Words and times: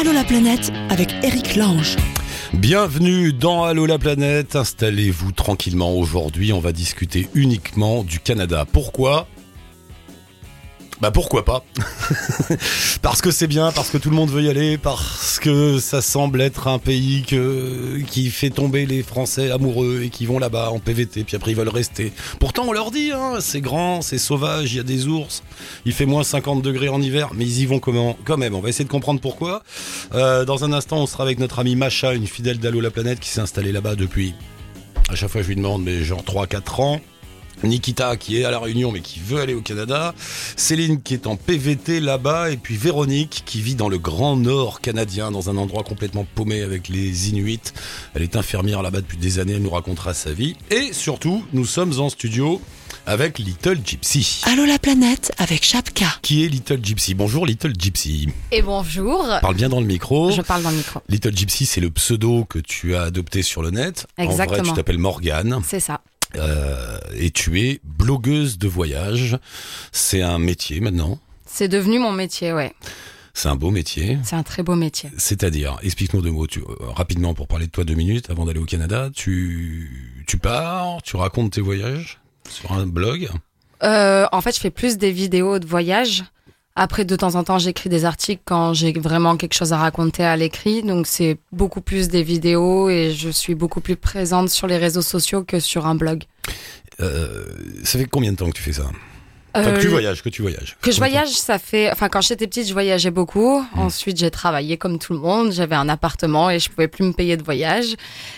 Allô 0.00 0.12
la 0.12 0.24
planète 0.24 0.72
avec 0.88 1.12
Eric 1.22 1.56
Lange. 1.56 1.96
Bienvenue 2.54 3.34
dans 3.34 3.64
Allo 3.64 3.84
la 3.84 3.98
planète. 3.98 4.56
Installez-vous 4.56 5.32
tranquillement. 5.32 5.92
Aujourd'hui, 5.94 6.54
on 6.54 6.58
va 6.58 6.72
discuter 6.72 7.28
uniquement 7.34 8.02
du 8.02 8.18
Canada. 8.18 8.64
Pourquoi? 8.72 9.28
Bah 11.00 11.10
pourquoi 11.10 11.44
pas 11.44 11.64
Parce 13.02 13.22
que 13.22 13.30
c'est 13.30 13.46
bien, 13.46 13.72
parce 13.72 13.88
que 13.88 13.96
tout 13.96 14.10
le 14.10 14.16
monde 14.16 14.30
veut 14.30 14.42
y 14.42 14.50
aller, 14.50 14.76
parce 14.76 15.38
que 15.38 15.78
ça 15.78 16.02
semble 16.02 16.40
être 16.42 16.68
un 16.68 16.78
pays 16.78 17.24
qui 18.06 18.30
fait 18.30 18.50
tomber 18.50 18.84
les 18.84 19.02
Français 19.02 19.50
amoureux 19.50 20.02
et 20.04 20.10
qui 20.10 20.26
vont 20.26 20.38
là-bas 20.38 20.70
en 20.70 20.78
PVT, 20.78 21.24
puis 21.24 21.36
après 21.36 21.52
ils 21.52 21.56
veulent 21.56 21.68
rester. 21.68 22.12
Pourtant 22.38 22.64
on 22.68 22.72
leur 22.72 22.90
dit, 22.90 23.12
hein, 23.12 23.38
c'est 23.40 23.62
grand, 23.62 24.02
c'est 24.02 24.18
sauvage, 24.18 24.72
il 24.72 24.76
y 24.76 24.80
a 24.80 24.84
des 24.84 25.06
ours, 25.06 25.42
il 25.86 25.92
fait 25.92 26.06
moins 26.06 26.22
50 26.22 26.60
degrés 26.60 26.88
en 26.88 27.00
hiver, 27.00 27.30
mais 27.34 27.44
ils 27.44 27.60
y 27.60 27.66
vont 27.66 27.80
Quand 27.80 28.36
même, 28.36 28.54
on 28.54 28.60
va 28.60 28.68
essayer 28.68 28.84
de 28.84 28.90
comprendre 28.90 29.20
pourquoi. 29.20 29.62
Euh, 30.14 30.44
dans 30.44 30.64
un 30.64 30.72
instant, 30.72 30.98
on 30.98 31.06
sera 31.06 31.22
avec 31.22 31.38
notre 31.38 31.60
amie 31.60 31.76
Macha, 31.76 32.12
une 32.12 32.26
fidèle 32.26 32.58
d'Allo 32.58 32.80
la 32.80 32.90
planète 32.90 33.20
qui 33.20 33.30
s'est 33.30 33.40
installée 33.40 33.72
là-bas 33.72 33.94
depuis... 33.94 34.34
À 35.08 35.16
chaque 35.16 35.30
fois 35.30 35.42
je 35.42 35.48
lui 35.48 35.56
demande, 35.56 35.82
mais 35.82 36.04
genre 36.04 36.22
3-4 36.22 36.82
ans. 36.82 37.00
Nikita 37.64 38.16
qui 38.16 38.40
est 38.40 38.44
à 38.44 38.50
la 38.50 38.58
Réunion 38.58 38.92
mais 38.92 39.00
qui 39.00 39.20
veut 39.20 39.40
aller 39.40 39.54
au 39.54 39.60
Canada, 39.60 40.14
Céline 40.56 41.02
qui 41.02 41.14
est 41.14 41.26
en 41.26 41.36
PVT 41.36 42.00
là-bas 42.00 42.50
et 42.50 42.56
puis 42.56 42.76
Véronique 42.76 43.42
qui 43.46 43.60
vit 43.60 43.74
dans 43.74 43.88
le 43.88 43.98
grand 43.98 44.36
nord 44.36 44.80
canadien 44.80 45.30
dans 45.30 45.50
un 45.50 45.56
endroit 45.56 45.82
complètement 45.82 46.26
paumé 46.34 46.62
avec 46.62 46.88
les 46.88 47.30
Inuits. 47.30 47.60
Elle 48.14 48.22
est 48.22 48.36
infirmière 48.36 48.82
là-bas 48.82 49.00
depuis 49.00 49.18
des 49.18 49.38
années, 49.38 49.54
elle 49.54 49.62
nous 49.62 49.70
racontera 49.70 50.14
sa 50.14 50.32
vie 50.32 50.56
et 50.70 50.92
surtout 50.92 51.44
nous 51.52 51.66
sommes 51.66 52.00
en 52.00 52.08
studio 52.08 52.60
avec 53.06 53.38
Little 53.38 53.78
Gypsy. 53.84 54.42
Allô 54.44 54.64
la 54.64 54.78
planète 54.78 55.32
avec 55.38 55.64
Chapka. 55.64 56.06
Qui 56.22 56.44
est 56.44 56.48
Little 56.48 56.80
Gypsy? 56.82 57.14
Bonjour 57.14 57.46
Little 57.46 57.72
Gypsy. 57.76 58.28
Et 58.52 58.62
bonjour. 58.62 59.26
Parle 59.40 59.54
bien 59.54 59.68
dans 59.68 59.80
le 59.80 59.86
micro. 59.86 60.30
Je 60.30 60.42
parle 60.42 60.62
dans 60.62 60.70
le 60.70 60.76
micro. 60.76 61.00
Little 61.08 61.36
Gypsy, 61.36 61.66
c'est 61.66 61.80
le 61.80 61.90
pseudo 61.90 62.44
que 62.44 62.58
tu 62.58 62.94
as 62.94 63.02
adopté 63.02 63.42
sur 63.42 63.62
le 63.62 63.70
net. 63.70 64.06
Exactement. 64.18 64.58
En 64.58 64.62
vrai, 64.62 64.70
tu 64.70 64.76
t'appelles 64.76 64.98
Morgane. 64.98 65.60
C'est 65.66 65.80
ça. 65.80 66.00
Euh, 66.36 66.98
et 67.14 67.30
tu 67.30 67.60
es 67.60 67.80
blogueuse 67.84 68.58
de 68.58 68.68
voyage. 68.68 69.38
C'est 69.92 70.22
un 70.22 70.38
métier 70.38 70.80
maintenant. 70.80 71.18
C'est 71.46 71.68
devenu 71.68 71.98
mon 71.98 72.12
métier, 72.12 72.52
ouais. 72.52 72.72
C'est 73.34 73.48
un 73.48 73.56
beau 73.56 73.70
métier. 73.70 74.18
C'est 74.22 74.36
un 74.36 74.42
très 74.42 74.62
beau 74.62 74.74
métier. 74.74 75.10
C'est-à-dire, 75.16 75.78
explique-nous 75.82 76.20
deux 76.20 76.30
mots 76.30 76.46
tu, 76.46 76.60
euh, 76.60 76.64
rapidement 76.80 77.34
pour 77.34 77.46
parler 77.46 77.66
de 77.66 77.70
toi 77.70 77.84
deux 77.84 77.94
minutes 77.94 78.30
avant 78.30 78.44
d'aller 78.44 78.60
au 78.60 78.64
Canada. 78.64 79.08
Tu, 79.14 80.24
tu 80.26 80.36
pars, 80.36 81.02
tu 81.02 81.16
racontes 81.16 81.52
tes 81.52 81.60
voyages 81.60 82.20
sur 82.48 82.72
un 82.72 82.86
blog? 82.86 83.28
Euh, 83.82 84.26
en 84.32 84.40
fait, 84.40 84.54
je 84.54 84.60
fais 84.60 84.70
plus 84.70 84.98
des 84.98 85.12
vidéos 85.12 85.58
de 85.58 85.66
voyage. 85.66 86.24
Après, 86.76 87.04
de 87.04 87.16
temps 87.16 87.34
en 87.34 87.44
temps, 87.44 87.58
j'écris 87.58 87.90
des 87.90 88.04
articles 88.04 88.42
quand 88.44 88.72
j'ai 88.74 88.92
vraiment 88.92 89.36
quelque 89.36 89.54
chose 89.54 89.72
à 89.72 89.76
raconter 89.78 90.24
à 90.24 90.36
l'écrit. 90.36 90.82
Donc, 90.82 91.06
c'est 91.06 91.36
beaucoup 91.52 91.80
plus 91.80 92.08
des 92.08 92.22
vidéos 92.22 92.88
et 92.88 93.12
je 93.12 93.28
suis 93.28 93.54
beaucoup 93.54 93.80
plus 93.80 93.96
présente 93.96 94.48
sur 94.50 94.66
les 94.66 94.78
réseaux 94.78 95.02
sociaux 95.02 95.42
que 95.44 95.60
sur 95.60 95.86
un 95.86 95.94
blog. 95.94 96.24
Euh, 97.00 97.44
ça 97.84 97.98
fait 97.98 98.04
combien 98.06 98.32
de 98.32 98.36
temps 98.36 98.48
que 98.48 98.56
tu 98.56 98.62
fais 98.62 98.72
ça? 98.74 98.84
Enfin, 99.52 99.72
que 99.72 99.80
tu 99.80 99.88
Euh, 99.88 99.90
voyages, 99.90 100.22
que 100.22 100.28
tu 100.28 100.42
voyages. 100.42 100.76
Que 100.80 100.92
je 100.92 100.98
voyage, 100.98 101.30
ça 101.30 101.58
fait. 101.58 101.90
Enfin, 101.90 102.08
quand 102.08 102.20
j'étais 102.20 102.46
petite, 102.46 102.68
je 102.68 102.72
voyageais 102.72 103.10
beaucoup. 103.10 103.60
Mmh. 103.60 103.78
Ensuite, 103.80 104.16
j'ai 104.16 104.30
travaillé 104.30 104.76
comme 104.76 104.98
tout 105.00 105.12
le 105.12 105.18
monde. 105.18 105.50
J'avais 105.50 105.74
un 105.74 105.88
appartement 105.88 106.50
et 106.50 106.60
je 106.60 106.70
pouvais 106.70 106.86
plus 106.86 107.04
me 107.04 107.12
payer 107.12 107.36
de 107.36 107.42
voyage. 107.42 107.96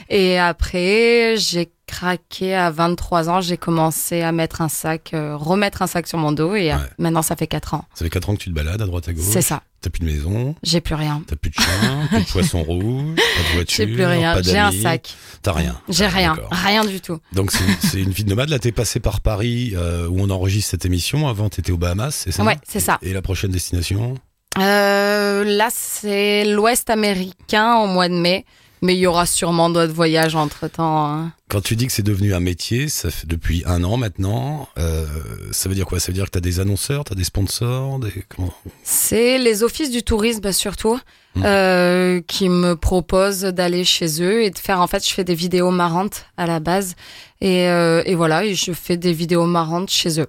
Et 0.09 0.39
après, 0.39 1.35
j'ai 1.37 1.71
craqué 1.93 2.55
à 2.55 2.71
23 2.71 3.29
ans. 3.29 3.41
J'ai 3.41 3.57
commencé 3.57 4.23
à 4.23 4.33
mettre 4.33 4.61
un 4.63 4.69
sac, 4.69 5.11
euh, 5.15 5.37
remettre 5.37 5.83
un 5.83 5.87
sac 5.87 6.07
sur 6.09 6.19
mon 6.19 6.33
dos. 6.33 6.55
Et 6.55 6.73
euh, 6.73 6.77
Ouais. 6.77 6.83
maintenant, 6.99 7.23
ça 7.23 7.37
fait 7.37 7.47
4 7.47 7.75
ans. 7.75 7.85
Ça 7.95 8.05
fait 8.05 8.11
4 8.11 8.31
ans 8.31 8.35
que 8.35 8.41
tu 8.43 8.51
te 8.51 8.55
balades 8.55 8.81
à 8.81 8.87
droite 8.87 9.09
à 9.09 9.13
gauche. 9.13 9.25
C'est 9.29 9.43
ça. 9.43 9.63
T'as 9.83 9.91
plus 9.91 10.01
de 10.01 10.05
maison, 10.13 10.55
J'ai 10.63 10.81
plus 10.81 10.95
rien. 10.95 11.23
t'as 11.27 11.35
plus 11.35 11.51
de 11.51 11.57
chien, 11.57 12.07
plus 12.09 12.21
de 12.21 12.25
poisson 12.31 12.63
rouge, 12.63 13.17
pas 13.17 13.49
de 13.51 13.55
voiture, 13.55 13.77
J'ai 13.87 13.87
plus 13.93 14.05
rien. 14.05 14.41
J'ai 14.43 14.59
un 14.59 14.71
sac. 14.71 15.13
T'as 15.43 15.53
rien. 15.53 15.77
J'ai 15.89 16.05
Ah, 16.05 16.09
rien. 16.09 16.37
Rien 16.53 16.85
du 16.85 17.01
tout. 17.01 17.19
Donc 17.33 17.51
c'est 17.51 17.65
c'est 17.89 18.01
une 18.01 18.11
vie 18.11 18.23
de 18.25 18.31
nomade. 18.31 18.49
Là, 18.49 18.59
t'es 18.61 18.71
passé 18.73 19.01
par 19.01 19.21
Paris 19.21 19.73
euh, 19.75 20.07
où 20.09 20.21
on 20.21 20.31
enregistre 20.31 20.71
cette 20.71 20.85
émission. 20.87 21.27
Avant, 21.29 21.49
t'étais 21.49 21.73
aux 21.73 21.79
Bahamas, 21.79 22.13
c'est 22.13 22.31
ça? 22.33 22.45
Ouais, 22.45 22.57
c'est 22.67 22.79
ça. 22.81 22.99
Et 23.03 23.13
la 23.13 23.23
prochaine 23.23 23.51
destination? 23.51 24.15
Euh, 24.59 25.45
là, 25.45 25.69
c'est 25.73 26.45
l'Ouest 26.45 26.89
américain 26.91 27.77
au 27.79 27.87
mois 27.89 28.09
de 28.09 28.15
mai. 28.15 28.45
Mais 28.83 28.95
il 28.97 28.99
y 28.99 29.07
aura 29.07 29.27
sûrement 29.27 29.71
d'autres 29.71 29.93
voyages 29.95 30.35
entre 30.35 30.67
temps. 30.69 31.31
Quand 31.49 31.61
tu 31.61 31.77
dis 31.77 31.87
que 31.87 31.93
c'est 31.93 32.03
devenu 32.03 32.35
un 32.35 32.41
métier, 32.41 32.89
ça 32.89 33.11
fait 33.11 33.27
depuis 33.29 33.63
un 33.65 33.85
an 33.85 33.97
maintenant. 33.97 34.69
euh, 34.77 35.07
ça 35.53 35.69
veut 35.69 35.75
dire 35.77 35.87
quoi? 35.87 36.01
Ça 36.01 36.09
veut 36.09 36.15
dire 36.15 36.25
que 36.25 36.31
t'as 36.31 36.41
des 36.41 36.59
annonceurs, 36.59 37.05
t'as 37.05 37.15
des 37.15 37.23
sponsors, 37.25 38.01
des 38.01 38.13
comment? 38.29 38.53
C'est 38.83 39.39
les 39.39 39.63
offices 39.63 39.91
du 39.91 40.03
tourisme 40.03 40.51
surtout 40.53 40.99
Hmm. 41.35 41.43
euh, 41.47 42.21
qui 42.27 42.51
me 42.51 42.75
proposent 42.77 43.41
d'aller 43.41 43.85
chez 43.85 44.23
eux 44.23 44.43
et 44.43 44.51
de 44.51 44.59
faire. 44.59 44.83
En 44.83 44.87
fait, 44.87 45.03
je 45.09 45.15
fais 45.15 45.25
des 45.25 45.35
vidéos 45.35 45.71
marrantes 45.71 46.27
à 46.37 46.45
la 46.45 46.61
base 46.61 46.95
et, 47.41 47.69
euh, 47.69 48.03
et 48.05 48.15
voilà, 48.15 48.45
et 48.45 48.55
je 48.55 48.73
fais 48.73 48.99
des 48.99 49.15
vidéos 49.15 49.47
marrantes 49.47 49.89
chez 49.89 50.21
eux. 50.21 50.27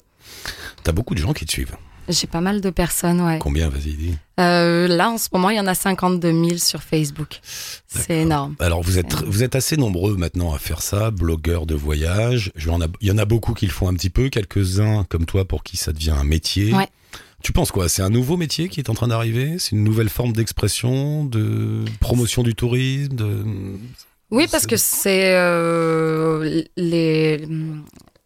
T'as 0.81 0.93
beaucoup 0.93 1.13
de 1.13 1.19
gens 1.19 1.33
qui 1.33 1.45
te 1.45 1.51
suivent. 1.51 1.75
J'ai 2.09 2.27
pas 2.27 2.41
mal 2.41 2.59
de 2.61 2.69
personnes, 2.69 3.21
ouais. 3.21 3.39
Combien 3.39 3.69
Vas-y, 3.69 3.93
dis. 3.93 4.15
Euh, 4.39 4.87
là, 4.87 5.09
en 5.09 5.17
ce 5.17 5.29
moment, 5.31 5.49
il 5.51 5.57
y 5.57 5.59
en 5.59 5.67
a 5.67 5.73
52 5.75 6.31
000 6.31 6.57
sur 6.57 6.81
Facebook. 6.83 7.39
C'est 7.87 8.21
énorme. 8.21 8.55
Alors 8.59 8.81
vous 8.81 8.97
êtes 8.99 9.13
vous 9.25 9.43
êtes 9.43 9.55
assez 9.55 9.77
nombreux 9.77 10.15
maintenant 10.17 10.53
à 10.53 10.57
faire 10.59 10.81
ça, 10.81 11.11
blogueurs 11.11 11.65
de 11.65 11.75
voyage. 11.75 12.51
Je 12.55 12.65
vais 12.65 12.71
en 12.73 12.81
a- 12.81 12.87
Il 12.99 13.07
y 13.07 13.11
en 13.11 13.17
a 13.17 13.25
beaucoup 13.25 13.53
qui 13.53 13.65
le 13.67 13.71
font 13.71 13.87
un 13.87 13.93
petit 13.93 14.09
peu, 14.09 14.29
quelques-uns 14.29 15.05
comme 15.07 15.25
toi 15.25 15.45
pour 15.45 15.63
qui 15.63 15.77
ça 15.77 15.93
devient 15.93 16.11
un 16.17 16.23
métier. 16.23 16.73
Ouais. 16.73 16.87
Tu 17.43 17.51
penses 17.51 17.71
quoi? 17.71 17.87
C'est 17.89 18.01
un 18.01 18.09
nouveau 18.09 18.37
métier 18.37 18.69
qui 18.69 18.79
est 18.79 18.89
en 18.89 18.93
train 18.95 19.07
d'arriver? 19.09 19.55
C'est 19.59 19.71
une 19.71 19.83
nouvelle 19.83 20.09
forme 20.09 20.33
d'expression, 20.33 21.25
de 21.25 21.83
promotion 21.99 22.41
du 22.43 22.55
tourisme 22.55 23.15
de... 23.15 23.43
Oui, 24.31 24.47
parce 24.51 24.65
que 24.65 24.77
c'est 24.77 25.35
euh, 25.35 26.63
les, 26.75 27.45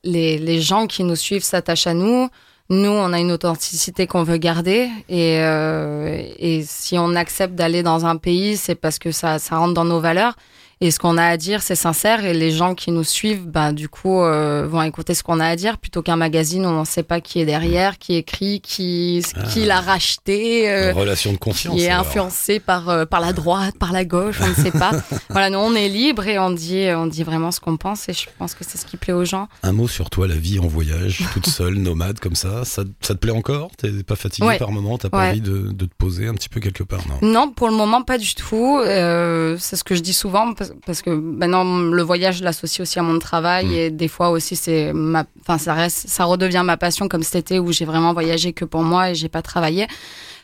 les 0.04 0.38
les 0.38 0.62
gens 0.62 0.88
qui 0.88 1.04
nous 1.04 1.16
suivent 1.18 1.44
s'attachent 1.44 1.88
à 1.88 1.94
nous. 1.94 2.30
Nous, 2.70 2.90
on 2.90 3.14
a 3.14 3.20
une 3.20 3.32
authenticité 3.32 4.08
qu'on 4.08 4.24
veut 4.24 4.38
garder 4.38 4.90
et 5.08 5.40
euh, 5.40 6.22
et 6.38 6.64
si 6.64 6.98
on 6.98 7.16
accepte 7.16 7.56
d'aller 7.56 7.82
dans 7.82 8.06
un 8.06 8.18
pays, 8.18 8.58
c'est 8.58 8.76
parce 8.76 9.00
que 9.00 9.12
ça 9.12 9.40
ça 9.40 9.58
rentre 9.58 9.74
dans 9.74 9.86
nos 9.86 10.02
valeurs. 10.02 10.36
Et 10.80 10.92
ce 10.92 11.00
qu'on 11.00 11.18
a 11.18 11.26
à 11.26 11.38
dire, 11.38 11.62
c'est 11.64 11.76
sincère. 11.76 12.24
Et 12.24 12.34
les 12.34 12.52
gens 12.52 12.76
qui 12.76 12.92
nous 12.92 13.04
suivent, 13.04 13.48
ben, 13.48 13.74
du 13.74 13.90
coup, 13.90 14.22
euh, 14.22 14.68
vont 14.70 14.82
écouter 14.84 15.14
ce 15.16 15.24
qu'on 15.24 15.40
a 15.40 15.48
à 15.48 15.56
dire 15.56 15.78
plutôt 15.80 16.04
qu'un 16.04 16.16
magazine 16.18 16.66
où 16.66 16.70
on 16.70 16.82
ne 16.82 16.86
sait 16.86 17.02
pas 17.04 17.20
qui 17.20 17.40
est 17.40 17.46
derrière, 17.46 17.98
qui 17.98 18.16
écrit, 18.16 18.62
qui, 18.62 19.24
qui 19.52 19.66
l'a 19.66 19.82
racheté. 19.82 20.70
euh, 20.70 20.94
relation 20.94 21.32
de 21.34 21.38
confiance. 21.38 21.76
qui 21.76 21.84
est 21.84 21.90
alors. 21.90 22.06
influencé 22.06 22.60
par 22.60 22.90
euh, 22.90 23.06
par 23.06 23.22
la 23.22 23.34
droite, 23.34 23.76
par 23.80 23.92
la 23.92 24.06
gauche, 24.06 24.38
on 24.42 24.48
ne 24.48 24.54
sait 24.54 24.72
pas. 24.72 24.92
voilà, 25.30 25.50
nous 25.50 25.58
on 25.60 25.74
est 25.74 25.90
libre 25.90 26.28
et 26.28 26.38
on 26.38 26.52
dit 26.52 26.88
on 26.96 27.08
dit 27.08 27.24
vraiment 27.24 27.52
ce 27.52 27.60
qu'on 27.60 27.78
pense 27.78 28.08
et 28.10 28.14
je 28.14 28.28
pense 28.38 28.54
que 28.54 28.64
c'est 28.64 28.78
ce 28.78 28.86
qui 28.86 28.98
plaît 28.98 29.14
aux 29.14 29.26
gens. 29.26 29.48
Un 29.64 29.72
mot 29.72 29.88
sur 29.88 30.10
toi, 30.12 30.28
la 30.28 30.36
vie 30.36 30.60
en 30.60 30.68
voyage, 30.68 31.24
toute 31.34 31.48
seule, 31.48 31.74
nomade 31.88 32.20
comme 32.20 32.36
ça. 32.36 32.66
Ça, 32.66 32.84
ça 33.02 33.14
te 33.16 33.20
plaît 33.20 33.32
encore? 33.32 33.72
T'es 33.78 33.90
pas 34.04 34.16
fatigué 34.16 34.48
Ouais. 34.48 34.58
par 34.60 34.72
moment? 34.72 34.98
T'as 34.98 35.10
pas 35.10 35.18
Ouais. 35.24 35.30
envie 35.30 35.42
de, 35.42 35.72
de 35.72 35.86
te 35.86 35.94
poser 35.98 36.28
un 36.28 36.34
petit 36.36 36.50
peu 36.50 36.60
quelque 36.60 36.84
part 36.84 37.00
Non? 37.08 37.28
Non, 37.28 37.50
pour 37.52 37.68
le 37.68 37.74
moment 37.76 38.04
pas 38.04 38.18
du 38.20 38.36
tout. 38.36 38.80
Euh, 38.84 39.58
c'est 39.60 39.76
ce 39.76 39.84
que 39.84 39.96
je 39.96 40.02
dis 40.02 40.14
souvent 40.14 40.54
parce, 40.54 40.67
parce 40.86 41.02
que 41.02 41.10
maintenant 41.10 41.64
le 41.80 42.02
voyage 42.02 42.38
je 42.40 42.44
l'associe 42.44 42.82
aussi 42.82 43.00
à 43.00 43.04
mon 43.04 43.20
travail 43.20 43.66
Mm. 43.68 43.72
et 43.74 43.90
des 43.92 44.08
fois 44.08 44.30
aussi 44.30 44.56
c'est 44.56 44.94
ma, 44.94 45.26
enfin 45.42 45.58
ça 45.58 45.74
reste, 45.74 46.08
ça 46.08 46.26
redevient 46.26 46.64
ma 46.66 46.78
passion 46.78 47.08
comme 47.08 47.24
cet 47.24 47.36
été 47.36 47.60
où 47.60 47.72
j'ai 47.72 47.86
vraiment 47.86 48.14
voyagé 48.14 48.54
que 48.54 48.66
pour 48.66 48.82
moi 48.84 49.10
et 49.12 49.16
j'ai 49.16 49.30
pas 49.30 49.42
travaillé. 49.42 49.88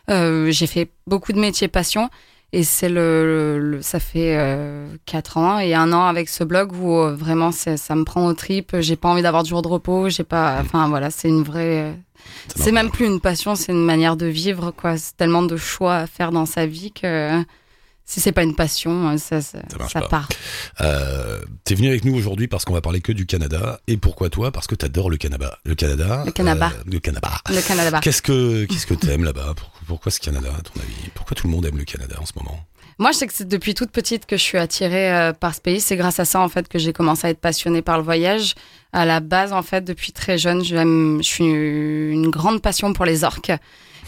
Euh, 0.09 0.51
j'ai 0.51 0.67
fait 0.67 0.89
beaucoup 1.07 1.31
de 1.33 1.39
métiers 1.39 1.67
passion. 1.67 2.09
Et 2.55 2.61
c'est 2.63 2.87
le, 2.89 3.25
le- 3.25 3.59
le- 3.59 3.81
ça 3.81 3.99
fait 3.99 4.37
euh, 4.37 4.87
quatre 5.07 5.37
ans 5.37 5.57
et 5.57 5.73
un 5.73 5.91
an 5.91 6.05
avec 6.05 6.29
ce 6.29 6.43
blog 6.43 6.71
où 6.73 6.97
euh, 6.99 7.15
vraiment 7.15 7.51
ça 7.51 7.95
me 7.95 8.03
prend 8.03 8.27
aux 8.27 8.33
tripes. 8.35 8.75
J'ai 8.79 8.95
pas 8.95 9.09
envie 9.09 9.23
d'avoir 9.23 9.41
de 9.41 9.47
jour 9.47 9.63
de 9.63 9.67
repos. 9.67 10.09
J'ai 10.09 10.23
pas, 10.23 10.57
enfin 10.61 10.87
voilà, 10.87 11.09
c'est 11.09 11.29
une 11.29 11.41
vraie. 11.41 11.95
C'est 12.55 12.71
même 12.71 12.91
plus 12.91 13.07
une 13.07 13.19
passion, 13.19 13.55
c'est 13.55 13.71
une 13.71 13.83
manière 13.83 14.15
de 14.17 14.27
vivre 14.27 14.69
quoi. 14.69 14.97
C'est 14.97 15.17
tellement 15.17 15.41
de 15.41 15.57
choix 15.57 15.95
à 15.95 16.05
faire 16.05 16.31
dans 16.31 16.45
sa 16.45 16.67
vie 16.67 16.91
que 16.91 17.41
si 18.05 18.19
c'est 18.19 18.31
pas 18.31 18.43
une 18.43 18.55
passion, 18.55 19.17
ça, 19.17 19.41
ça, 19.41 19.59
part. 20.09 20.27
Euh, 20.81 21.39
T'es 21.63 21.75
venu 21.75 21.87
avec 21.87 22.03
nous 22.05 22.15
aujourd'hui 22.15 22.47
parce 22.47 22.65
qu'on 22.65 22.73
va 22.73 22.81
parler 22.81 23.01
que 23.01 23.11
du 23.11 23.25
Canada. 23.25 23.79
Et 23.87 23.97
pourquoi 23.97 24.29
toi? 24.29 24.51
Parce 24.51 24.67
que 24.67 24.75
t'adores 24.75 25.09
le 25.09 25.17
Canada. 25.17 25.57
Le 25.65 25.75
Canada. 25.75 26.23
Le 26.25 26.31
Canada. 26.31 26.71
euh, 26.75 26.83
le 26.91 26.99
Canada. 26.99 27.29
Le 27.49 27.61
Canada. 27.61 27.99
Qu'est-ce 28.01 28.21
que 28.21 28.65
qu'est-ce 28.65 28.85
que 28.87 28.93
t'aimes 28.93 29.23
là-bas? 29.23 29.53
Pourquoi, 29.55 29.81
pourquoi 29.87 30.11
ce 30.11 30.19
Canada 30.19 30.49
à 30.57 30.61
ton 30.61 30.79
avis? 30.81 31.09
Pourquoi 31.15 31.35
tout 31.35 31.47
le 31.47 31.53
monde 31.53 31.65
aime 31.65 31.77
le 31.77 31.85
Canada 31.85 32.15
en 32.21 32.25
ce 32.25 32.33
moment? 32.35 32.59
Moi, 32.99 33.11
je 33.11 33.17
sais 33.17 33.27
que 33.27 33.33
c'est 33.33 33.47
depuis 33.47 33.73
toute 33.73 33.89
petite 33.89 34.27
que 34.27 34.37
je 34.37 34.41
suis 34.43 34.57
attirée 34.59 35.11
euh, 35.11 35.33
par 35.33 35.55
ce 35.55 35.61
pays. 35.61 35.81
C'est 35.81 35.95
grâce 35.97 36.19
à 36.19 36.25
ça, 36.25 36.39
en 36.39 36.49
fait, 36.49 36.67
que 36.67 36.77
j'ai 36.77 36.93
commencé 36.93 37.25
à 37.25 37.29
être 37.31 37.39
passionnée 37.39 37.81
par 37.81 37.97
le 37.97 38.03
voyage. 38.03 38.53
À 38.91 39.05
la 39.05 39.19
base, 39.19 39.51
en 39.51 39.63
fait, 39.63 39.83
depuis 39.83 40.11
très 40.11 40.37
jeune, 40.37 40.63
je 40.63 41.19
suis 41.23 41.43
une 41.43 42.29
grande 42.29 42.61
passion 42.61 42.93
pour 42.93 43.05
les 43.05 43.23
orques. 43.23 43.51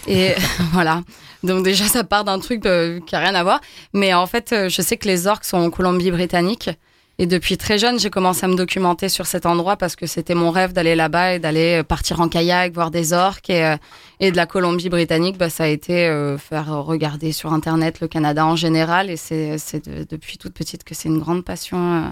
Et 0.08 0.34
voilà. 0.74 1.02
Donc 1.44 1.64
déjà, 1.64 1.86
ça 1.86 2.04
part 2.04 2.24
d'un 2.24 2.40
truc 2.40 2.66
euh, 2.66 3.00
qui 3.06 3.16
a 3.16 3.20
rien 3.20 3.36
à 3.36 3.44
voir. 3.44 3.62
Mais 3.94 4.14
en 4.14 4.26
fait, 4.26 4.52
euh, 4.52 4.70
je 4.70 4.82
sais 4.82 4.98
que 4.98 5.08
les 5.08 5.28
orques 5.28 5.46
sont 5.46 5.58
en 5.58 5.70
Colombie-Britannique. 5.70 6.70
Et 7.18 7.28
depuis 7.28 7.56
très 7.56 7.78
jeune, 7.78 7.98
j'ai 7.98 8.10
commencé 8.10 8.44
à 8.44 8.50
me 8.50 8.56
documenter 8.56 9.08
sur 9.08 9.26
cet 9.26 9.46
endroit 9.46 9.78
parce 9.78 9.96
que 9.96 10.06
c'était 10.06 10.36
mon 10.36 10.52
rêve 10.52 10.74
d'aller 10.74 10.96
là-bas 10.96 11.36
et 11.36 11.40
d'aller 11.40 11.80
euh, 11.80 11.84
partir 11.84 12.20
en 12.20 12.28
kayak, 12.28 12.74
voir 12.74 12.92
des 12.92 13.14
orques. 13.14 13.50
Et, 13.50 13.64
euh, 13.64 13.78
Et 14.20 14.32
de 14.32 14.36
la 14.38 14.46
Colombie-Britannique, 14.46 15.38
bah, 15.38 15.50
ça 15.50 15.66
a 15.66 15.68
été 15.68 16.08
euh, 16.08 16.38
faire 16.38 16.68
regarder 16.84 17.32
sur 17.32 17.52
Internet 17.54 18.00
le 18.00 18.08
Canada 18.08 18.46
en 18.46 18.56
général. 18.56 19.10
Et 19.10 19.18
c'est 19.18 19.58
c'est 19.58 19.88
de- 19.90 20.06
depuis 20.10 20.38
toute 20.38 20.54
petite 20.54 20.84
que 20.84 20.96
c'est 20.96 21.10
une 21.10 21.20
grande 21.20 21.44
passion. 21.44 21.78
euh. 22.06 22.10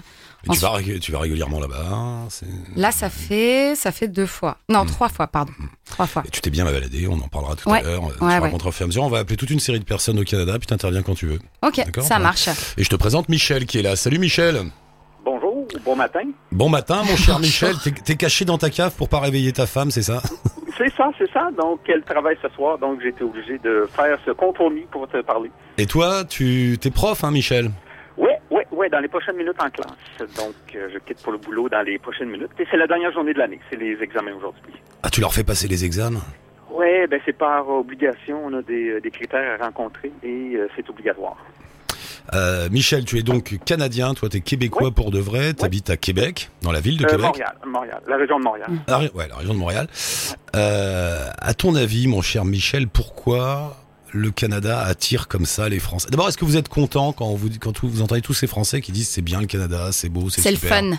Tu, 0.52 0.60
vas, 0.60 0.78
rég- 0.78 1.00
tu 1.00 1.14
vas 1.14 1.20
régulièrement 1.20 1.62
là-bas. 1.62 1.86
hein, 1.90 2.28
Là, 2.76 2.92
ça 2.92 3.10
fait, 3.10 3.76
ça 3.76 3.94
fait 3.94 4.10
deux 4.10 4.26
fois. 4.26 4.58
Non, 4.68 4.84
Mm. 4.84 4.88
trois 4.88 5.08
fois, 5.08 5.28
pardon. 5.28 5.54
Trois 5.90 6.06
fois. 6.06 6.24
Et 6.26 6.30
tu 6.30 6.42
t'es 6.42 6.50
bien 6.50 6.66
baladé, 6.66 7.08
on 7.08 7.14
en 7.14 7.30
parlera 7.30 7.56
tout 7.56 7.70
Ouais. 7.70 7.80
à 7.80 7.84
l'heure. 7.84 8.04
euh, 8.04 8.12
tu 8.18 8.24
Ouais, 8.26 8.32
ouais. 8.34 8.40
raconteras 8.40 8.68
au 8.70 8.72
fur 8.74 8.82
et 8.82 8.84
à 8.84 8.88
mesure. 8.88 9.04
On 9.04 9.10
va 9.10 9.20
appeler 9.20 9.38
toute 9.38 9.50
une 9.52 9.62
série 9.62 9.80
de 9.80 9.86
personnes 9.86 10.20
au 10.20 10.24
Canada, 10.26 10.60
puis 10.60 10.68
t'interviens 10.68 11.02
quand 11.02 11.16
tu 11.16 11.28
veux. 11.28 11.40
Ok, 11.66 11.82
ça 12.02 12.18
ouais. 12.18 12.22
marche. 12.22 12.50
Et 12.78 12.84
je 12.84 12.90
te 12.90 12.96
présente 12.98 13.30
Michel 13.30 13.66
qui 13.66 13.80
est 13.80 13.84
là. 13.84 13.96
Salut 13.96 14.20
Michel. 14.20 14.64
Bon 15.86 15.96
matin. 15.96 16.22
Bon 16.52 16.70
matin 16.70 17.02
mon 17.04 17.16
cher 17.16 17.40
Michel. 17.48 17.76
T'es- 18.06 18.16
caché 18.16 18.46
dans 18.46 18.58
ta 18.58 18.70
cave 18.70 18.94
pour 18.98 19.10
pas 19.10 19.20
réveiller 19.20 19.52
ta 19.54 19.66
femme, 19.66 19.92
c'est 19.92 20.02
ça? 20.04 20.22
C'est 20.76 20.92
ça, 20.96 21.12
c'est 21.20 21.30
ça. 21.32 21.50
Donc, 21.56 21.82
elle 21.88 22.02
travaille 22.02 22.36
ce 22.42 22.50
soir, 22.50 22.80
donc 22.80 23.00
j'ai 23.00 23.10
été 23.10 23.24
obligé 23.24 23.60
de 23.60 23.88
faire 23.96 24.18
ce 24.26 24.32
compromis 24.32 24.88
pour 24.92 25.08
te 25.08 25.22
parler. 25.22 25.52
Et 25.78 25.86
toi, 25.86 26.24
tu 26.28 26.78
t'es 26.82 26.90
prof, 26.90 27.24
hein 27.24 27.30
Michel? 27.30 27.70
Oui, 28.18 28.32
oui, 28.50 28.64
oui, 28.72 28.90
dans 28.90 28.98
les 29.00 29.08
prochaines 29.08 29.36
minutes 29.38 29.56
en 29.60 29.70
classe. 29.70 29.96
Donc, 30.36 30.56
euh, 30.74 30.90
je 30.92 30.98
quitte 30.98 31.22
pour 31.22 31.32
le 31.32 31.38
boulot 31.38 31.70
dans 31.70 31.84
les 31.84 32.00
prochaines 32.00 32.30
minutes. 32.30 32.50
Et 32.58 32.66
c'est 32.72 32.78
la 32.78 32.88
dernière 32.88 33.14
journée 33.14 33.36
de 33.36 33.38
l'année, 33.38 33.60
c'est 33.70 33.76
les 33.76 34.02
examens 34.02 34.34
aujourd'hui. 34.36 34.74
Ah, 35.04 35.12
tu 35.12 35.22
leur 35.22 35.32
fais 35.32 35.44
passer 35.44 35.68
les 35.68 35.86
examens? 35.86 36.24
Oui, 36.72 37.06
ben 37.08 37.20
c'est 37.24 37.38
par 37.38 37.70
obligation, 37.70 38.42
on 38.44 38.54
a 38.58 38.64
des, 38.64 39.00
des 39.00 39.12
critères 39.12 39.62
à 39.62 39.66
rencontrer 39.66 40.12
et 40.24 40.56
euh, 40.56 40.68
c'est 40.76 40.90
obligatoire. 40.90 41.38
Euh, 42.34 42.70
Michel, 42.72 43.04
tu 43.06 43.18
es 43.18 43.24
donc 43.24 43.58
canadien, 43.66 44.14
toi 44.14 44.30
t'es 44.30 44.40
québécois 44.40 44.88
Oui. 44.88 44.92
pour 44.92 45.12
de 45.12 45.20
vrai, 45.20 45.54
t'habites 45.54 45.90
à 45.90 45.98
Québec, 45.98 46.50
dans 46.62 46.72
la 46.72 46.80
ville 46.80 46.98
de 46.98 47.04
Euh, 47.06 47.08
Québec. 47.10 47.26
Montréal, 47.26 47.56
Montréal, 47.66 48.02
la 48.08 48.16
région 48.18 48.40
de 48.40 48.44
Montréal. 48.44 48.68
Ah, 48.88 49.02
ouais, 49.14 49.28
la 49.28 49.36
région 49.36 49.54
de 49.54 49.60
Montréal. 49.60 49.88
Euh, 50.56 51.28
à 51.38 51.54
ton 51.54 51.76
avis, 51.76 52.08
mon 52.08 52.22
cher 52.22 52.46
Michel, 52.46 52.88
pourquoi 52.88 53.78
le 54.14 54.32
Canada 54.32 54.80
attire 54.82 55.28
comme 55.28 55.46
ça 55.46 55.68
les 55.70 55.80
Français? 55.80 56.08
D'abord, 56.12 56.28
est-ce 56.30 56.38
que 56.38 56.46
vous 56.46 56.58
êtes 56.58 56.70
content 56.70 57.12
quand 57.14 57.34
vous 57.34 57.50
quand 57.60 57.84
vous 57.84 58.02
entendez 58.02 58.22
tous 58.22 58.34
ces 58.34 58.48
Français 58.48 58.80
qui 58.82 58.92
disent 58.92 59.10
c'est 59.10 59.22
bien 59.22 59.42
le 59.42 59.48
Canada, 59.48 59.90
c'est 59.92 60.10
beau, 60.10 60.30
c'est 60.30 60.42
C'est 60.42 60.52
le 60.52 60.58
super? 60.58 60.78
fun. 60.80 60.92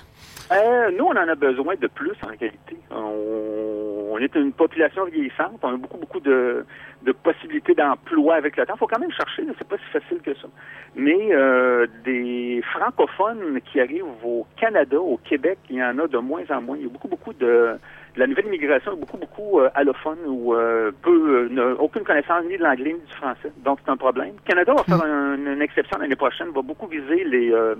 Euh, 0.53 0.91
nous, 0.99 1.05
on 1.07 1.11
en 1.13 1.29
a 1.29 1.35
besoin 1.35 1.75
de 1.81 1.87
plus 1.87 2.13
en 2.23 2.27
réalité. 2.29 2.77
On, 2.91 4.11
on 4.13 4.19
est 4.19 4.35
une 4.35 4.53
population 4.53 5.05
vieillissante. 5.07 5.59
On 5.63 5.69
a 5.75 5.77
beaucoup, 5.77 5.97
beaucoup 5.99 6.21
de, 6.21 6.67
de 7.05 7.13
possibilités 7.13 7.75
d'emploi 7.75 8.37
avec 8.37 8.57
le 8.57 8.65
temps. 8.67 8.75
Il 8.77 8.79
faut 8.79 8.87
quand 8.87 8.99
même 8.99 9.13
chercher. 9.13 9.43
là, 9.45 9.53
C'est 9.59 9.69
pas 9.69 9.77
si 9.79 9.85
facile 9.99 10.21
que 10.23 10.35
ça. 10.35 10.49
Mais 10.97 11.29
euh, 11.33 11.87
des 12.05 12.63
francophones 12.73 13.61
qui 13.65 13.81
arrivent 13.81 14.05
au 14.25 14.47
Canada, 14.57 14.99
au 14.99 15.19
Québec, 15.19 15.59
il 15.71 15.77
y 15.77 15.83
en 15.85 15.99
a 15.99 16.07
de 16.07 16.19
moins 16.19 16.45
en 16.51 16.63
moins. 16.63 16.77
Il 16.77 16.85
y 16.85 16.87
a 16.87 16.89
beaucoup, 16.91 17.09
beaucoup 17.09 17.33
de 17.33 17.77
de 18.15 18.21
la 18.21 18.29
nouvelle 18.29 18.47
immigration, 18.47 18.93
a 18.93 18.95
beaucoup, 18.95 19.17
beaucoup 19.17 19.59
euh, 19.59 19.69
allophones 19.75 20.21
ou 20.29 20.55
euh, 20.55 20.93
peu, 21.03 21.11
euh, 21.11 21.49
n'a 21.51 21.75
aucune 21.83 22.05
connaissance 22.05 22.45
ni 22.49 22.57
de 22.57 22.63
l'anglais 22.63 22.93
ni 22.93 23.01
du 23.01 23.15
français. 23.17 23.51
Donc, 23.65 23.81
c'est 23.85 23.91
un 23.91 23.97
problème. 23.97 24.35
Le 24.37 24.49
Canada 24.49 24.73
va 24.73 24.85
faire 24.85 25.03
un- 25.05 25.35
une 25.37 25.61
exception 25.61 25.99
l'année 25.99 26.15
prochaine, 26.15 26.51
va 26.55 26.63
beaucoup 26.63 26.87
viser 26.87 27.25
les, 27.25 27.51
euh, 27.53 27.75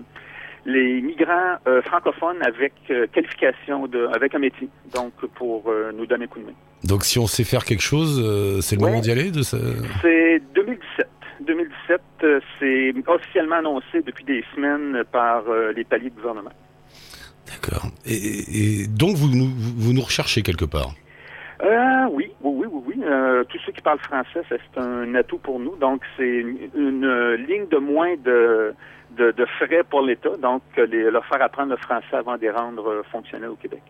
les 0.67 1.01
migrants 1.03 1.57
euh, 1.67 1.83
francophones 1.83 2.43
avec 2.43 2.73
euh, 2.91 3.07
qualification, 3.13 3.87
de, 3.87 4.07
avec 4.15 4.35
un 4.35 4.39
métier, 4.39 4.69
donc 4.95 5.13
pour 5.35 5.65
euh, 5.69 5.93
nous 5.95 6.07
donner 6.07 6.25
un 6.25 6.29
coup 6.29 6.41
de 6.41 6.47
main. 6.47 6.53
Donc 6.85 7.05
si 7.05 7.19
on 7.19 7.27
sait 7.27 7.45
faire 7.45 7.65
quelque 7.65 7.83
chose, 7.83 8.17
c'est 8.63 8.77
le 8.77 8.83
Ouais. 8.83 8.89
moment 8.91 9.01
d'y 9.01 9.11
aller 9.11 9.31
de. 9.31 9.43
C'est 9.43 10.43
2017. 10.55 11.09
2017, 11.41 12.01
euh, 12.23 12.41
c'est 12.59 12.95
officiellement 13.07 13.57
annoncé 13.57 14.01
depuis 14.07 14.25
des 14.25 14.45
semaines 14.55 15.03
par 15.13 15.43
les 15.75 15.85
paliers 15.85 16.11
de 16.11 16.15
gouvernement. 16.15 16.53
D'accord. 17.47 17.87
Et, 18.07 18.83
et 18.83 18.87
donc 18.87 19.17
vous 19.17 19.29
nous, 19.29 19.51
vous 19.57 19.93
nous 19.93 20.01
recherchez 20.03 20.43
quelque 20.43 20.65
part? 20.65 20.93
Euh, 21.63 22.07
oui, 22.11 22.31
oui, 22.43 22.67
oui, 22.71 22.83
oui. 22.87 23.03
Euh, 23.05 23.45
tous 23.45 23.59
ceux 23.65 23.73
qui 23.73 23.81
parlent 23.81 23.99
français, 24.01 24.43
ça, 24.49 24.57
c'est 24.59 24.81
un 24.81 25.15
atout 25.15 25.39
pour 25.39 25.61
nous. 25.61 25.77
Donc, 25.77 26.03
c'est 26.17 26.27
une, 26.29 26.59
une, 26.75 27.35
ligne 27.49 27.69
de 27.71 27.79
moins 27.79 28.15
de, 28.25 28.75
de, 29.17 29.33
de 29.33 29.47
frais 29.59 29.83
pour 29.89 30.03
l'État. 30.03 30.37
Donc, 30.37 30.63
euh, 30.79 30.87
les, 30.87 31.11
leur 31.11 31.25
faire 31.27 31.43
apprendre 31.43 31.71
le 31.71 31.77
français 31.77 32.17
avant 32.17 32.37
de 32.37 32.43
les 32.43 32.51
rendre 32.51 32.89
euh, 32.89 33.03
fonctionnels 33.11 33.51
au 33.51 33.57
Québec. 33.57 33.83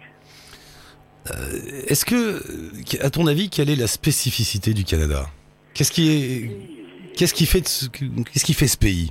Est-ce 1.88 2.04
que, 2.04 3.02
à 3.02 3.08
ton 3.08 3.26
avis, 3.26 3.48
quelle 3.48 3.70
est 3.70 3.76
la 3.76 3.86
spécificité 3.86 4.74
du 4.74 4.84
Canada? 4.84 5.24
Qu'est-ce 5.72 5.90
qui 5.90 6.10
est, 6.10 7.16
qu'est-ce 7.16 7.32
qui 7.32 7.46
fait, 7.46 7.62
qu'est-ce 7.62 8.44
qui 8.44 8.52
fait 8.52 8.66
ce 8.66 8.76
pays? 8.76 9.10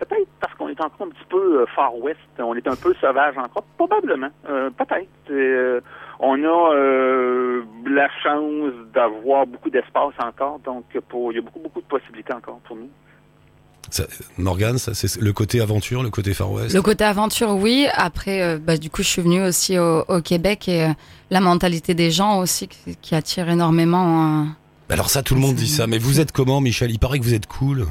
Peut-être 0.00 0.28
parce 0.40 0.54
qu'on 0.54 0.68
est 0.68 0.80
encore 0.80 1.06
un 1.06 1.10
petit 1.10 1.28
peu 1.28 1.60
euh, 1.60 1.66
far 1.76 1.94
west, 1.96 2.18
on 2.38 2.54
est 2.54 2.66
un 2.66 2.74
peu 2.74 2.94
sauvage 3.00 3.36
encore, 3.38 3.64
probablement. 3.76 4.30
Euh, 4.48 4.70
peut-être. 4.70 5.08
Euh, 5.30 5.80
on 6.18 6.42
a 6.42 6.74
euh, 6.74 7.62
la 7.86 8.08
chance 8.22 8.72
d'avoir 8.92 9.46
beaucoup 9.46 9.70
d'espace 9.70 10.14
encore, 10.18 10.58
donc 10.60 10.84
pour 11.08 11.32
il 11.32 11.36
y 11.36 11.38
a 11.38 11.42
beaucoup 11.42 11.60
beaucoup 11.60 11.80
de 11.80 11.86
possibilités 11.86 12.32
encore 12.32 12.60
pour 12.64 12.76
nous. 12.76 12.90
Ça- 13.90 14.06
Morgane, 14.38 14.78
ça, 14.78 14.94
c'est 14.94 15.20
le 15.20 15.32
côté 15.32 15.60
aventure, 15.60 16.02
le 16.02 16.10
côté 16.10 16.32
Far 16.34 16.50
West 16.52 16.74
Le 16.74 16.82
côté 16.82 17.04
aventure, 17.04 17.50
oui. 17.56 17.86
Après, 17.94 18.42
euh, 18.42 18.58
bah, 18.58 18.76
du 18.76 18.88
coup, 18.90 19.02
je 19.02 19.08
suis 19.08 19.22
venue 19.22 19.42
aussi 19.42 19.78
au, 19.78 20.04
au 20.08 20.20
Québec 20.20 20.68
et 20.68 20.84
euh, 20.84 20.88
la 21.30 21.40
mentalité 21.40 21.94
des 21.94 22.10
gens 22.10 22.38
aussi 22.38 22.68
qui, 22.68 22.96
qui 23.00 23.14
attire 23.14 23.48
énormément. 23.48 24.42
euh. 24.42 24.44
Alors 24.90 25.10
ça, 25.10 25.22
tout 25.22 25.34
le 25.34 25.40
monde 25.40 25.54
dit 25.56 25.68
ça. 25.68 25.86
Mais 25.86 25.98
vous 25.98 26.20
êtes 26.20 26.32
comment, 26.32 26.60
Michel? 26.60 26.90
Il 26.90 26.98
paraît 26.98 27.18
que 27.18 27.24
vous 27.24 27.34
êtes 27.34 27.46
cool. 27.46 27.86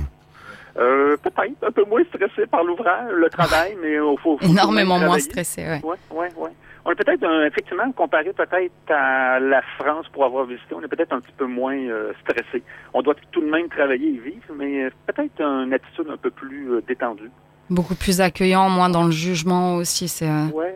Euh, 0.78 1.18
peut-être 1.22 1.64
un 1.68 1.72
peu 1.72 1.84
moins 1.86 2.02
stressé 2.14 2.48
par 2.50 2.64
l'ouvrage, 2.64 3.12
le 3.14 3.30
travail, 3.30 3.76
mais 3.82 3.94
il 3.96 4.16
faut, 4.24 4.38
faut 4.38 4.46
énormément 4.50 5.00
moins 5.00 5.20
stressé. 5.20 5.64
Ouais. 5.64 5.82
Ouais, 5.84 5.98
ouais, 6.12 6.30
ouais. 6.38 6.52
On 6.90 6.94
est 6.94 6.96
peut-être, 6.96 7.24
effectivement, 7.46 7.92
comparé 7.92 8.34
peut-être 8.34 8.72
à 8.92 9.40
la 9.40 9.62
France 9.78 10.08
pour 10.12 10.26
avoir 10.26 10.46
visité, 10.46 10.74
on 10.74 10.82
est 10.82 10.88
peut-être 10.88 11.14
un 11.14 11.22
petit 11.22 11.34
peu 11.38 11.46
moins 11.46 11.78
euh, 11.78 12.14
stressé. 12.24 12.64
On 12.96 13.04
doit 13.04 13.14
tout 13.32 13.42
de 13.42 13.46
même 13.50 13.70
travailler 13.70 14.08
et 14.08 14.18
vivre, 14.18 14.44
mais 14.58 14.86
euh, 14.86 14.90
peut-être 15.06 15.40
une 15.40 15.72
attitude 15.72 16.08
un 16.10 16.18
peu 16.18 16.32
plus 16.32 16.72
euh, 16.72 16.82
détendue. 16.88 17.30
Beaucoup 17.70 17.94
plus 17.94 18.22
accueillant, 18.22 18.70
moins 18.70 18.90
dans 18.90 19.04
le 19.04 19.12
jugement 19.12 19.76
aussi. 19.76 20.08
C'est 20.08 20.28
euh, 20.28 20.48
Ouais, 20.52 20.74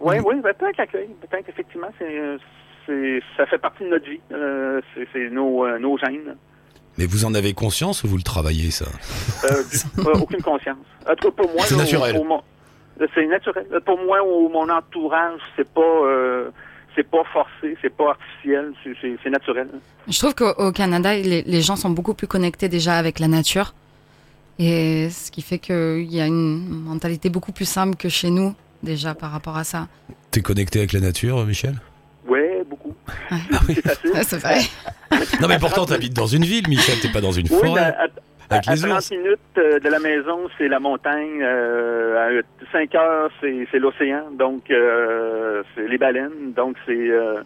ouais, 0.00 0.18
ouais, 0.18 0.34
ben, 0.42 0.52
peut-être 0.52 0.78
l'accueil, 0.78 1.10
peut-être 1.20 1.48
effectivement, 1.48 1.90
c'est, 1.96 2.20
c'est, 2.84 3.20
ça 3.36 3.46
fait 3.46 3.58
partie 3.58 3.84
de 3.84 3.90
notre 3.90 4.10
vie. 4.10 4.20
Euh, 4.32 4.80
c'est, 4.96 5.06
c'est 5.12 5.30
nos, 5.30 5.64
euh, 5.64 5.78
nos 5.78 5.96
gènes. 5.96 6.34
Mais 6.98 7.06
vous 7.06 7.24
en 7.24 7.34
avez 7.34 7.54
conscience 7.54 8.02
ou 8.02 8.08
vous 8.08 8.16
le 8.16 8.24
travaillez, 8.24 8.72
ça? 8.72 8.86
Euh, 9.44 9.62
du- 9.70 10.08
euh, 10.08 10.20
aucune 10.20 10.42
conscience. 10.42 10.76
En 11.08 11.14
tout 11.14 11.30
cas, 11.30 11.42
pour 11.44 11.52
moi, 11.52 11.62
C'est 11.64 11.74
au- 11.74 11.78
naturel. 11.78 12.16
au 12.16 12.24
c'est 13.14 13.26
naturel. 13.26 13.66
Euh, 13.72 13.80
Pour 13.80 13.98
moi, 14.04 14.22
au 14.22 14.48
mon 14.48 14.68
entourage, 14.68 15.40
c'est 15.56 15.68
pas, 15.68 15.80
euh, 15.80 16.50
c'est 16.94 17.08
pas 17.08 17.22
forcé, 17.32 17.76
c'est 17.82 17.94
pas 17.94 18.10
artificiel, 18.10 18.72
c'est, 19.22 19.30
naturel. 19.30 19.68
Je 20.08 20.18
trouve 20.18 20.34
qu'au 20.34 20.50
au 20.58 20.72
Canada, 20.72 21.14
les, 21.14 21.42
les 21.42 21.62
gens 21.62 21.76
sont 21.76 21.90
beaucoup 21.90 22.14
plus 22.14 22.26
connectés 22.26 22.68
déjà 22.68 22.94
avec 22.98 23.18
la 23.18 23.28
nature. 23.28 23.74
Et 24.58 25.08
ce 25.10 25.30
qui 25.30 25.42
fait 25.42 25.58
qu'il 25.58 26.12
y 26.12 26.20
a 26.20 26.26
une 26.26 26.68
mentalité 26.68 27.30
beaucoup 27.30 27.52
plus 27.52 27.64
simple 27.64 27.96
que 27.96 28.08
chez 28.08 28.30
nous, 28.30 28.54
déjà 28.82 29.14
par 29.14 29.30
rapport 29.32 29.56
à 29.56 29.64
ça. 29.64 29.88
T'es 30.30 30.42
connecté 30.42 30.78
avec 30.80 30.92
la 30.92 31.00
nature, 31.00 31.44
Michel? 31.46 31.74
Ouais, 32.26 32.62
beaucoup. 32.68 32.94
Ouais. 33.30 34.22
C'est 34.24 34.38
vrai. 34.38 34.58
Non, 35.40 35.48
mais 35.48 35.58
pourtant, 35.58 35.86
t'habites 35.86 36.14
dans 36.14 36.26
une 36.26 36.44
ville, 36.44 36.68
Michel. 36.68 36.98
T'es 37.00 37.08
pas 37.10 37.20
dans 37.20 37.32
une 37.32 37.46
Oui, 37.50 37.58
forêt. 37.58 37.80
à, 37.80 38.04
à- 38.04 38.06
Avec 38.52 38.68
à 38.68 38.74
les 38.74 38.80
30 38.80 38.92
ours. 38.98 39.10
minutes 39.10 39.38
euh, 39.58 39.78
de 39.78 39.88
la 39.88 39.98
maison, 39.98 40.48
c'est 40.58 40.68
la 40.68 40.80
montagne. 40.80 41.40
Euh, 41.42 42.40
à 42.40 42.68
5 42.72 42.94
heures, 42.94 43.30
c'est, 43.40 43.66
l'océan. 43.78 44.30
Donc, 44.32 44.70
euh, 44.70 45.62
c'est 45.74 45.88
les 45.88 45.98
baleines. 45.98 46.52
Donc, 46.54 46.76
c'est, 46.86 46.92
euh, 47.10 47.42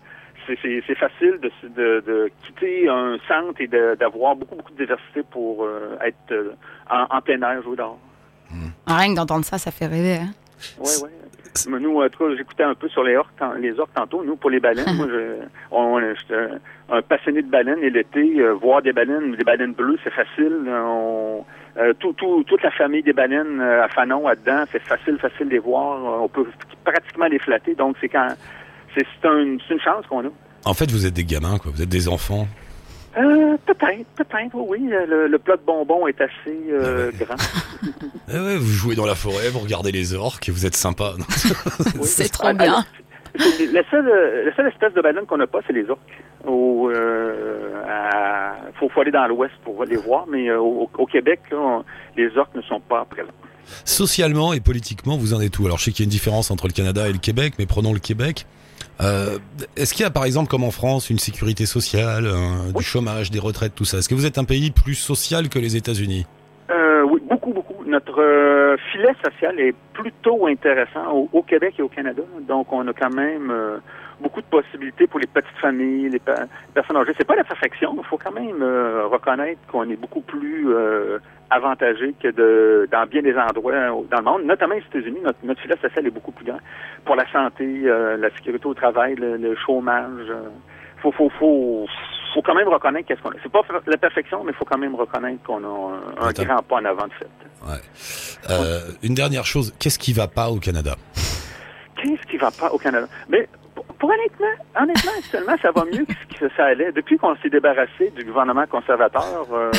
c'est, 0.47 0.95
facile 0.95 1.39
de, 1.43 1.51
de, 1.69 2.01
de 2.07 2.31
quitter 2.47 2.89
un 2.89 3.17
centre 3.29 3.61
et 3.61 3.67
de- 3.67 3.97
d'avoir 3.99 4.37
beaucoup, 4.37 4.55
beaucoup 4.57 4.73
de 4.73 4.79
diversité 4.79 5.23
pour 5.31 5.65
euh, 5.65 5.97
être 6.05 6.17
euh, 6.33 6.53
en, 6.91 7.07
en 7.17 7.21
plein 7.21 7.41
air, 7.43 7.63
jouer 7.63 7.77
dehors. 7.77 7.99
Rien 8.87 9.11
que 9.13 9.17
d'entendre 9.17 9.45
ça, 9.45 9.59
ça 9.59 9.71
fait 9.73 9.87
rêver. 9.87 10.19
hein? 10.19 10.31
Ouais, 10.79 10.85
ouais. 11.03 11.11
Nous, 11.69 12.01
en 12.03 12.09
tout 12.09 12.19
cas, 12.29 12.37
j'écoutais 12.37 12.63
un 12.65 12.75
peu 12.75 12.89
sur 12.89 13.03
les 13.05 13.17
orques, 13.17 13.33
les 13.61 13.79
orques 13.79 13.95
tantôt. 13.95 14.23
Nous, 14.25 14.37
pour 14.37 14.51
les 14.51 14.61
baleines, 14.61 14.85
moi, 14.97 15.07
je, 15.09 15.45
on, 15.71 15.99
j'étais 16.01 16.35
un- 16.35 16.97
un 16.97 17.03
passionné 17.03 17.43
de 17.43 17.51
baleines 17.51 17.83
et 17.83 17.91
l'été, 17.91 18.39
euh, 18.41 18.53
voir 18.53 18.83
des 18.83 18.93
baleines, 18.93 19.35
des 19.35 19.45
baleines 19.45 19.73
bleues, 19.73 19.99
c'est 20.05 20.13
facile. 20.13 20.53
On, 20.69 21.45
euh, 21.79 21.93
tout, 21.99 22.13
tout, 22.13 22.43
toute 22.47 22.63
la 22.63 22.71
famille 22.71 23.03
des 23.03 23.13
baleines 23.13 23.61
euh, 23.61 23.85
à 23.85 23.89
Fanon, 23.89 24.27
là-dedans, 24.29 24.65
c'est 24.73 24.83
facile, 24.83 25.19
facile 25.19 25.47
de 25.47 25.53
les 25.53 25.59
voir. 25.59 26.23
On 26.23 26.29
peut 26.29 26.47
pratiquement 26.85 27.27
les 27.27 27.39
flatter. 27.39 27.75
Donc, 27.75 27.97
c'est 28.01 28.09
quand, 28.09 28.29
c'est, 28.97 29.07
un- 29.29 29.39
une 29.45 29.81
chance 29.81 30.07
qu'on 30.09 30.25
a. 30.27 30.31
En 30.65 30.75
fait, 30.75 30.91
vous 30.91 31.07
êtes 31.07 31.15
des 31.15 31.25
gamins, 31.25 31.59
quoi. 31.59 31.71
Vous 31.75 31.83
êtes 31.83 31.89
des 31.89 32.09
enfants. 32.09 32.47
Euh, 33.19 33.57
peut-être, 33.67 34.07
peut-être, 34.17 34.55
oui, 34.55 34.79
oui. 34.81 34.93
Euh, 34.93 35.07
Le, 35.07 35.27
le 35.29 35.39
plat 35.39 35.57
de 35.57 35.63
bonbons 35.67 36.07
est 36.07 36.21
assez 36.21 36.59
euh, 36.71 37.11
grand. 37.19 37.37
Eh 38.29 38.39
ouais, 38.41 38.57
vous 38.57 38.73
jouez 38.73 38.97
dans 38.97 39.07
la 39.07 39.15
forêt, 39.15 39.49
vous 39.51 39.61
regardez 39.61 39.93
les 39.93 40.13
orques 40.15 40.49
et 40.49 40.53
vous 40.53 40.67
êtes 40.67 40.75
sympa. 40.77 41.13
Oui. 41.17 41.25
C'est 42.03 42.29
trop 42.29 42.49
Ah, 42.49 42.53
bien. 42.55 42.85
C'est- 43.39 43.73
La 43.73 43.89
seule, 43.91 44.11
la 44.47 44.55
seule 44.57 44.67
espèce 44.69 44.93
de 44.95 45.01
baleine 45.01 45.27
qu'on 45.27 45.37
n'a 45.37 45.47
pas, 45.47 45.61
c'est 45.67 45.73
les 45.73 45.89
orques. 45.89 46.01
Euh, 46.49 47.83
à- 47.89 48.57
faut, 48.79 48.89
faut 48.89 49.01
aller 49.01 49.11
dans 49.11 49.27
l'ouest 49.27 49.55
pour 49.65 49.85
les 49.85 49.97
voir, 49.97 50.27
mais 50.27 50.51
au, 50.53 50.89
au 50.97 51.07
Québec, 51.07 51.41
là, 51.51 51.57
on- 51.59 51.85
les 52.17 52.37
orques 52.37 52.55
ne 52.55 52.63
sont 52.63 52.81
pas 52.81 53.05
présents. 53.05 53.29
Socialement 53.85 54.53
et 54.53 54.61
politiquement, 54.61 55.17
vous 55.17 55.35
en 55.35 55.41
êtes 55.41 55.59
où? 55.59 55.67
Alors, 55.67 55.79
je 55.79 55.85
sais 55.85 55.91
qu'il 55.93 56.05
y 56.05 56.07
a 56.07 56.09
une 56.09 56.11
différence 56.11 56.51
entre 56.51 56.67
le 56.67 56.73
Canada 56.73 57.09
et 57.09 57.13
le 57.13 57.19
Québec, 57.19 57.55
mais 57.59 57.67
prenons 57.67 57.93
le 57.93 57.99
Québec. 58.01 58.47
Euh, 59.03 59.39
Est-ce 59.77 59.93
qu'il 59.93 60.05
y 60.05 60.07
a 60.07 60.11
par 60.11 60.25
exemple 60.25 60.49
comme 60.49 60.65
en 60.65 60.71
France 60.71 61.11
une 61.11 61.19
sécurité 61.19 61.67
sociale, 61.67 62.27
un- 62.27 62.73
du 62.73 62.83
chômage, 62.83 63.31
des 63.31 63.39
retraites, 63.39 63.75
tout 63.75 63.85
ça? 63.85 63.99
Est-ce 63.99 64.09
que 64.09 64.15
vous 64.15 64.27
êtes 64.27 64.39
un 64.39 64.45
pays 64.45 64.71
plus 64.71 64.95
social 64.95 65.49
que 65.49 65.59
les 65.59 65.77
États-Unis? 65.77 66.27
Euh, 66.71 67.03
oui, 67.03 67.21
beaucoup, 67.29 67.53
beaucoup. 67.53 67.85
Notre 67.87 68.21
euh, 68.21 68.77
filet 68.93 69.13
social 69.25 69.61
est 69.61 69.75
plutôt 69.93 70.47
intéressant 70.47 71.13
au, 71.13 71.29
au 71.33 71.43
Québec 71.43 71.75
et 71.79 71.83
au 71.83 71.89
Canada. 71.89 72.23
Donc, 72.49 72.73
on 72.73 72.87
a 72.89 72.93
quand 72.93 73.15
même 73.15 73.51
euh, 73.51 73.77
beaucoup 74.21 74.41
de 74.41 74.47
possibilités 74.47 75.07
pour 75.07 75.21
les 75.21 75.27
petites 75.27 75.57
familles, 75.61 76.09
les, 76.09 76.19
pe- 76.19 76.33
personnes 76.75 76.97
âgées. 76.97 77.13
C'est 77.19 77.27
pas 77.27 77.37
la 77.37 77.45
perfection, 77.45 77.93
mais 77.95 78.01
il 78.03 78.09
faut 78.09 78.19
quand 78.19 78.33
même 78.33 78.63
euh, 78.63 79.07
reconnaître 79.07 79.61
qu'on 79.71 79.89
est 79.91 79.97
beaucoup 79.97 80.21
plus 80.23 80.73
euh, 80.75 81.19
avantagé 81.51 82.15
que 82.23 82.29
de 82.29 82.89
dans 82.91 83.07
bien 83.07 83.23
des 83.23 83.37
endroits 83.37 83.73
dans 84.11 84.19
le 84.19 84.23
monde, 84.23 84.45
notamment 84.45 84.75
aux 84.75 84.79
États-Unis. 84.79 85.21
Notre, 85.23 85.39
notre 85.45 85.61
filet 85.61 85.77
social 85.81 86.07
est 86.07 86.11
beaucoup 86.11 86.33
plus 86.33 86.47
grand 86.47 86.59
pour 87.05 87.15
la 87.17 87.31
santé, 87.31 87.65
euh, 87.85 88.17
la 88.17 88.31
sécurité 88.31 88.67
au 88.67 88.75
travail, 88.75 89.15
le, 89.17 89.37
le 89.37 89.55
chômage. 89.57 90.29
euh, 90.31 90.49
faut, 91.03 91.13
faut, 91.13 91.31
faut, 91.39 91.87
faut 92.35 92.43
quand 92.43 92.55
même 92.55 92.69
reconnaître 92.69 93.07
qu'est-ce 93.07 93.21
qu'on 93.21 93.31
a. 93.31 93.35
C'est 93.43 93.53
pas 93.53 93.61
la 93.87 93.97
perfection, 93.99 94.43
mais 94.45 94.53
il 94.53 94.57
faut 94.57 94.65
quand 94.65 94.79
même 94.79 94.95
reconnaître 94.95 95.43
qu'on 95.45 95.63
a 95.63 95.69
un, 96.27 96.33
grand 96.33 96.63
pas 96.63 96.77
en 96.77 96.85
avant 96.87 97.07
de 97.07 97.13
fait. 97.13 97.29
Ouais. 97.67 97.81
Euh, 98.51 98.81
une 99.03 99.15
dernière 99.15 99.45
chose, 99.45 99.75
qu'est-ce 99.79 99.99
qui 99.99 100.13
va 100.15 100.27
pas 100.27 100.49
au 100.49 100.57
Canada? 100.59 100.97
Qu'est-ce 101.97 102.27
qui 102.31 102.37
va 102.39 102.51
pas 102.51 102.71
au 102.73 102.79
Canada? 102.79 103.07
Mais 103.29 103.49
pour, 103.99 104.11
honnêtement, 104.11 104.47
honnêtement, 104.81 105.13
actuellement, 105.19 105.55
ça 105.63 105.71
va 105.73 105.85
mieux 105.85 106.05
que 106.05 106.13
ce 106.35 106.39
que 106.47 106.49
ça 106.57 106.67
allait. 106.67 106.93
Depuis 106.93 107.17
qu'on 107.19 107.35
s'est 107.37 107.49
débarrassé 107.51 108.11
du 108.17 108.25
gouvernement 108.25 108.67
conservateur, 108.67 109.47
euh, 109.53 109.71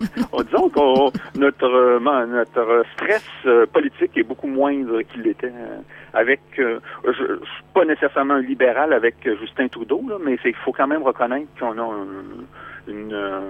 on- 0.32 0.42
disons 0.42 0.68
qu'on 0.70 1.12
notre 1.36 1.64
euh, 1.66 1.98
notre 2.26 2.84
stress 2.94 3.24
euh, 3.46 3.66
politique 3.66 4.16
est 4.16 4.22
beaucoup 4.22 4.46
moindre 4.46 5.02
qu'il 5.02 5.22
l'était 5.22 5.46
euh, 5.48 5.78
avec. 6.14 6.40
euh, 6.58 6.78
je, 7.04 7.12
je 7.12 7.34
suis 7.36 7.64
pas 7.74 7.84
nécessairement 7.84 8.34
un 8.34 8.40
libéral 8.42 8.92
avec 8.92 9.26
euh, 9.26 9.36
Justin 9.40 9.68
Trudeau, 9.68 10.02
là, 10.08 10.16
mais 10.24 10.38
c'est 10.42 10.50
il 10.50 10.56
faut 10.56 10.72
quand 10.72 10.86
même 10.86 11.02
reconnaître 11.02 11.48
qu'on 11.58 11.76
a 11.78 11.82
un- 11.82 12.46
une. 12.88 13.12
euh, 13.12 13.40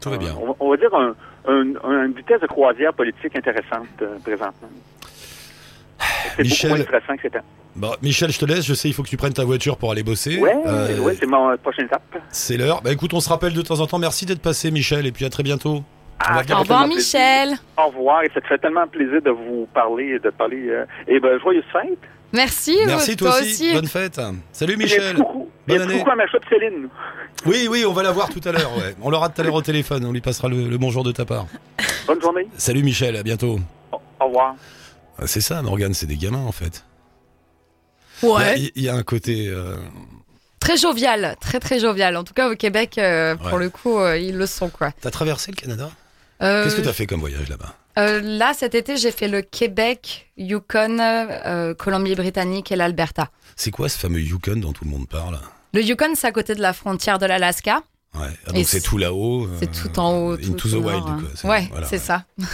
Tout 0.00 0.10
va 0.10 0.16
bien. 0.18 0.30
un- 0.32 0.36
on, 0.40 0.46
va- 0.48 0.56
on 0.60 0.70
va 0.70 0.76
dire 0.76 0.94
un, 0.94 1.14
un- 1.48 1.74
un- 1.84 2.04
une 2.06 2.12
vitesse 2.12 2.40
de 2.40 2.46
croisière 2.46 2.92
politique 2.94 3.34
intéressante 3.36 3.86
euh, 4.02 4.16
présentement. 4.24 4.68
C'est 5.98 6.36
beaucoup 6.36 6.42
Michel- 6.42 6.70
moins 6.70 6.80
stressant 6.82 7.16
que 7.16 7.22
c'était. 7.22 7.40
Bon, 7.74 7.90
Michel, 8.02 8.30
je 8.32 8.38
te 8.38 8.44
laisse. 8.46 8.64
Je 8.66 8.74
sais, 8.74 8.88
il 8.88 8.94
faut 8.94 9.02
que 9.02 9.08
tu 9.08 9.16
prennes 9.16 9.32
ta 9.34 9.44
voiture 9.44 9.76
pour 9.76 9.92
aller 9.92 10.02
bosser. 10.02 10.38
Ouais, 10.38 10.54
Euh, 10.66 10.98
ouais, 11.00 11.16
c'est 11.18 11.26
mon 11.26 11.50
euh, 11.50 11.56
prochaine 11.56 11.86
étape. 11.86 12.02
c'est 12.30 12.56
l'heure. 12.56 12.80
Bah 12.82 12.92
écoute, 12.92 13.12
on 13.14 13.20
se 13.20 13.28
rappelle 13.28 13.52
de 13.52 13.62
temps 13.62 13.80
en 13.80 13.86
temps. 13.86 13.98
Merci 13.98 14.24
d'être 14.26 14.40
passé, 14.40 14.70
Michel, 14.70 15.06
et 15.06 15.12
puis 15.12 15.24
à 15.24 15.30
très 15.30 15.42
bientôt. 15.42 15.82
Va 16.18 16.42
Ah, 16.48 16.54
Au 16.54 16.60
revoir, 16.60 16.84
plaisir. 16.88 16.96
Michel. 16.96 17.54
Au 17.76 17.88
revoir, 17.88 18.22
et 18.22 18.30
ça 18.32 18.40
te 18.40 18.46
fait 18.46 18.58
tellement 18.58 18.86
plaisir 18.86 19.20
de 19.20 19.30
vous 19.30 19.68
parler, 19.74 20.14
et 20.16 20.18
de 20.18 20.30
parler. 20.30 20.68
euh, 20.68 20.84
et 21.06 21.20
ben, 21.20 21.38
joyeuse 21.38 21.64
fête. 21.72 21.98
Merci, 22.32 22.76
Merci 22.86 23.16
toi, 23.16 23.38
aussi. 23.38 23.72
Bonne 23.74 23.86
fête. 23.86 24.20
Salut 24.52 24.76
Michel. 24.76 25.16
Bonne 25.68 25.82
année. 25.82 25.98
coucou 25.98 26.10
à 26.10 26.16
ma 26.16 26.26
shop 26.26 26.38
Céline. 26.50 26.88
Oui, 27.44 27.68
oui, 27.70 27.84
on 27.86 27.92
va 27.92 28.02
la 28.02 28.10
voir 28.12 28.28
tout 28.30 28.40
à 28.46 28.52
l'heure. 28.52 28.74
Ouais. 28.78 28.94
On 29.02 29.10
l'aura 29.10 29.28
tout 29.28 29.40
à 29.40 29.44
l'heure 29.44 29.54
au 29.54 29.62
téléphone. 29.62 30.04
On 30.06 30.12
lui 30.12 30.20
passera 30.22 30.48
le, 30.48 30.64
le 30.68 30.78
bonjour 30.78 31.04
de 31.04 31.12
ta 31.12 31.24
part. 31.24 31.46
Bonne 32.06 32.20
journée. 32.20 32.48
Salut 32.56 32.82
Michel, 32.82 33.14
à 33.16 33.22
bientôt. 33.22 33.58
Au, 33.92 34.00
au 34.20 34.26
revoir. 34.26 34.54
Ah, 35.18 35.26
C'est 35.26 35.40
ça, 35.40 35.60
Morgane, 35.62 35.94
c'est 35.94 36.06
des 36.06 36.16
gamins 36.16 36.44
en 36.44 36.52
fait. 36.52 36.84
Ouais. 38.22 38.54
Il 38.58 38.62
y 38.64 38.66
a- 38.66 38.70
il 38.76 38.82
y, 38.84 38.88
a 38.88 38.94
un 38.94 39.02
côté. 39.02 39.48
euh, 39.48 39.76
Très 40.60 40.76
jovial, 40.76 41.36
très 41.40 41.60
très 41.60 41.78
jovial. 41.78 42.16
En 42.16 42.24
tout 42.24 42.34
cas, 42.34 42.50
au 42.50 42.56
Québec, 42.56 42.98
euh, 42.98 43.36
pour 43.36 43.52
Ouais. 43.54 43.58
le 43.64 43.70
coup, 43.70 43.98
euh, 43.98 44.18
ils 44.18 44.36
le 44.36 44.46
sont, 44.46 44.68
quoi. 44.68 44.90
T'as 45.00 45.10
traversé 45.10 45.50
le 45.52 45.56
Canada? 45.56 45.90
Euh, 46.42 46.64
Qu'est-ce 46.64 46.76
que 46.76 46.80
t'as 46.82 46.92
fait 46.92 47.06
comme 47.06 47.20
voyage 47.20 47.48
là-bas? 47.48 47.74
Euh, 47.98 48.20
Là, 48.20 48.52
cet 48.52 48.74
été, 48.74 48.96
j'ai 48.96 49.10
fait 49.12 49.28
le 49.28 49.42
Québec, 49.42 50.30
Yukon, 50.36 50.98
euh, 51.00 51.72
Colombie-Britannique 51.74 52.72
et 52.72 52.76
l'Alberta. 52.76 53.30
C'est 53.54 53.70
quoi 53.70 53.88
ce 53.88 53.96
fameux 53.98 54.20
Yukon 54.20 54.56
dont 54.56 54.72
tout 54.72 54.84
le 54.84 54.90
monde 54.90 55.08
parle? 55.08 55.38
Le 55.72 55.82
Yukon, 55.82 56.14
c'est 56.14 56.26
à 56.26 56.32
côté 56.32 56.54
de 56.54 56.60
la 56.62 56.72
frontière 56.72 57.18
de 57.18 57.26
l'Alaska. 57.26 57.82
Ouais. 58.14 58.26
Ah, 58.46 58.52
donc 58.52 58.64
c'est 58.66 58.80
tout 58.80 58.98
là-haut. 58.98 59.48
C'est 59.60 59.68
euh, 59.68 59.82
tout 59.82 59.98
en 60.00 60.12
haut. 60.18 60.32
Into 60.34 60.52
tout 60.54 60.68
the 60.70 60.74
au 60.74 60.80
wild, 60.82 61.04
hein. 61.06 61.18
quoi. 61.20 61.28
C'est- 61.34 61.48
Ouais, 61.48 61.68
voilà, 61.70 61.86
c'est 61.86 61.96
ouais. 61.96 62.02
ça. 62.02 62.24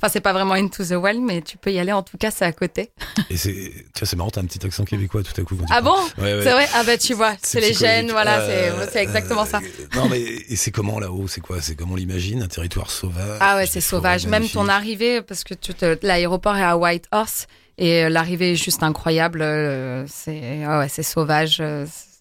enfin, 0.00 0.08
c'est 0.12 0.20
pas 0.20 0.32
vraiment 0.32 0.54
into 0.54 0.84
the 0.84 0.92
wild, 0.92 1.20
mais 1.22 1.42
tu 1.42 1.56
peux 1.58 1.70
y 1.72 1.78
aller. 1.78 1.92
En 1.92 2.02
tout 2.02 2.16
cas, 2.16 2.30
c'est 2.30 2.44
à 2.44 2.52
côté. 2.52 2.90
Et 3.30 3.36
c'est, 3.36 3.52
tu 3.52 3.98
vois, 4.00 4.06
c'est 4.06 4.16
marrant, 4.16 4.30
t'as 4.30 4.40
un 4.40 4.44
petit 4.44 4.64
accent 4.64 4.84
québécois 4.84 5.22
tout 5.22 5.38
à 5.40 5.44
coup. 5.44 5.56
Ah 5.70 5.80
bon 5.80 5.94
Ouais, 6.18 6.34
ouais. 6.34 6.40
C'est 6.42 6.52
vrai 6.52 6.66
Ah 6.74 6.84
bah 6.84 6.96
tu 6.98 7.14
vois, 7.14 7.34
c'est 7.42 7.60
les 7.60 7.74
gènes, 7.74 8.10
voilà, 8.10 8.40
Euh, 8.40 8.84
c'est 8.86 8.92
c'est 8.92 9.02
exactement 9.02 9.44
ça. 9.44 9.58
euh, 9.58 9.84
Non 9.96 10.08
mais 10.08 10.20
et 10.20 10.56
c'est 10.56 10.70
comment 10.70 10.98
là-haut 11.00 11.26
C'est 11.28 11.40
quoi 11.40 11.60
C'est 11.60 11.74
comme 11.74 11.92
on 11.92 11.96
l'imagine 11.96 12.42
Un 12.42 12.48
territoire 12.48 12.90
sauvage 12.90 13.38
Ah 13.40 13.56
ouais, 13.56 13.66
c'est 13.66 13.80
sauvage. 13.80 14.26
Même 14.26 14.48
ton 14.48 14.68
arrivée, 14.68 15.22
parce 15.22 15.44
que 15.44 15.54
tu 15.54 15.74
te- 15.74 15.98
l'aéroport 16.06 16.56
est 16.56 16.62
à 16.64 16.76
Whitehorse 16.76 17.46
et 17.78 18.04
euh, 18.04 18.08
l'arrivée 18.08 18.52
est 18.52 18.56
juste 18.56 18.82
incroyable. 18.82 19.40
euh, 19.42 20.04
C'est 20.08 20.64
ah 20.66 20.80
ouais, 20.80 20.88
c'est 20.88 21.02
sauvage. 21.02 21.62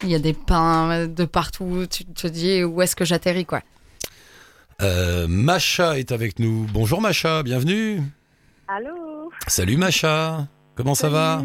Il 0.04 0.10
y 0.10 0.16
a 0.16 0.20
des 0.20 0.34
pins 0.34 1.08
de 1.08 1.26
partout. 1.26 1.86
Tu 1.90 2.06
te 2.06 2.28
dis 2.28 2.64
où 2.64 2.82
est-ce 2.84 2.96
que 2.96 3.04
j'atterris 3.06 3.46
quoi 3.46 3.62
Euh, 4.88 5.26
Macha 5.28 5.98
est 5.98 6.12
avec 6.12 6.38
nous. 6.38 6.68
Bonjour 6.72 7.02
Macha, 7.02 7.42
bienvenue. 7.42 8.00
Allô 8.68 9.32
Salut 9.48 9.76
Macha. 9.78 10.46
Comment 10.76 10.94
ça 10.94 11.10
va. 11.10 11.44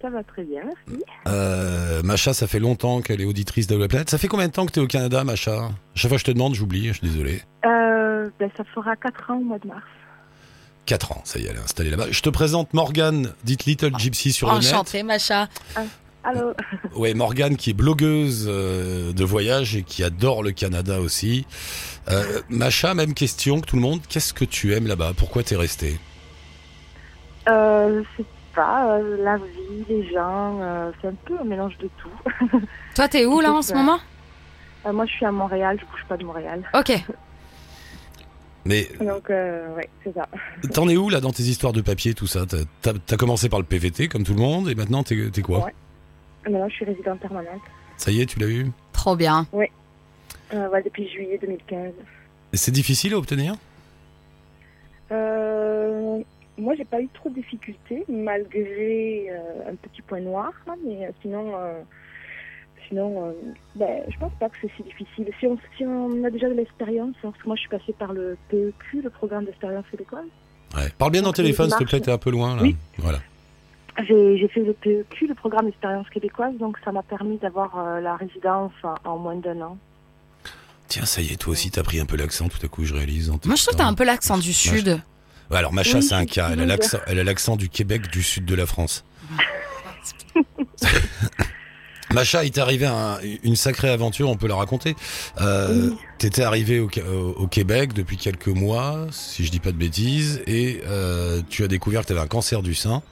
Ça 0.00 0.08
va 0.10 0.22
très 0.22 0.44
bien, 0.44 0.60
merci. 0.64 1.02
euh, 1.26 2.00
Macha, 2.04 2.32
ça 2.32 2.46
fait 2.46 2.60
longtemps 2.60 3.00
qu'elle 3.00 3.20
est 3.20 3.24
auditrice 3.24 3.66
de 3.66 3.76
la 3.76 3.88
planète. 3.88 4.08
Ça 4.10 4.18
fait 4.18 4.28
combien 4.28 4.46
de 4.46 4.52
temps 4.52 4.66
que 4.66 4.70
tu 4.70 4.78
es 4.78 4.82
au 4.82 4.86
Canada, 4.86 5.24
Macha? 5.24 5.70
Chaque 5.96 6.10
fois 6.10 6.16
que 6.16 6.20
je 6.20 6.26
te 6.26 6.30
demande, 6.30 6.54
j'oublie, 6.54 6.86
je 6.88 6.92
suis 6.92 7.08
désolé. 7.08 7.42
Euh, 7.66 8.30
ben, 8.38 8.48
ça 8.56 8.62
fera 8.72 8.94
4 8.94 9.30
ans 9.32 9.38
au 9.38 9.42
mois 9.44 9.58
de 9.58 9.66
mars. 9.66 9.82
4 10.86 11.10
ans, 11.12 11.20
ça 11.24 11.40
y 11.40 11.46
est, 11.46 11.48
elle 11.48 11.56
est 11.56 11.60
installée 11.60 11.90
là-bas. 11.90 12.06
Je 12.12 12.20
te 12.20 12.28
présente 12.30 12.72
Morgane, 12.72 13.32
dite 13.42 13.64
Little 13.64 13.98
Gypsy 13.98 14.32
sur 14.32 14.46
le 14.52 14.60
net. 14.60 14.72
Enchantée, 14.72 15.02
Macha. 15.02 15.48
Allô 16.28 16.52
Ouais, 16.96 17.14
Morgane 17.14 17.56
qui 17.56 17.70
est 17.70 17.74
blogueuse 17.74 18.46
euh, 18.48 19.12
de 19.12 19.24
voyage 19.24 19.76
et 19.76 19.82
qui 19.82 20.02
adore 20.04 20.42
le 20.42 20.52
Canada 20.52 21.00
aussi. 21.00 21.46
Euh, 22.10 22.40
Macha, 22.48 22.94
même 22.94 23.14
question 23.14 23.60
que 23.60 23.66
tout 23.66 23.76
le 23.76 23.82
monde. 23.82 24.00
Qu'est-ce 24.08 24.34
que 24.34 24.44
tu 24.44 24.74
aimes 24.74 24.86
là-bas? 24.86 25.12
Pourquoi 25.16 25.42
t'es 25.42 25.56
restée? 25.56 25.98
Euh, 27.48 28.02
Je 28.18 28.22
sais 28.22 28.28
pas, 28.54 28.96
euh, 28.98 29.16
la 29.24 29.36
vie, 29.36 29.84
les 29.88 30.12
gens, 30.12 30.58
euh, 30.60 30.90
c'est 31.00 31.08
un 31.08 31.14
peu 31.24 31.38
un 31.40 31.44
mélange 31.44 31.76
de 31.78 31.88
tout. 31.98 32.60
Toi, 32.94 33.08
t'es 33.08 33.24
où 33.26 33.40
là 33.40 33.52
en 33.52 33.62
ce 33.62 33.72
moment? 33.74 33.98
Euh, 34.86 34.92
moi, 34.92 35.06
je 35.06 35.12
suis 35.12 35.24
à 35.26 35.32
Montréal, 35.32 35.78
je 35.80 35.84
bouge 35.86 36.04
pas 36.08 36.16
de 36.16 36.24
Montréal. 36.24 36.62
Ok. 36.74 36.92
Mais 38.64 38.88
Donc, 39.00 39.30
euh, 39.30 39.74
ouais, 39.76 39.88
c'est 40.04 40.12
ça. 40.14 40.28
t'en 40.74 40.88
es 40.88 40.96
où 40.96 41.08
là 41.08 41.20
dans 41.20 41.32
tes 41.32 41.44
histoires 41.44 41.72
de 41.72 41.80
papier, 41.80 42.12
tout 42.14 42.26
ça? 42.26 42.44
T'as- 42.44 42.58
T'as 42.82 42.92
t'as 43.06 43.16
commencé 43.16 43.48
par 43.48 43.60
le 43.60 43.64
PVT 43.64 44.08
comme 44.08 44.24
tout 44.24 44.34
le 44.34 44.40
monde 44.40 44.68
et 44.68 44.74
maintenant 44.74 45.02
t'es 45.02 45.30
t'es 45.30 45.40
quoi? 45.42 45.64
Ouais. 45.64 45.74
Maintenant, 46.44 46.68
je 46.68 46.74
suis 46.74 46.84
résidente 46.84 47.20
permanente. 47.20 47.62
Ça 47.96 48.10
y 48.10 48.20
est, 48.20 48.26
tu 48.26 48.38
l'as 48.38 48.48
eu 48.48 48.70
Trop 48.92 49.16
bien. 49.16 49.46
Euh, 49.52 50.68
ouais, 50.70 50.82
depuis 50.82 51.08
juillet 51.08 51.38
2015. 51.40 51.92
Et 52.52 52.56
C'est 52.56 52.70
difficile 52.70 53.14
à 53.14 53.18
obtenir 53.18 53.54
Euh, 55.10 56.22
moi, 56.56 56.74
j'ai 56.76 56.84
pas 56.84 57.00
eu 57.00 57.08
trop 57.14 57.28
de 57.28 57.34
difficultés, 57.34 58.04
malgré 58.08 59.26
euh, 59.30 59.70
un 59.70 59.74
petit 59.76 60.02
point 60.02 60.20
noir, 60.20 60.52
là, 60.66 60.74
mais 60.84 61.06
euh, 61.06 61.10
sinon, 61.22 61.52
euh, 61.56 61.80
sinon 62.88 63.26
euh, 63.26 63.32
ben, 63.76 64.02
je 64.08 64.18
pense 64.18 64.32
pas 64.40 64.48
que 64.48 64.56
c'est 64.60 64.70
si 64.76 64.82
difficile. 64.82 65.30
Si 65.38 65.46
on, 65.46 65.58
si 65.76 65.84
on 65.84 66.24
a 66.24 66.30
déjà 66.30 66.48
de 66.48 66.54
l'expérience, 66.54 67.14
hein, 67.18 67.30
parce 67.30 67.38
que 67.42 67.46
moi, 67.46 67.56
je 67.56 67.60
suis 67.60 67.70
passée 67.70 67.94
par 67.98 68.12
le 68.12 68.36
PEQ, 68.50 69.02
le 69.02 69.10
programme 69.10 69.44
d'expérience 69.44 69.84
québécoise. 69.90 70.26
Ouais. 70.76 70.88
Parle 70.98 71.12
bien 71.12 71.22
dans 71.22 71.28
le 71.28 71.34
téléphone, 71.34 71.70
s'il 71.70 71.86
te 71.86 71.90
plaît, 71.90 72.00
t'es 72.00 72.10
un 72.10 72.18
peu 72.18 72.30
loin 72.30 72.56
là. 72.56 72.62
Oui. 72.62 72.76
Voilà. 72.98 73.18
J'ai 74.06 74.38
j'ai 74.38 74.48
fait 74.48 74.60
le 74.60 74.72
PEQ, 74.74 75.26
le 75.26 75.34
programme 75.34 75.66
d'expérience 75.66 76.08
québécoise, 76.10 76.54
donc 76.58 76.76
ça 76.84 76.92
m'a 76.92 77.02
permis 77.02 77.36
d'avoir 77.38 77.76
euh, 77.78 78.00
la 78.00 78.16
résidence 78.16 78.72
en, 78.82 78.94
en 79.04 79.18
moins 79.18 79.34
d'un 79.36 79.60
an. 79.62 79.76
Tiens, 80.86 81.04
ça 81.04 81.20
y 81.20 81.32
est, 81.32 81.36
toi 81.36 81.52
aussi 81.52 81.70
t'as 81.70 81.82
pris 81.82 81.98
un 82.00 82.06
peu 82.06 82.16
l'accent 82.16 82.48
tout 82.48 82.64
à 82.64 82.68
coup, 82.68 82.84
je 82.84 82.94
réalise. 82.94 83.28
en 83.30 83.38
Moi, 83.44 83.56
je 83.56 83.62
trouve 83.62 83.74
que 83.74 83.78
t'as 83.78 83.86
un 83.86 83.94
peu 83.94 84.04
l'accent 84.04 84.38
du 84.38 84.52
sud. 84.52 85.00
Ouais, 85.50 85.56
alors 85.56 85.72
Macha, 85.72 85.98
Oui, 85.98 86.02
c'est 86.04 86.14
un 86.14 86.26
cas. 86.26 86.50
Elle 86.52 86.60
a 86.60 86.66
l'accent, 86.66 86.98
elle 87.06 87.18
a 87.18 87.24
l'accent 87.24 87.56
du 87.56 87.68
Québec, 87.68 88.08
du 88.10 88.22
sud 88.22 88.44
de 88.44 88.54
la 88.54 88.66
France. 88.66 89.04
Macha, 92.14 92.42
il 92.44 92.50
t'est 92.50 92.60
arrivé 92.62 92.86
un- 92.86 93.18
une 93.42 93.54
sacrée 93.56 93.90
aventure, 93.90 94.30
on 94.30 94.36
peut 94.36 94.48
la 94.48 94.54
raconter. 94.56 94.96
Euh, 95.42 95.90
Oui. 95.90 95.96
T'étais 96.16 96.42
arrivé 96.42 96.80
au, 96.80 96.88
Québec 97.48 97.92
depuis 97.92 98.16
quelques 98.16 98.48
mois, 98.48 99.06
si 99.10 99.44
je 99.44 99.50
dis 99.50 99.60
pas 99.60 99.72
de 99.72 99.76
bêtises, 99.76 100.42
et 100.46 100.80
euh, 100.86 101.42
tu 101.50 101.64
as 101.64 101.68
découvert 101.68 102.00
que 102.02 102.06
tu 102.06 102.12
avais 102.12 102.22
un 102.22 102.26
cancer 102.26 102.62
du 102.62 102.74
sein. 102.74 103.02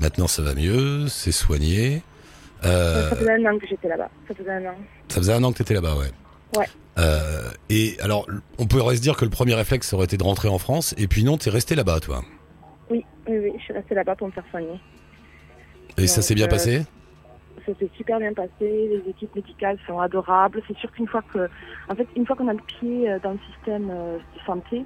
Maintenant, 0.00 0.26
ça 0.26 0.42
va 0.42 0.54
mieux, 0.54 1.08
c'est 1.08 1.32
soigné. 1.32 2.02
Euh, 2.64 3.10
Ça 3.10 3.16
faisait 3.16 3.32
un 3.32 3.52
an 3.52 3.58
que 3.58 3.66
j'étais 3.66 3.88
là-bas. 3.88 4.08
Ça 4.28 4.34
faisait 4.34 4.50
un 4.50 4.64
an. 4.66 4.74
ça 5.08 5.16
faisait 5.20 5.32
un 5.32 5.44
an 5.44 5.52
que 5.52 5.56
tu 5.56 5.62
étais 5.62 5.74
là-bas, 5.74 5.94
ouais. 5.96 6.10
Ouais. 6.56 6.66
Euh, 6.98 7.50
et 7.68 7.96
alors, 8.02 8.26
on 8.58 8.66
pourrait 8.66 8.96
se 8.96 9.02
dire 9.02 9.16
que 9.16 9.24
le 9.24 9.30
premier 9.30 9.54
réflexe 9.54 9.92
aurait 9.92 10.04
été 10.04 10.16
de 10.16 10.22
rentrer 10.22 10.48
en 10.48 10.58
France, 10.58 10.94
et 10.98 11.06
puis 11.06 11.22
non, 11.22 11.36
t'es 11.36 11.50
resté 11.50 11.74
là-bas, 11.74 12.00
toi. 12.00 12.22
Oui, 12.90 13.04
oui, 13.28 13.38
oui, 13.38 13.52
je 13.58 13.64
suis 13.64 13.72
restée 13.72 13.94
là-bas 13.94 14.16
pour 14.16 14.26
me 14.26 14.32
faire 14.32 14.44
soigner. 14.50 14.80
Et 15.96 16.06
ça 16.06 16.22
s'est 16.22 16.34
bien 16.34 16.46
euh, 16.46 16.50
passé? 16.50 16.82
Ça 17.66 17.72
s'est 17.78 17.90
super 17.96 18.18
bien 18.18 18.32
passé, 18.32 18.50
les 18.60 19.02
équipes 19.08 19.34
médicales 19.36 19.78
sont 19.86 20.00
adorables. 20.00 20.62
C'est 20.66 20.76
sûr 20.78 20.90
qu'une 20.92 21.06
fois 21.06 21.22
que, 21.32 21.48
en 21.88 21.94
fait, 21.94 22.06
une 22.16 22.26
fois 22.26 22.36
qu'on 22.36 22.48
a 22.48 22.54
le 22.54 22.60
pied 22.80 23.06
dans 23.22 23.32
le 23.32 23.38
système 23.52 23.88
de 23.88 24.44
santé, 24.46 24.84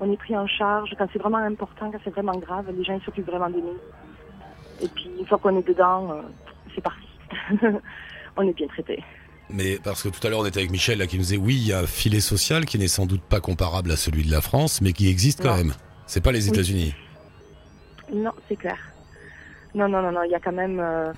on 0.00 0.12
est 0.12 0.16
pris 0.16 0.36
en 0.36 0.46
charge. 0.46 0.90
Quand 0.98 1.06
c'est 1.12 1.20
vraiment 1.20 1.38
important, 1.38 1.90
quand 1.90 1.98
c'est 2.04 2.10
vraiment 2.10 2.36
grave, 2.36 2.66
les 2.76 2.84
gens 2.84 2.98
ils 3.00 3.04
s'occupent 3.04 3.26
vraiment 3.26 3.48
de 3.48 3.56
nous. 3.56 3.78
Et 4.82 4.88
puis 4.88 5.10
une 5.18 5.26
fois 5.26 5.38
qu'on 5.38 5.58
est 5.58 5.66
dedans, 5.66 6.12
euh, 6.12 6.22
c'est 6.74 6.80
parti. 6.82 7.06
on 8.36 8.42
est 8.42 8.52
bien 8.52 8.66
traité. 8.68 9.02
Mais 9.48 9.78
parce 9.82 10.02
que 10.02 10.08
tout 10.08 10.24
à 10.26 10.30
l'heure, 10.30 10.40
on 10.40 10.46
était 10.46 10.58
avec 10.58 10.70
Michel 10.70 10.98
là, 10.98 11.06
qui 11.06 11.16
nous 11.16 11.22
disait 11.22 11.36
oui, 11.36 11.54
il 11.54 11.66
y 11.68 11.72
a 11.72 11.80
un 11.80 11.86
filet 11.86 12.20
social 12.20 12.64
qui 12.66 12.78
n'est 12.78 12.88
sans 12.88 13.06
doute 13.06 13.22
pas 13.22 13.40
comparable 13.40 13.90
à 13.92 13.96
celui 13.96 14.24
de 14.24 14.30
la 14.30 14.40
France, 14.40 14.80
mais 14.80 14.92
qui 14.92 15.08
existe 15.08 15.42
quand 15.42 15.56
même. 15.56 15.72
C'est 16.06 16.20
pas 16.22 16.32
les 16.32 16.44
Oui. 16.48 16.54
États-Unis. 16.54 16.94
Non, 18.12 18.32
c'est 18.48 18.56
clair. 18.56 18.78
Non, 19.74 19.88
non, 19.88 20.02
non, 20.02 20.12
non, 20.12 20.22
il 20.24 20.30
y 20.30 20.34
a 20.34 20.40
quand 20.40 20.52
même, 20.52 20.80
euh, 20.80 21.12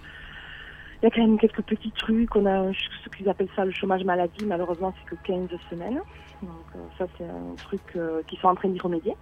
il 1.00 1.04
y 1.04 1.08
a 1.08 1.10
quand 1.14 1.20
même 1.20 1.38
quelques 1.38 1.62
petits 1.62 1.92
trucs. 1.92 2.34
On 2.36 2.44
a 2.46 2.72
ce 2.72 3.16
qu'ils 3.16 3.28
appellent 3.28 3.48
ça 3.54 3.64
le 3.64 3.72
chômage 3.72 4.04
maladie. 4.04 4.44
Malheureusement, 4.46 4.94
c'est 4.98 5.16
que 5.16 5.22
15 5.26 5.48
semaines. 5.70 6.00
Donc 6.42 6.52
euh, 6.76 6.78
ça, 6.98 7.06
c'est 7.16 7.24
un 7.24 7.54
truc 7.56 7.80
euh, 7.96 8.22
qu'ils 8.26 8.38
sont 8.38 8.48
en 8.48 8.54
train 8.54 8.68
d'y 8.68 8.80
remédier. 8.80 9.14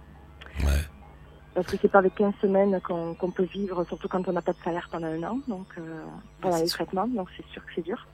Ouais. 0.63 0.81
Parce 1.57 1.69
que 1.69 1.75
c'est 1.81 1.87
pas 1.87 1.97
avec 1.97 2.13
15 2.13 2.35
semaines 2.39 2.79
qu'on 2.81 3.31
peut 3.31 3.47
vivre, 3.51 3.83
surtout 3.87 4.07
quand 4.07 4.27
on 4.27 4.31
n'a 4.31 4.43
pas 4.43 4.51
de 4.51 4.59
salaire 4.63 4.87
pendant 4.91 5.07
un 5.07 5.23
an, 5.23 5.39
donc 5.47 5.65
euh, 5.79 6.03
pendant 6.39 6.55
c'est 6.57 6.61
les 6.61 6.67
sûr. 6.69 6.77
traitements, 6.85 7.07
donc 7.07 7.29
c'est 7.35 7.45
sûr 7.47 7.65
que 7.65 7.71
c'est 7.73 7.81
dur. 7.81 8.05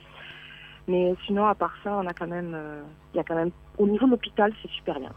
Mais 0.88 1.14
sinon, 1.26 1.46
à 1.46 1.54
part 1.54 1.74
ça, 1.84 1.94
on 2.02 2.08
a 2.08 2.14
quand 2.14 2.28
même, 2.28 2.54
euh, 2.56 2.84
il 3.14 3.18
y 3.18 3.20
a 3.20 3.24
quand 3.26 3.36
même, 3.36 3.52
au 3.78 3.86
niveau 3.86 4.06
de 4.06 4.12
l'hôpital, 4.12 4.54
c'est 4.62 4.72
super 4.72 4.98
bien. 4.98 5.10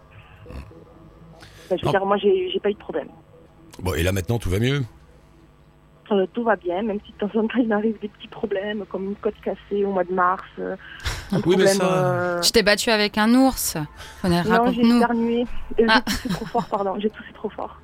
Ben, 1.70 1.78
je 1.78 1.82
veux 1.82 1.86
Non. 1.86 1.90
dire, 1.92 2.04
moi, 2.04 2.16
j'ai 2.16 2.58
pas 2.60 2.70
eu 2.70 2.74
de 2.74 2.78
problème. 2.78 3.06
Bon, 3.78 3.94
et 3.94 4.02
là 4.02 4.10
maintenant, 4.10 4.40
tout 4.40 4.50
va 4.50 4.58
mieux? 4.58 4.82
Euh, 6.10 6.26
tout 6.34 6.42
va 6.42 6.56
bien, 6.56 6.82
même 6.82 6.98
si 7.06 7.12
de 7.12 7.18
temps 7.18 7.38
en 7.38 7.46
temps 7.46 7.58
il 7.58 7.68
m'arrive 7.68 7.96
des 8.00 8.08
petits 8.08 8.26
problèmes 8.28 8.84
comme 8.86 9.04
une 9.04 9.16
côte 9.16 9.34
cassée 9.40 9.84
au 9.84 9.92
mois 9.92 10.02
de 10.04 10.12
mars. 10.12 10.42
euh, 10.58 10.74
un 11.30 11.36
Oui, 11.36 11.42
mais 11.56 11.64
problème, 11.64 11.76
ça- 11.76 11.84
euh, 11.84 12.40
Tu 12.40 12.50
t'es 12.50 12.64
battu 12.64 12.90
avec 12.90 13.18
un 13.18 13.32
ours. 13.34 13.76
Non, 14.24 14.72
j'ai 14.72 14.80
éternué. 14.82 15.44
Ah. 15.88 16.02
J'ai 16.08 16.16
toussé 16.16 16.28
trop 16.30 16.44
fort, 16.46 16.66
pardon. 16.66 16.94
J'ai 16.98 17.10
toussé 17.10 17.32
trop 17.32 17.50
fort. 17.50 17.80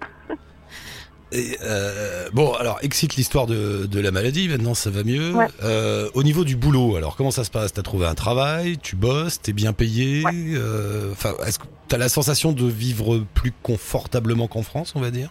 Et, 1.34 1.56
euh, 1.62 2.28
bon, 2.34 2.52
alors, 2.54 2.78
excite 2.82 3.16
l'histoire 3.16 3.46
de, 3.46 3.86
de 3.86 4.00
la 4.00 4.10
maladie, 4.10 4.48
maintenant 4.48 4.74
ça 4.74 4.90
va 4.90 5.02
mieux. 5.02 5.34
Ouais. 5.34 5.46
Euh, 5.62 6.10
au 6.12 6.22
niveau 6.22 6.44
du 6.44 6.56
boulot, 6.56 6.96
alors 6.96 7.16
comment 7.16 7.30
ça 7.30 7.42
se 7.44 7.50
passe? 7.50 7.72
T'as 7.72 7.82
trouvé 7.82 8.06
un 8.06 8.14
travail, 8.14 8.76
tu 8.78 8.96
bosses, 8.96 9.40
t'es 9.40 9.54
bien 9.54 9.72
payé? 9.72 10.22
Ouais. 10.24 10.32
euh, 10.34 11.10
Enfin, 11.12 11.30
est-ce 11.46 11.58
que 11.58 11.64
t'as 11.88 11.96
la 11.96 12.10
sensation 12.10 12.52
de 12.52 12.66
vivre 12.66 13.24
plus 13.34 13.52
confortablement 13.62 14.46
qu'en 14.46 14.62
France, 14.62 14.92
on 14.94 15.00
va 15.00 15.10
dire? 15.10 15.30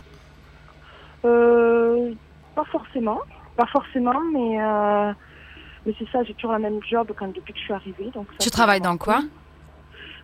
Euh, 1.23 2.11
pas 2.55 2.65
forcément. 2.71 3.19
Pas 3.57 3.67
forcément, 3.67 4.19
mais, 4.33 4.59
euh, 4.59 5.13
mais 5.85 5.93
c'est 5.99 6.09
ça, 6.11 6.23
j'ai 6.23 6.33
toujours 6.33 6.53
la 6.53 6.59
même 6.59 6.79
job 6.89 7.11
quand, 7.17 7.27
depuis 7.27 7.53
que 7.53 7.59
je 7.59 7.63
suis 7.65 7.73
arrivée. 7.73 8.09
Donc 8.15 8.25
ça, 8.31 8.37
Tu 8.39 8.49
travailles 8.49 8.81
dans 8.81 8.97
quoi? 8.97 9.21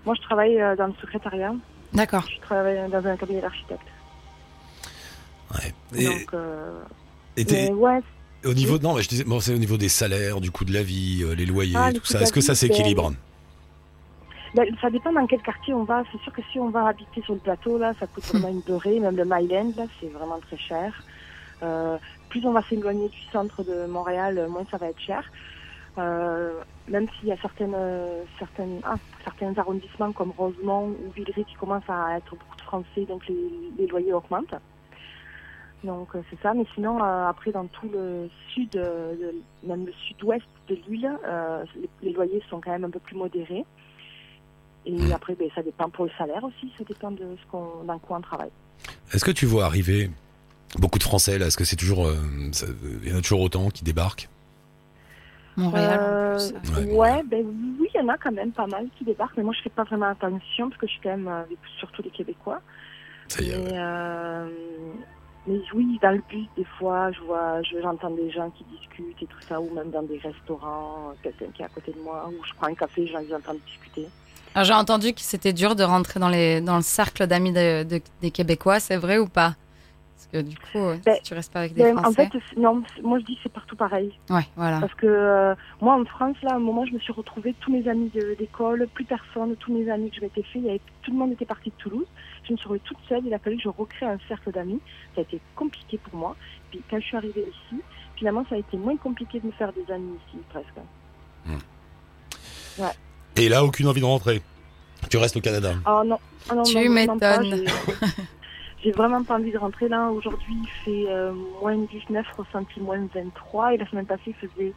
Moi, 0.06 0.16
je 0.16 0.22
travaille 0.24 0.58
dans 0.78 0.88
le 0.88 0.94
secrétariat. 1.02 1.54
D'accord. 1.94 2.26
Je 2.34 2.40
travaille 2.42 2.90
dans 2.90 3.06
un 3.06 3.16
cabinet 3.18 3.42
d'architecte. 3.42 3.82
Ouais. 5.54 5.74
Et, 5.96 6.06
Donc, 6.06 6.34
euh, 6.34 6.82
et 7.38 7.72
ouais, 7.72 8.02
au 8.46 8.54
niveau, 8.54 8.78
non, 8.80 8.94
mais 8.96 9.02
je 9.02 9.10
disais, 9.10 9.24
bon, 9.24 9.40
c'est 9.40 9.54
au 9.54 9.58
niveau 9.58 9.78
des 9.78 9.90
salaires, 9.90 10.40
du 10.40 10.52
coût 10.52 10.66
de 10.66 10.74
la 10.74 10.84
vie, 10.84 11.24
euh, 11.24 11.34
les 11.34 11.46
loyers, 11.46 11.76
Ah, 11.76 11.92
tout 11.92 12.06
ça. 12.06 12.22
Est-ce 12.22 12.34
que 12.34 12.42
ça 12.42 12.56
s'équilibre 12.56 13.12
Ben, 14.54 14.66
ça 14.80 14.90
dépend 14.90 15.12
dans 15.12 15.26
quel 15.26 15.42
quartier 15.42 15.74
on 15.74 15.84
va. 15.84 16.04
C'est 16.12 16.22
sûr 16.22 16.32
que 16.34 16.42
si 16.52 16.60
on 16.60 16.70
va 16.70 16.88
habiter 16.88 17.22
sur 17.24 17.34
le 17.34 17.40
plateau, 17.40 17.78
là, 17.78 17.94
ça 18.00 18.08
coûte 18.08 18.26
vraiment 18.26 18.50
une 18.50 18.62
beurrée. 18.62 19.00
Même 19.00 19.16
le 19.16 19.26
Myland, 19.26 19.74
là, 19.76 19.86
c'est 20.00 20.08
vraiment 20.08 20.40
très 20.40 20.58
cher. 20.58 21.04
Euh, 21.64 21.98
plus 22.30 22.46
on 22.46 22.52
va 22.52 22.62
s'éloigner 22.70 23.10
du 23.10 23.22
centre 23.32 23.64
de 23.64 23.88
Montréal, 23.88 24.48
moins 24.50 24.66
ça 24.70 24.78
va 24.78 24.90
être 24.90 25.00
cher. 25.00 25.24
Euh, 25.98 26.62
même 26.88 27.08
s'il 27.18 27.30
y 27.30 27.32
a 27.32 27.38
certaines, 27.38 27.76
certaines, 28.38 28.80
ah, 28.84 28.96
certains 29.24 29.58
arrondissements 29.58 30.12
comme 30.12 30.32
Rosemont 30.38 30.90
ou 30.90 31.12
Villeray 31.16 31.44
qui 31.44 31.56
commencent 31.56 31.90
à 31.90 32.18
être 32.18 32.30
beaucoup 32.36 32.56
de 32.56 32.62
Français, 32.62 33.06
donc 33.08 33.28
les, 33.28 33.50
les 33.80 33.88
loyers 33.88 34.14
augmentent. 34.14 34.54
Donc 35.88 36.10
euh, 36.14 36.22
c'est 36.30 36.40
ça. 36.42 36.54
Mais 36.54 36.66
sinon, 36.76 37.04
euh, 37.04 37.28
après, 37.28 37.52
dans 37.52 37.66
tout 37.66 37.90
le 37.92 38.30
sud, 38.54 38.76
euh, 38.76 39.32
même 39.64 39.86
le 39.86 39.94
sud-ouest 40.08 40.46
de 40.68 40.76
l'île, 40.88 41.12
euh, 41.26 41.64
les, 41.76 41.90
les 42.04 42.14
loyers 42.14 42.44
sont 42.50 42.62
quand 42.62 42.72
même 42.72 42.84
un 42.84 42.90
peu 42.90 43.00
plus 43.00 43.16
modérés. 43.16 43.66
Et 44.86 45.12
après, 45.12 45.36
ben, 45.36 45.50
ça 45.54 45.64
dépend 45.64 45.90
pour 45.90 46.06
le 46.06 46.12
salaire 46.18 46.44
aussi, 46.44 46.72
ça 46.78 46.84
dépend 46.86 47.12
de 47.12 47.36
ce 47.42 47.52
qu'on, 47.52 47.84
dans 47.86 48.00
quoi 48.00 48.18
on 48.18 48.22
travaille. 48.22 48.52
Est-ce 49.12 49.26
que 49.26 49.32
tu 49.32 49.46
vois 49.46 49.66
arriver 49.66 50.10
beaucoup 50.78 51.00
de 51.00 51.04
Français 51.04 51.38
là? 51.38 51.48
Est-ce 51.48 51.58
que 51.58 51.66
c'est 51.66 51.76
toujours, 51.76 52.08
euh, 52.08 52.16
il 53.04 53.10
y 53.10 53.14
en 53.14 53.18
a 53.18 53.22
toujours 53.22 53.42
autant 53.42 53.70
qui 53.70 53.84
débarquent? 53.84 54.30
Montréal. 55.58 56.00
en 56.00 56.60
plus. 56.60 56.92
Ouais, 56.94 57.24
ben 57.24 57.46
oui, 57.80 57.90
il 57.94 57.98
y 57.98 58.04
en 58.04 58.08
a 58.10 58.18
quand 58.18 58.32
même 58.32 58.52
pas 58.52 58.68
mal 58.68 58.88
qui 58.98 59.04
débarquent, 59.04 59.38
mais 59.38 59.44
moi 59.44 59.54
je 59.58 59.62
fais 59.64 59.70
pas 59.70 59.84
vraiment 59.84 60.06
attention 60.10 60.70
parce 60.70 60.80
que 60.80 60.88
je 60.88 60.92
suis 60.92 61.02
quand 61.02 61.10
même 61.18 61.28
avec 61.28 61.58
surtout 61.80 62.02
les 62.04 62.12
Québécois. 62.12 62.62
Ça 63.28 63.42
y 63.42 63.50
est. 63.50 63.58
Mais, 63.58 63.72
ouais. 63.72 63.78
euh, 63.78 64.50
mais 65.48 65.60
oui, 65.74 65.98
dans 66.02 66.12
le 66.12 66.22
bus, 66.30 66.46
des 66.58 66.64
fois, 66.78 67.12
je 67.12 67.22
vois, 67.22 67.62
je- 67.64 67.82
j'entends 67.82 68.10
des 68.12 68.30
gens 68.32 68.50
qui 68.52 68.64
discutent 68.66 69.22
et 69.22 69.26
tout 69.26 69.42
ça, 69.42 69.60
ou 69.62 69.74
même 69.74 69.90
dans 69.92 70.04
des 70.04 70.18
restaurants, 70.20 71.10
euh, 71.10 71.14
quelqu'un 71.24 71.48
qui 71.54 71.62
est 71.62 71.66
à 71.66 71.70
côté 71.70 71.92
de 71.94 72.00
moi, 72.02 72.28
ou 72.30 72.44
je 72.46 72.54
prends 72.56 72.68
un 72.68 72.76
café, 72.76 73.08
j'en 73.08 73.20
entends 73.36 73.54
discuter. 73.66 74.08
Alors, 74.56 74.66
j'ai 74.66 74.74
entendu 74.74 75.14
que 75.14 75.22
c'était 75.22 75.54
dur 75.54 75.76
de 75.76 75.84
rentrer 75.84 76.20
dans, 76.20 76.30
les, 76.30 76.62
dans 76.62 76.76
le 76.78 76.82
cercle 76.82 77.28
d'amis 77.28 77.52
de- 77.54 77.84
de- 77.84 78.02
des 78.22 78.32
Québécois, 78.32 78.80
c'est 78.80 78.98
vrai 78.98 79.18
ou 79.20 79.28
pas? 79.28 79.56
Parce 80.16 80.28
que 80.44 80.50
du 80.50 80.58
coup, 80.58 80.80
euh, 80.80 80.98
Ben, 81.06 81.16
si 81.18 81.22
tu 81.22 81.34
restes 81.36 81.54
pas 81.54 81.60
avec 81.60 81.74
des 81.76 81.84
Ben, 81.84 81.96
en 81.98 82.02
Français. 82.02 82.28
fait, 82.32 82.40
c'est- 82.50 82.60
non, 82.60 82.82
moi 83.04 83.20
je 83.20 83.26
dis 83.26 83.36
que 83.36 83.42
c'est 83.44 83.52
partout 83.54 83.76
pareil. 83.76 84.12
Ouais, 84.32 84.42
voilà. 84.56 84.80
Parce 84.80 84.96
que 84.96 85.06
euh, 85.06 85.54
moi, 85.80 85.94
en 85.94 86.04
France, 86.06 86.36
là, 86.42 86.54
à 86.54 86.56
un 86.56 86.60
moment, 86.60 86.86
je 86.88 86.94
me 86.94 87.00
suis 87.00 87.14
retrouvée, 87.14 87.54
tous 87.62 87.72
mes 87.72 87.88
amis 87.88 88.12
d'école, 88.40 88.88
plus 88.96 89.06
personne, 89.06 89.56
tous 89.58 89.72
mes 89.72 89.88
amis 89.92 90.10
que 90.10 90.16
je 90.16 90.22
m'étais 90.22 90.42
fait, 90.42 90.58
il 90.58 90.66
y 90.66 90.70
avait- 90.72 90.82
tout 91.04 91.12
le 91.12 91.18
monde 91.18 91.34
était 91.34 91.46
parti 91.46 91.70
de 91.70 91.76
Toulouse. 91.76 92.08
Je 92.48 92.54
me 92.54 92.58
suis 92.58 92.68
retrouvée 92.68 92.80
toute 92.86 92.98
seule, 93.10 93.22
il 93.26 93.34
a 93.34 93.40
fallu 93.40 93.58
que 93.58 93.64
je 93.64 93.70
recrée 93.70 94.06
un 94.06 94.18
cercle 94.28 94.52
d'amis. 94.52 94.80
Ça 95.16 95.20
a 95.20 95.24
été 95.24 95.40
compliqué 95.56 95.98
pour 95.98 96.18
moi. 96.18 96.36
Puis 96.72 96.82
quand 96.90 97.00
je 97.00 97.06
suis 97.06 97.18
arrivée 97.18 97.42
ici, 97.48 97.82
finalement, 98.16 98.46
ça 98.50 98.56
a 98.56 98.58
été 98.60 98.78
moins 98.78 98.96
compliqué 98.98 99.40
de 99.40 99.48
me 99.48 99.52
faire 99.52 99.72
des 99.74 99.92
amis 99.94 100.14
ici, 100.30 100.38
presque. 100.50 100.68
Et 103.36 103.50
là, 103.50 103.64
aucune 103.64 103.88
envie 103.88 104.02
de 104.02 104.06
rentrer. 104.06 104.42
Tu 105.10 105.18
restes 105.18 105.38
au 105.38 105.42
Canada. 105.42 105.74
Oh 105.86 106.02
non, 106.06 106.18
oh 106.52 106.56
non, 106.56 106.64
Tu 106.64 106.90
m'étonnes. 106.90 107.66
j'ai- 108.84 108.92
vraiment 108.92 109.24
pas 109.24 109.36
envie 109.36 109.52
de 109.52 109.58
rentrer 109.58 109.88
là. 109.88 110.10
Aujourd'hui, 110.10 110.56
il 110.64 110.70
fait 110.84 111.12
euh, 111.12 111.34
moins 111.62 111.78
19, 111.78 112.26
ressenti 112.38 112.80
moins 112.80 113.00
23. 113.14 113.74
Et 113.74 113.78
la 113.78 113.88
semaine 113.90 114.06
passée, 114.06 114.22
il 114.28 114.34
faisait 114.36 114.74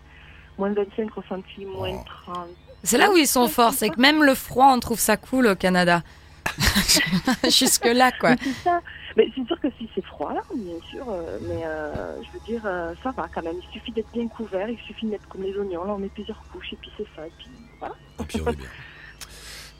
moins 0.59 0.73
25, 0.73 1.11
ressenti 1.13 1.65
moins 1.65 1.93
Oh. 1.95 2.05
30. 2.27 2.49
C'est 2.83 2.99
là 2.99 3.11
où 3.11 3.17
ils 3.17 3.27
sont 3.27 3.49
forts, 3.49 3.73
c'est 3.75 3.91
que 3.91 4.01
même 4.01 4.23
le 4.25 4.35
froid, 4.35 4.73
on 4.75 4.79
trouve 4.81 4.99
ça 5.01 5.17
cool 5.17 5.47
au 5.47 5.55
Canada. 5.55 6.03
Jusque-là, 7.51 8.13
quoi. 8.13 8.31
Mais 8.31 8.37
c'est 8.43 8.65
ça. 8.65 8.81
Mais 9.17 9.29
c'est 9.35 9.47
sûr 9.47 9.61
que 9.61 9.69
si 9.79 9.89
c'est 9.95 10.05
froid 10.05 10.33
là, 10.33 10.41
bien 10.55 10.75
sûr, 10.91 11.05
euh, 11.09 11.39
mais 11.43 11.63
euh, 11.65 12.17
je 12.23 12.29
veux 12.39 12.45
dire, 12.47 12.63
euh, 12.65 12.95
ça 13.03 13.11
va 13.17 13.29
quand 13.35 13.43
même. 13.43 13.57
Il 13.69 13.73
suffit 13.73 13.93
d'être 13.93 14.11
bien 14.13 14.29
couvert, 14.29 14.69
il 14.69 14.79
suffit 14.87 15.07
de 15.07 15.11
mettre 15.13 15.27
comme 15.29 15.43
les 15.43 15.55
oignons, 15.57 15.85
là 15.85 15.95
on 15.95 15.99
met 15.99 16.09
plusieurs 16.09 16.41
couches 16.53 16.73
et 16.73 16.77
puis 16.81 16.91
c'est 16.97 17.07
ça. 17.17 17.27
Et 17.27 17.33
puis 17.39 17.49
voilà. 17.81 17.95
Et 18.21 18.25
puis 18.25 18.41
on 18.47 18.51
est 18.53 18.57
bien. 18.57 18.67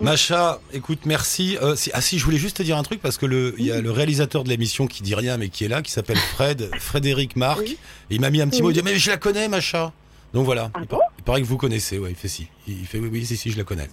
Macha, 0.01 0.61
écoute, 0.73 1.01
merci. 1.05 1.59
Euh, 1.61 1.77
si- 1.77 1.91
ah 1.93 2.01
si, 2.01 2.19
je 2.19 2.25
voulais 2.25 2.39
juste 2.39 2.57
te 2.57 2.63
dire 2.63 2.79
un 2.79 2.83
truc 2.83 3.01
parce 3.03 3.19
que 3.19 3.27
le, 3.27 3.55
il 3.59 3.67
y 3.67 3.71
a 3.73 3.81
le 3.83 3.91
réalisateur 3.91 4.45
de 4.45 4.49
l'émission 4.49 4.87
qui 4.87 5.03
dit 5.03 5.15
rien 5.15 5.37
mais 5.37 5.51
qui 5.51 5.65
est 5.65 5.69
là, 5.69 5.83
qui 5.83 5.93
s'appelle 5.93 6.17
Fred, 6.17 6.71
Frédéric 6.81 7.37
Marc. 7.37 7.61
Oui. 7.61 7.79
Et 8.09 8.15
il 8.15 8.21
m'a 8.21 8.31
mis 8.31 8.41
un 8.41 8.49
petit 8.49 8.57
Oui. 8.63 8.63
mot. 8.63 8.71
Il 8.71 8.75
dit 8.75 8.83
mais 8.83 8.97
je 8.99 9.11
la 9.11 9.19
connais, 9.19 9.47
Macha. 9.49 9.93
Donc 10.33 10.45
voilà. 10.47 10.71
Ah 10.75 10.79
il, 10.83 10.87
bon? 10.89 10.97
par- 10.99 11.09
il 11.19 11.25
paraît 11.25 11.43
que 11.43 11.47
vous 11.47 11.59
connaissez. 11.59 11.99
Ouais, 11.99 12.11
il 12.11 12.17
fait 12.17 12.29
si. 12.29 12.49
Il 12.67 12.87
fait 12.87 12.99
oui, 12.99 13.11
oui, 13.13 13.27
si, 13.27 13.37
si, 13.37 13.51
je 13.51 13.59
la 13.59 13.65
connais. 13.65 13.91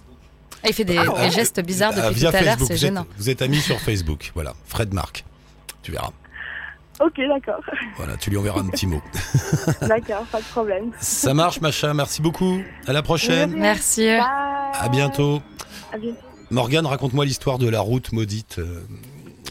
Et 0.64 0.68
il 0.70 0.74
fait 0.74 0.84
des, 0.84 0.98
Ah, 0.98 1.24
des 1.24 1.30
gestes 1.30 1.60
bizarres 1.60 1.92
Ah, 1.96 2.08
depuis 2.08 2.20
via 2.20 2.30
tout 2.30 2.36
à 2.36 2.40
l'heure, 2.42 2.50
Facebook. 2.54 2.68
c'est 2.68 2.76
gênant. 2.76 3.02
êtes, 3.02 3.08
vous 3.18 3.30
êtes 3.30 3.42
amis 3.42 3.60
sur 3.60 3.78
Facebook. 3.80 4.32
Voilà, 4.34 4.54
Fred 4.66 4.92
Marc. 4.92 5.24
Tu 5.82 5.92
verras. 5.92 6.10
Ok, 7.00 7.14
d'accord, 7.28 7.60
Voilà, 7.96 8.16
tu 8.16 8.28
lui 8.30 8.36
enverras 8.38 8.60
un 8.60 8.66
petit 8.66 8.88
mot. 8.88 9.00
d'accord, 9.82 10.24
pas 10.32 10.40
de 10.40 10.44
problème. 10.46 10.90
Ça 11.00 11.32
marche, 11.32 11.60
Macha. 11.60 11.94
Merci 11.94 12.20
beaucoup. 12.20 12.60
À 12.88 12.92
la 12.92 13.02
prochaine. 13.02 13.54
Merci. 13.56 14.06
Bye. 14.06 14.20
À 14.74 14.88
bientôt. 14.88 15.40
À 15.92 15.98
bientôt. 15.98 16.18
Morgane, 16.50 16.86
raconte-moi 16.86 17.24
l'histoire 17.24 17.58
de 17.58 17.68
la 17.68 17.80
route 17.80 18.10
maudite. 18.12 18.56
euh, 18.58 18.82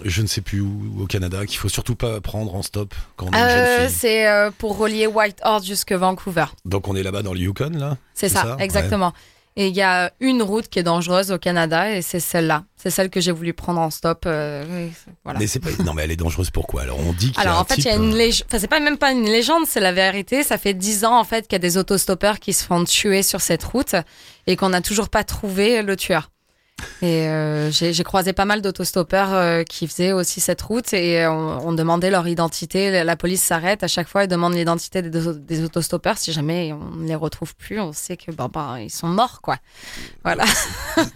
je 0.03 0.21
ne 0.21 0.27
sais 0.27 0.41
plus 0.41 0.59
où, 0.61 1.01
au 1.01 1.05
Canada, 1.07 1.45
qu'il 1.45 1.57
faut 1.57 1.69
surtout 1.69 1.95
pas 1.95 2.19
prendre 2.21 2.53
en 2.53 2.61
stop 2.63 2.93
quand 3.15 3.27
on 3.27 3.31
est 3.31 3.41
Euh, 3.41 3.77
jeune 3.79 3.87
fille. 3.89 3.97
c'est 3.97 4.27
euh, 4.27 4.51
pour 4.57 4.77
relier 4.77 5.07
Whitehorse 5.07 5.65
jusque 5.65 5.93
Vancouver. 5.93 6.45
Donc 6.65 6.87
on 6.89 6.95
est 6.97 7.01
là-bas 7.03 7.21
dans 7.23 7.33
le 7.33 7.39
Yukon, 7.39 7.71
là? 7.75 7.97
C'est 8.13 8.29
ça, 8.29 8.57
exactement. 8.59 9.13
Et 9.59 9.69
il 9.69 9.75
y 9.75 9.81
a 9.81 10.11
une 10.19 10.43
route 10.43 10.67
qui 10.69 10.77
est 10.77 10.83
dangereuse 10.83 11.31
au 11.31 11.39
Canada 11.39 11.91
et 11.91 12.03
c'est 12.03 12.19
celle-là. 12.19 12.65
C'est 12.75 12.91
celle 12.91 13.09
que 13.09 13.19
j'ai 13.19 13.31
voulu 13.31 13.53
prendre 13.53 13.79
en 13.81 13.89
stop. 13.89 14.25
euh, 14.27 14.87
voilà. 15.23 15.39
Mais 15.39 15.47
c'est 15.47 15.59
pas. 15.59 15.71
Non, 15.83 15.95
mais 15.95 16.03
elle 16.03 16.11
est 16.11 16.15
dangereuse 16.15 16.51
pourquoi? 16.51 16.83
Alors 16.83 16.99
on 16.99 17.11
dit 17.11 17.31
qu'il 17.31 17.37
y 17.37 17.39
a 17.39 17.41
Alors 17.49 17.57
un 17.57 17.61
en 17.61 17.65
fait, 17.65 17.73
il 17.77 17.83
type, 17.83 17.91
y 17.91 17.95
a 17.95 17.95
une 17.95 18.13
euh, 18.13 18.17
légende. 18.17 18.45
Enfin, 18.47 18.59
c'est 18.59 18.67
pas 18.67 18.79
même 18.79 18.99
pas 18.99 19.11
une 19.11 19.25
légende, 19.25 19.63
c'est 19.65 19.79
la 19.79 19.91
vérité. 19.93 20.43
Ça 20.43 20.59
fait 20.59 20.75
dix 20.75 21.05
ans 21.05 21.19
en 21.19 21.23
fait 21.23 21.47
qu'il 21.47 21.53
y 21.53 21.55
a 21.55 21.59
des 21.59 21.77
autostoppeurs 21.79 22.39
qui 22.39 22.53
se 22.53 22.63
font 22.65 22.83
tuer 22.83 23.23
sur 23.23 23.41
cette 23.41 23.63
route 23.63 23.95
et 24.45 24.55
qu'on 24.57 24.69
n'a 24.69 24.81
toujours 24.81 25.09
pas 25.09 25.23
trouvé 25.23 25.81
le 25.81 25.95
tueur. 25.95 26.29
Et 27.01 27.27
euh, 27.27 27.71
j'ai 27.71 28.03
croisé 28.03 28.33
pas 28.33 28.45
mal 28.45 28.61
d'autostoppeurs 28.61 29.33
euh, 29.33 29.63
qui 29.63 29.87
faisaient 29.87 30.11
aussi 30.11 30.39
cette 30.39 30.61
route 30.61 30.93
et 30.93 31.25
on, 31.27 31.67
on 31.67 31.73
demandait 31.73 32.09
leur 32.11 32.27
identité. 32.27 33.03
La- 33.03 33.15
police 33.15 33.41
s'arrête 33.41 33.83
à 33.83 33.87
chaque 33.87 34.07
fois 34.07 34.23
et 34.23 34.27
demande 34.27 34.53
l'identité 34.53 35.01
des, 35.01 35.09
des 35.33 35.63
autostoppeurs. 35.63 36.17
Si 36.17 36.31
jamais 36.31 36.73
on 36.73 36.95
ne 36.97 37.07
les 37.07 37.15
retrouve 37.15 37.55
plus, 37.55 37.79
on 37.79 37.93
sait 37.93 38.15
que 38.15 38.31
ben, 38.31 38.47
ben, 38.53 38.77
ils 38.79 38.91
sont 38.91 39.07
morts, 39.07 39.41
quoi. 39.41 39.57
Voilà. 40.23 40.45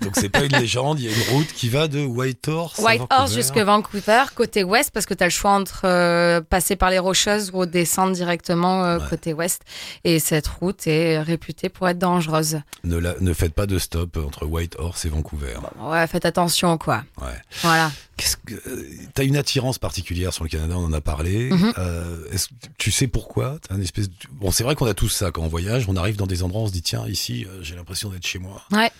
Donc 0.01 0.13
c'est 0.15 0.29
pas 0.29 0.43
une 0.43 0.55
légende, 0.57 0.99
il 0.99 1.05
y 1.09 1.13
a 1.13 1.15
une 1.15 1.35
route 1.35 1.47
qui 1.53 1.69
va 1.69 1.87
de 1.87 2.03
Whitehorse 2.03 2.79
Whitehorse 2.79 3.09
Vancouver. 3.09 3.33
jusque 3.35 3.57
Vancouver, 3.57 4.23
côté 4.35 4.63
ouest, 4.63 4.89
parce 4.91 5.05
que 5.05 5.13
tu 5.13 5.23
as 5.23 5.27
le 5.27 5.31
choix 5.31 5.51
entre 5.51 5.81
euh, 5.85 6.41
passer 6.41 6.75
par 6.75 6.89
les 6.89 6.99
Rocheuses 6.99 7.51
ou 7.53 7.65
descendre 7.67 8.13
directement 8.13 8.83
euh, 8.83 8.97
Ouais. 8.99 9.05
côté 9.09 9.33
ouest. 9.33 9.61
Et 10.03 10.19
cette 10.19 10.47
route 10.47 10.87
est 10.87 11.19
réputée 11.21 11.69
pour 11.69 11.87
être 11.87 11.99
dangereuse. 11.99 12.61
Ne, 12.83 12.97
la- 12.97 13.15
ne 13.19 13.33
faites 13.33 13.53
pas 13.53 13.67
de 13.67 13.77
stop 13.79 14.17
entre 14.25 14.45
Whitehorse 14.45 15.05
et 15.05 15.09
Vancouver. 15.09 15.50
Ouais, 15.79 16.05
faites 16.07 16.25
attention, 16.25 16.77
quoi. 16.77 17.03
Ouais. 17.21 17.27
Voilà. 17.61 17.91
Qu'est-ce 18.17 18.37
que 18.37 18.53
euh, 18.69 18.85
t'as 19.13 19.23
une 19.23 19.37
attirance 19.37 19.77
particulière 19.79 20.33
sur 20.33 20.43
le 20.43 20.49
Canada, 20.49 20.75
on 20.77 20.85
en 20.85 20.93
a 20.93 21.01
parlé. 21.01 21.49
Mhm. 21.49 21.73
Euh, 21.77 22.25
est-ce 22.31 22.47
tu 22.77 22.91
sais 22.91 23.07
pourquoi? 23.07 23.57
T'as 23.67 23.75
une 23.75 23.81
espèce 23.81 24.09
de- 24.09 24.15
bon, 24.31 24.51
c'est 24.51 24.63
vrai 24.63 24.75
qu'on 24.75 24.85
a 24.85 24.93
tous 24.93 25.09
ça 25.09 25.31
quand 25.31 25.41
on 25.41 25.47
voyage, 25.47 25.85
on 25.87 25.95
arrive 25.95 26.17
dans 26.17 26.27
des 26.27 26.43
endroits, 26.43 26.61
on 26.61 26.67
se 26.67 26.71
dit 26.73 26.81
tiens 26.83 27.07
ici, 27.07 27.45
euh, 27.49 27.59
j'ai 27.63 27.75
l'impression 27.75 28.09
d'être 28.09 28.25
chez 28.27 28.39
moi. 28.39 28.61
Ouais. 28.71 28.91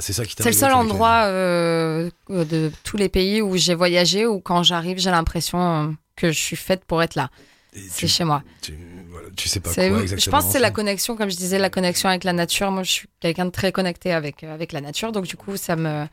C'est 0.00 0.12
ça 0.12 0.24
qui 0.26 0.34
C'est 0.36 0.44
le 0.50 0.52
seul 0.52 0.72
endroit 0.74 1.22
euh, 1.24 2.10
de 2.28 2.70
tous 2.84 2.98
les 2.98 3.08
pays 3.08 3.40
où 3.40 3.56
j'ai 3.56 3.74
voyagé 3.74 4.26
où 4.26 4.38
quand 4.38 4.62
j'arrive, 4.62 4.98
j'ai 4.98 5.10
l'impression 5.10 5.96
que 6.14 6.30
je 6.30 6.38
suis 6.38 6.56
faite 6.56 6.84
pour 6.84 7.02
être 7.02 7.14
là. 7.14 7.30
C'est 7.90 8.08
chez 8.08 8.24
moi. 8.24 8.42
tu, 8.62 8.74
voilà, 9.10 9.28
tu 9.36 9.48
sais 9.48 9.60
pas 9.60 9.70
C'est- 9.70 9.88
quoi 9.90 10.00
exactement. 10.02 10.24
je 10.24 10.30
pense 10.30 10.46
que 10.46 10.52
c'est 10.52 10.58
la 10.60 10.70
connexion, 10.70 11.16
comme 11.16 11.30
je 11.30 11.36
disais, 11.36 11.58
la 11.58 11.70
connexion 11.70 12.08
avec 12.08 12.24
la 12.24 12.32
nature. 12.32 12.70
Moi, 12.70 12.82
je 12.82 12.90
suis 12.90 13.08
quelqu'un 13.20 13.44
de 13.44 13.50
très 13.50 13.72
connecté 13.72 14.12
avec, 14.12 14.42
euh, 14.44 14.52
avec 14.54 14.72
la 14.72 14.80
nature. 14.80 15.12
Donc, 15.12 15.26
du 15.26 15.36
coup, 15.36 15.56
ça 15.56 15.76
me, 15.76 16.06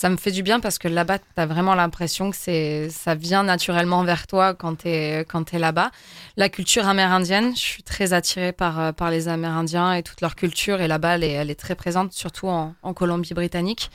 ça 0.00 0.08
me 0.10 0.16
fait 0.16 0.30
du 0.30 0.44
bien 0.44 0.60
parce 0.60 0.78
que 0.78 0.86
là-bas, 0.86 1.18
tu 1.18 1.24
as 1.38 1.46
vraiment 1.46 1.74
l'impression 1.74 2.30
que 2.30 2.36
c'est, 2.38 2.88
ça 2.88 3.16
vient 3.16 3.42
naturellement 3.42 4.04
vers 4.04 4.28
toi 4.28 4.54
quand 4.54 4.76
tu 4.82 4.88
es, 4.88 5.24
quand 5.28 5.42
t'es 5.42 5.58
là-bas. 5.58 5.90
La 6.36 6.48
culture 6.48 6.86
amérindienne, 6.86 7.56
je 7.56 7.60
suis 7.60 7.82
très 7.82 8.12
attirée 8.12 8.52
par, 8.52 8.78
euh, 8.78 8.92
par 8.92 9.10
les 9.10 9.26
Amérindiens 9.26 9.94
et 9.94 10.04
toute 10.04 10.20
leur 10.20 10.36
culture. 10.36 10.80
Et 10.80 10.86
là-bas, 10.86 11.16
elle 11.16 11.24
est, 11.24 11.32
elle 11.32 11.50
est 11.50 11.56
très 11.58 11.74
présente, 11.74 12.12
surtout 12.12 12.46
en, 12.46 12.76
en 12.84 12.94
Colombie-Britannique. 12.94 13.90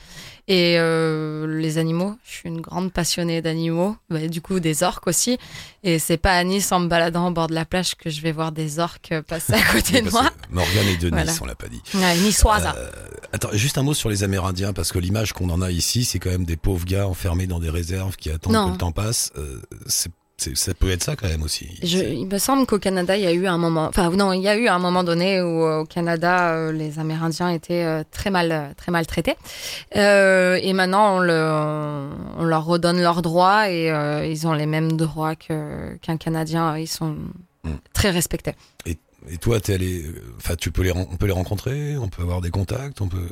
Et 0.46 0.76
euh, 0.78 1.46
les 1.58 1.78
animaux, 1.78 2.18
je 2.26 2.32
suis 2.32 2.48
une 2.50 2.60
grande 2.60 2.92
passionnée 2.92 3.40
d'animaux, 3.40 3.96
Bah, 4.10 4.28
du 4.28 4.42
coup 4.42 4.60
des 4.60 4.82
orques 4.82 5.06
aussi. 5.06 5.38
Et 5.84 5.98
c'est 5.98 6.18
pas 6.18 6.32
à 6.36 6.44
Nice 6.44 6.70
en 6.70 6.80
me 6.80 6.86
baladant 6.88 7.28
au 7.28 7.30
bord 7.30 7.46
de 7.46 7.54
la 7.54 7.64
plage 7.64 7.94
que 7.94 8.10
je 8.10 8.20
vais 8.20 8.32
voir 8.32 8.52
des 8.52 8.78
orques 8.78 9.14
passer 9.26 9.54
à 9.54 9.62
côté 9.72 10.02
de 10.02 10.10
moi. 10.10 10.28
Morgane 10.50 10.86
est 10.88 10.98
de 11.00 11.08
Nice, 11.08 11.14
Voilà. 11.14 11.32
on 11.40 11.46
l'a 11.46 11.54
pas 11.54 11.68
dit. 11.68 11.80
Ouais, 11.94 12.16
niçoise. 12.18 12.66
Euh, 12.76 12.90
attends, 13.32 13.48
juste 13.54 13.78
un 13.78 13.82
mot 13.82 13.94
sur 13.94 14.10
les 14.10 14.22
Amérindiens, 14.22 14.74
parce 14.74 14.92
que 14.92 14.98
l'image 14.98 15.32
qu'on 15.32 15.48
en 15.48 15.62
a 15.62 15.70
ici, 15.70 15.93
c'est 16.02 16.18
quand 16.18 16.30
même 16.30 16.44
des 16.46 16.56
pauvres 16.56 16.84
gars 16.86 17.06
enfermés 17.06 17.46
dans 17.46 17.60
des 17.60 17.70
réserves 17.70 18.16
qui 18.16 18.30
attendent 18.30 18.54
Non. 18.54 18.66
que 18.66 18.72
le 18.72 18.78
temps 18.78 18.90
passe. 18.90 19.30
Euh, 19.38 19.60
c'est- 19.86 20.10
ça 20.56 20.74
peut 20.74 20.90
être 20.90 21.04
ça 21.04 21.14
quand 21.14 21.28
même 21.28 21.44
aussi. 21.44 21.68
Je, 21.84 21.98
il 22.00 22.26
me 22.26 22.38
semble 22.38 22.66
qu'au 22.66 22.80
Canada, 22.80 23.16
il 23.16 23.22
y 23.22 23.26
a 23.26 23.32
eu 23.32 23.46
un 23.46 23.56
moment, 23.56 23.86
enfin 23.86 24.10
non, 24.10 24.32
il 24.32 24.42
y 24.42 24.48
a 24.48 24.56
eu 24.56 24.66
un 24.66 24.80
moment 24.80 25.04
donné 25.04 25.40
où 25.40 25.62
euh, 25.64 25.82
au 25.82 25.84
Canada, 25.84 26.50
euh, 26.54 26.72
les 26.72 26.98
Amérindiens 26.98 27.50
étaient 27.50 28.02
très 28.10 28.30
mal, 28.30 28.74
très 28.76 28.90
mal 28.90 29.06
traités. 29.06 29.36
Euh, 29.96 30.58
et 30.60 30.72
maintenant, 30.72 31.18
on, 31.18 31.20
le, 31.20 31.32
on, 31.32 32.10
on 32.38 32.44
leur 32.44 32.64
redonne 32.64 33.00
leurs 33.00 33.22
droits 33.22 33.70
et 33.70 33.92
euh, 33.92 34.26
ils 34.26 34.48
ont 34.48 34.52
les 34.54 34.66
mêmes 34.66 34.96
droits 34.96 35.36
qu'un 35.36 36.16
Canadien. 36.18 36.76
Ils 36.78 36.88
sont 36.88 37.14
Mm. 37.62 37.70
très 37.94 38.10
respectés. 38.10 38.52
Et 38.86 39.38
toi, 39.38 39.58
t'es 39.58 39.72
allé, 39.72 40.04
enfin, 40.36 40.54
tu 40.54 40.70
peux 40.70 40.82
les, 40.82 40.92
on 40.92 41.06
peut 41.16 41.24
les 41.24 41.32
rencontrer, 41.32 41.96
on 41.96 42.08
peut 42.08 42.20
avoir 42.20 42.42
des 42.42 42.50
contacts, 42.50 43.00
on 43.00 43.08
peut. 43.08 43.26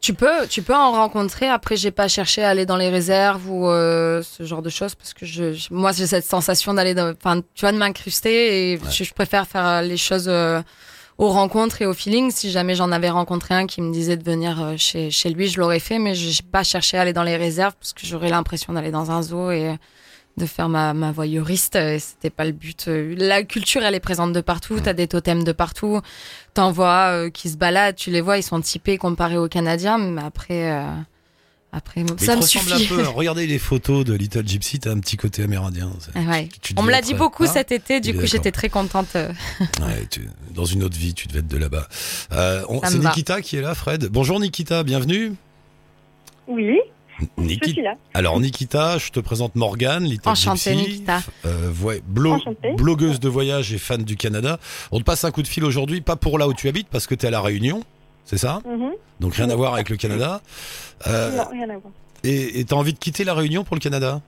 Tu 0.00 0.14
peux, 0.14 0.46
tu 0.48 0.62
peux 0.62 0.74
en 0.74 0.92
rencontrer. 0.92 1.48
Après, 1.48 1.76
j'ai 1.76 1.90
pas 1.90 2.06
cherché 2.06 2.42
à 2.44 2.50
aller 2.50 2.66
dans 2.66 2.76
les 2.76 2.88
réserves 2.88 3.50
ou 3.50 3.68
euh, 3.68 4.22
ce 4.22 4.44
genre 4.44 4.62
de 4.62 4.70
choses 4.70 4.94
parce 4.94 5.12
que 5.12 5.26
je, 5.26 5.52
je- 5.54 5.68
moi, 5.72 5.90
j'ai 5.92 6.06
cette 6.06 6.24
sensation 6.24 6.72
d'aller, 6.72 6.94
dans- 6.94 7.12
enfin, 7.12 7.40
tu 7.54 7.62
vois, 7.62 7.72
de 7.72 7.78
m'incruster 7.78 8.72
et 8.74 8.80
je, 8.92 9.04
je 9.04 9.12
préfère 9.12 9.46
faire 9.48 9.66
euh, 9.66 9.82
les 9.82 9.96
choses 9.96 10.28
euh, 10.28 10.62
aux 11.18 11.30
rencontres 11.30 11.82
et 11.82 11.86
au 11.86 11.94
feeling. 11.94 12.30
Si 12.30 12.52
jamais 12.52 12.76
j'en 12.76 12.92
avais 12.92 13.10
rencontré 13.10 13.54
un 13.56 13.66
qui 13.66 13.82
me 13.82 13.92
disait 13.92 14.16
de 14.16 14.22
venir 14.24 14.62
euh, 14.62 14.74
chez, 14.76 15.10
chez 15.10 15.30
lui, 15.30 15.48
je 15.48 15.58
l'aurais 15.58 15.80
fait, 15.80 15.98
mais 15.98 16.14
j'ai 16.14 16.42
pas 16.44 16.62
cherché 16.62 16.96
à 16.96 17.00
aller 17.00 17.12
dans 17.12 17.24
les 17.24 17.36
réserves 17.36 17.74
parce 17.80 17.92
que 17.92 18.06
j'aurais 18.06 18.28
l'impression 18.30 18.72
d'aller 18.72 18.92
dans 18.92 19.10
un 19.10 19.20
zoo 19.22 19.50
et 19.50 19.70
euh, 19.70 19.74
de 20.38 20.46
faire 20.46 20.68
ma, 20.68 20.94
ma 20.94 21.12
voyeuriste. 21.12 21.76
Et 21.76 21.98
c'était 21.98 22.30
pas 22.30 22.44
le 22.44 22.52
but. 22.52 22.86
Euh, 22.88 23.14
La 23.18 23.42
culture, 23.42 23.82
elle 23.82 23.94
est 23.94 24.00
présente 24.00 24.32
de 24.32 24.40
partout. 24.40 24.80
T'as 24.80 24.94
des 24.94 25.06
totems 25.08 25.44
de 25.44 25.52
partout. 25.52 26.00
T'en 26.54 26.72
vois 26.72 27.10
euh, 27.12 27.30
qui 27.30 27.50
se 27.50 27.56
baladent, 27.56 27.96
tu 27.96 28.10
les 28.10 28.20
vois, 28.20 28.38
ils 28.38 28.42
sont 28.42 28.60
typés 28.60 28.96
comparés 28.98 29.36
aux 29.36 29.48
Canadiens, 29.48 29.98
mais 29.98 30.22
après, 30.22 30.72
euh, 30.72 30.82
après, 31.70 32.02
Mais 32.02 32.24
ça 32.24 32.34
me 32.36 32.40
ressemble 32.40 32.64
suffit. 32.70 32.92
un 32.94 32.96
peu. 32.96 33.02
Regardez 33.14 33.46
les 33.46 33.58
photos 33.58 34.04
de 34.04 34.14
Little 34.14 34.46
Gypsy, 34.48 34.78
t'as 34.80 34.90
un 34.90 34.98
petit 34.98 35.16
côté 35.16 35.42
amérindien. 35.44 35.90
Ah 36.14 36.20
ouais. 36.30 36.48
tu 36.62 36.74
On 36.78 36.82
me 36.82 36.90
l'a 36.90 37.02
dit 37.02 37.12
euh, 37.14 37.18
beaucoup 37.18 37.46
cet 37.46 37.70
été, 37.72 38.00
du 38.00 38.14
coup 38.14 38.26
j'étais 38.26 38.50
très 38.52 38.68
contente. 38.70 39.08
euh. 39.16 39.30
Ouais, 39.82 40.06
tu- 40.10 40.28
dans 40.54 40.64
une 40.64 40.82
autre 40.82 40.96
vie, 40.96 41.14
tu 41.14 41.28
devais 41.28 41.40
être 41.40 41.46
de 41.48 41.58
là-bas. 41.58 41.86
Euh, 42.32 42.62
c'est. 42.84 42.98
Nikita 42.98 43.40
qui 43.42 43.56
est 43.56 43.60
là, 43.62 43.74
Fred. 43.74 44.06
Bonjour 44.10 44.40
Nikita, 44.40 44.82
bienvenue. 44.82 45.34
Oui, 46.48 46.78
je 47.18 47.42
Nikita. 47.42 47.66
suis 47.70 47.82
là. 47.82 47.94
Alors 48.14 48.38
Nikita, 48.40 48.98
je 48.98 49.10
te 49.10 49.20
présente 49.20 49.54
Morgane, 49.56 50.06
Enchantée, 50.24 50.74
Nikita. 50.74 51.20
euh, 51.44 51.70
blo- 52.08 52.32
Enchantée. 52.34 52.72
blogueuse 52.74 53.20
de 53.20 53.28
voyage 53.28 53.72
et 53.72 53.78
fan 53.78 54.02
du 54.02 54.16
Canada. 54.16 54.58
On 54.92 54.98
te 54.98 55.04
passe 55.04 55.24
un 55.24 55.30
coup 55.30 55.42
de 55.42 55.48
fil 55.48 55.64
aujourd'hui, 55.64 56.00
pas 56.00 56.16
pour 56.16 56.38
là 56.38 56.46
où 56.48 56.54
tu 56.54 56.68
habites, 56.68 56.88
parce 56.88 57.06
que 57.06 57.14
tu 57.14 57.24
es 57.24 57.28
à 57.28 57.32
la 57.32 57.40
Réunion, 57.40 57.82
c'est 58.24 58.38
ça 58.38 58.60
Mhm. 58.66 58.92
Donc 59.20 59.34
rien 59.34 59.50
à 59.50 59.56
voir 59.56 59.74
avec 59.74 59.88
le 59.88 59.96
Canada. 59.96 60.40
Euh, 61.08 61.36
Non, 61.36 61.44
rien 61.50 61.68
à 61.70 61.76
voir. 61.78 61.92
et 62.24 62.64
tu 62.64 62.72
as 62.74 62.76
envie 62.76 62.92
de 62.92 62.98
quitter 62.98 63.24
la 63.24 63.34
Réunion 63.34 63.64
pour 63.64 63.74
le 63.76 63.80
Canada? 63.80 64.20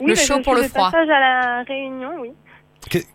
Oui, 0.00 0.06
Le 0.08 0.14
bah, 0.14 0.20
chaud 0.20 0.34
je 0.38 0.42
pour 0.42 0.54
le 0.54 0.62
froid. 0.64 0.90
passage 0.90 1.08
à 1.08 1.20
la 1.20 1.62
Réunion, 1.64 2.10
oui. 2.20 2.30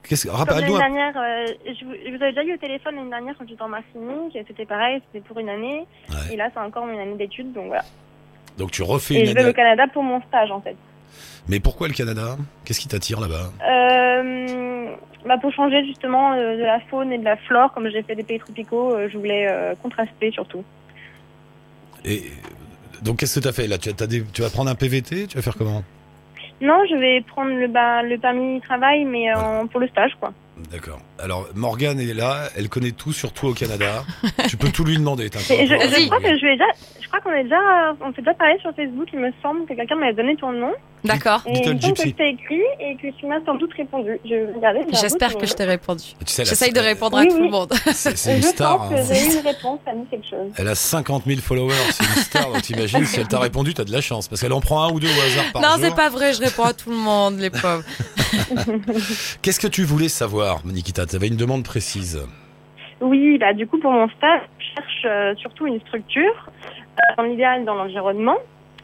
Qu'est-ce 0.03 0.25
que 0.25 0.31
rappelle-nous 0.31 0.77
l'année 0.77 0.95
dernière, 0.95 1.15
euh, 1.17 1.53
je, 1.79 1.85
vous- 1.85 1.93
je 1.93 2.09
vous 2.15 2.23
avais 2.23 2.31
déjà 2.31 2.43
eu 2.43 2.55
au 2.55 2.57
téléphone 2.57 2.95
l'année 2.95 3.09
dernière 3.09 3.35
quand 3.37 3.45
j'étais 3.47 3.61
en 3.61 3.67
Martinique. 3.69 4.35
et 4.35 4.43
C'était 4.47 4.65
pareil, 4.65 4.99
c'était 5.11 5.23
pour 5.27 5.37
une 5.39 5.49
année. 5.49 5.85
Ouais. 6.09 6.33
Et 6.33 6.37
là, 6.37 6.49
c'est 6.51 6.59
encore 6.59 6.87
une 6.87 6.97
année 6.99 7.15
d'études, 7.17 7.53
donc 7.53 7.67
voilà. 7.67 7.83
Donc 8.59 8.71
tu 8.71 8.83
refais 8.83 9.15
Et 9.15 9.19
une 9.21 9.25
je 9.27 9.33
vais 9.33 9.39
année. 9.41 9.49
au 9.49 9.53
Canada 9.53 9.85
pour 9.91 10.03
mon 10.03 10.21
stage, 10.23 10.51
en 10.51 10.61
fait. 10.61 10.75
Mais 11.47 11.59
pourquoi 11.59 11.87
le 11.87 11.93
Canada? 11.95 12.37
Qu'est-ce 12.65 12.79
qui 12.79 12.87
t'attire 12.87 13.19
là-bas? 13.19 13.51
Euh, 13.67 14.85
bah, 15.25 15.37
pour 15.41 15.51
changer 15.53 15.83
justement 15.85 16.33
euh, 16.33 16.57
de 16.57 16.61
la 16.63 16.79
faune 16.81 17.11
et 17.11 17.17
de 17.17 17.23
la 17.25 17.37
flore, 17.37 17.71
comme 17.73 17.89
j'ai 17.89 18.03
fait 18.03 18.15
des 18.15 18.23
pays 18.23 18.37
tropicaux, 18.39 18.93
euh, 18.93 19.09
je 19.11 19.17
voulais 19.17 19.47
contraster 19.81 20.29
surtout. 20.31 20.63
Et 22.05 22.23
donc 23.01 23.17
qu'est-ce 23.19 23.39
que 23.39 23.43
tu 23.43 23.47
as 23.47 23.53
fait 23.53 23.67
là? 23.67 23.77
Tu, 23.77 23.89
as- 23.89 24.07
des- 24.07 24.23
tu 24.25 24.41
vas 24.41 24.49
prendre 24.49 24.69
un 24.69 24.75
PVT 24.75 25.27
Tu 25.27 25.35
vas 25.37 25.41
faire 25.41 25.55
comment? 25.57 25.83
Non, 26.61 26.83
je 26.89 26.95
vais 26.95 27.21
prendre 27.21 27.51
le, 27.55 27.67
bah, 27.67 28.03
le 28.03 28.17
permis 28.17 28.59
travail, 28.61 29.05
mais 29.05 29.33
Voilà. 29.33 29.63
pour 29.71 29.79
le 29.79 29.87
stage, 29.87 30.11
quoi. 30.19 30.33
D'accord. 30.71 30.99
Alors 31.19 31.47
Morgane 31.55 31.99
est 31.99 32.13
là, 32.13 32.49
elle 32.55 32.69
connaît 32.69 32.91
tout 32.91 33.13
sur 33.13 33.33
toi 33.33 33.51
au 33.51 33.53
Canada. 33.53 34.03
tu 34.47 34.57
peux 34.57 34.69
tout 34.69 34.83
lui 34.83 34.97
demander. 34.97 35.29
je, 35.33 35.39
je 35.39 36.05
crois 36.05 36.19
que 36.19 36.37
je 36.37 36.45
vais 36.45 36.53
déjà, 36.53 36.65
je 37.01 37.07
crois 37.07 37.19
qu'on 37.21 37.31
est 37.31 37.43
déjà, 37.43 37.95
on 38.01 38.13
s'est 38.13 38.21
déjà 38.21 38.33
parlé 38.33 38.57
sur 38.59 38.73
Facebook. 38.75 39.07
Il 39.13 39.19
me 39.19 39.31
semble 39.41 39.65
que 39.65 39.73
quelqu'un 39.73 39.95
m'avait 39.95 40.13
donné 40.13 40.35
ton 40.35 40.51
nom. 40.51 40.73
D'accord. 41.03 41.41
Il 41.47 41.53
me 41.59 41.79
semble 41.79 41.93
que 41.95 42.03
je 42.03 42.09
t'ai 42.13 42.29
écrit 42.29 42.61
et 42.79 42.95
que 42.97 43.07
tu 43.17 43.25
m'as 43.25 43.39
sans 43.45 43.55
doute 43.55 43.71
répondu. 43.73 44.19
Je 44.25 44.35
J'espère 44.99 45.37
que 45.37 45.45
je 45.45 45.51
mais- 45.51 45.55
t'ai 45.55 45.63
répondu. 45.63 46.03
Tu 46.25 46.33
sais, 46.33 46.43
J'essaye 46.45 46.73
de 46.73 46.79
répondre 46.79 47.17
à 47.17 47.21
Oui, 47.21 47.27
tout 47.29 47.35
oui. 47.35 47.43
le 47.43 47.49
monde. 47.49 47.73
C'est 47.93 48.35
une 48.35 48.37
je 48.43 48.47
star. 48.47 48.77
pense 48.77 48.91
hein. 48.91 48.95
que 48.95 49.13
j'ai 49.13 49.21
eu 49.21 49.39
une 49.39 49.47
réponse, 49.47 49.79
ça 49.85 49.93
me 49.93 50.05
quelque 50.05 50.27
chose. 50.29 50.51
Elle 50.57 50.67
a 50.67 50.75
50 50.75 51.23
000 51.25 51.39
followers, 51.39 51.73
c'est 51.91 52.03
une 52.03 52.21
star. 52.23 52.51
Donc 52.51 52.61
t'imagines, 52.63 53.05
si 53.05 53.19
elle 53.19 53.27
t'a 53.27 53.39
répondu, 53.39 53.73
t'as 53.73 53.85
de 53.85 53.91
la 53.91 54.01
chance. 54.01 54.27
Parce 54.27 54.41
qu'elle 54.41 54.53
en 54.53 54.61
prend 54.61 54.83
un 54.83 54.91
ou 54.91 54.99
deux 54.99 55.07
au 55.07 55.21
hasard 55.21 55.51
par 55.53 55.61
non, 55.61 55.69
jour. 55.69 55.77
c'est 55.81 55.95
pas 55.95 56.09
vrai, 56.09 56.33
je 56.33 56.41
réponds 56.41 56.63
à 56.65 56.73
tout 56.73 56.89
le 56.89 56.97
monde, 56.97 57.39
les 57.39 57.49
pauvres. 57.49 57.83
Qu'est-ce 59.41 59.59
que 59.59 59.67
tu 59.67 59.83
voulais 59.83 60.09
savoir, 60.09 60.59
Nikita? 60.65 61.05
T'avais 61.05 61.27
une 61.27 61.35
demande 61.37 61.63
précise. 61.63 62.21
Oui, 63.01 63.37
bah 63.37 63.53
du 63.53 63.65
coup 63.65 63.79
pour 63.79 63.91
mon 63.91 64.09
stage, 64.09 64.41
je 64.59 64.65
cherche 64.75 65.05
euh, 65.05 65.33
surtout 65.37 65.65
une 65.67 65.79
structure, 65.81 66.49
euh, 66.49 67.15
dans 67.17 67.23
l'idéal 67.23 67.63
dans 67.63 67.75
l'environnement, 67.75 68.35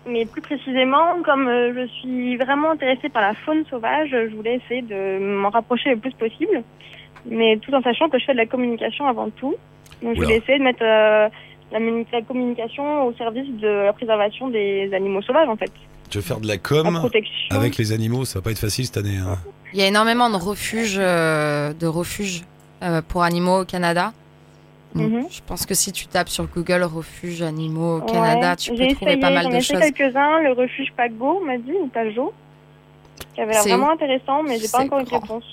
mais 0.07 0.25
plus 0.25 0.41
précisément, 0.41 1.21
comme 1.23 1.47
euh, 1.47 1.73
je 1.75 1.87
suis 1.99 2.37
vraiment 2.37 2.71
intéressée 2.71 3.09
par 3.09 3.21
la 3.21 3.33
faune 3.33 3.63
sauvage, 3.69 4.09
je 4.11 4.35
voulais 4.35 4.55
essayer 4.63 4.81
de 4.81 5.19
m'en 5.19 5.49
rapprocher 5.49 5.89
le 5.91 5.97
plus 5.97 6.13
possible, 6.13 6.63
mais 7.25 7.57
tout 7.57 7.73
en 7.73 7.81
sachant 7.81 8.09
que 8.09 8.19
je 8.19 8.25
fais 8.25 8.33
de 8.33 8.37
la 8.37 8.45
communication 8.45 9.07
avant 9.07 9.29
tout. 9.29 9.55
Donc 10.01 10.13
je 10.15 10.19
Oula. 10.19 10.25
voulais 10.27 10.37
essayer 10.37 10.59
de 10.59 10.63
mettre 10.63 10.83
euh, 10.83 11.27
la, 11.71 11.79
muni- 11.79 12.05
la 12.11 12.21
communication 12.21 13.05
au 13.07 13.13
service 13.13 13.49
de 13.59 13.67
la 13.67 13.93
préservation 13.93 14.49
des 14.49 14.91
animaux 14.93 15.21
sauvages 15.21 15.49
en 15.49 15.55
fait, 15.55 15.71
Tu 16.09 16.17
veux 16.17 16.23
faire 16.23 16.39
de 16.39 16.47
la 16.47 16.53
la 16.55 16.59
com 16.59 16.93
protection. 16.99 17.55
avec 17.55 17.77
les 17.77 17.91
animaux 17.91 18.25
Ça 18.25 18.39
va 18.39 18.43
pas 18.43 18.51
être 18.51 18.59
facile 18.59 18.85
cette 18.85 18.97
année. 18.97 19.17
hein. 19.17 19.37
Il 19.73 19.79
y 19.79 19.83
a 19.83 19.87
énormément 19.87 20.29
de 20.29 20.35
refuges, 20.37 20.97
euh, 20.99 21.73
de 21.73 21.87
refuges 21.87 22.43
euh, 22.83 23.01
pour 23.01 23.23
animaux 23.23 23.61
au 23.61 23.65
Canada. 23.65 24.13
Donc, 24.95 25.11
Mhm. 25.11 25.25
Je 25.29 25.41
pense 25.45 25.65
que 25.65 25.73
si 25.75 25.91
tu 25.91 26.07
tapes 26.07 26.29
sur 26.29 26.47
Google 26.47 26.83
refuge 26.83 27.41
animaux 27.41 27.97
au 27.97 28.01
Canada, 28.01 28.51
Ouais, 28.51 28.55
tu 28.55 28.71
peux 28.71 28.77
j'ai 28.77 28.95
trouver 28.95 29.11
essayé, 29.11 29.21
pas 29.21 29.29
mal 29.29 29.43
j'en 29.43 29.49
de 29.49 29.59
choses. 29.59 29.79
quelques-uns, 29.79 30.39
le 30.41 30.53
refuge 30.53 30.87
Pago 30.95 31.41
m'a 31.45 31.57
dit, 31.57 31.73
ou 31.73 31.87
Pajo, 31.87 32.33
qui 33.33 33.41
avait 33.41 33.51
l'air 33.53 33.63
vraiment 33.63 33.91
intéressant, 33.91 34.41
mais 34.43 34.57
j'ai 34.57 34.69
pas 34.69 34.79
encore 34.83 34.99
une 34.99 35.05
grand. 35.05 35.19
réponse. 35.19 35.43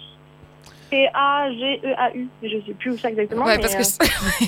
P-A-G-E-A-U, 0.90 2.28
je 2.42 2.48
sais 2.66 2.74
plus 2.78 2.90
où 2.92 2.98
c'est 2.98 3.08
exactement, 3.08 3.44
Ouais, 3.46 3.56
mais 3.56 3.62
parce 3.62 3.74
euh, 3.74 3.82
c'est- 3.82 4.46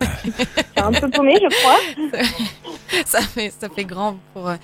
c'est 0.74 0.80
un 0.80 0.92
peu 0.92 1.08
paumé, 1.10 1.38
je 1.40 1.48
crois. 1.60 2.22
ça 3.06 3.20
fait 3.20 3.50
ça 3.56 3.68
fait 3.68 3.84
grand 3.84 4.16
pour. 4.32 4.48
euh, 4.48 4.56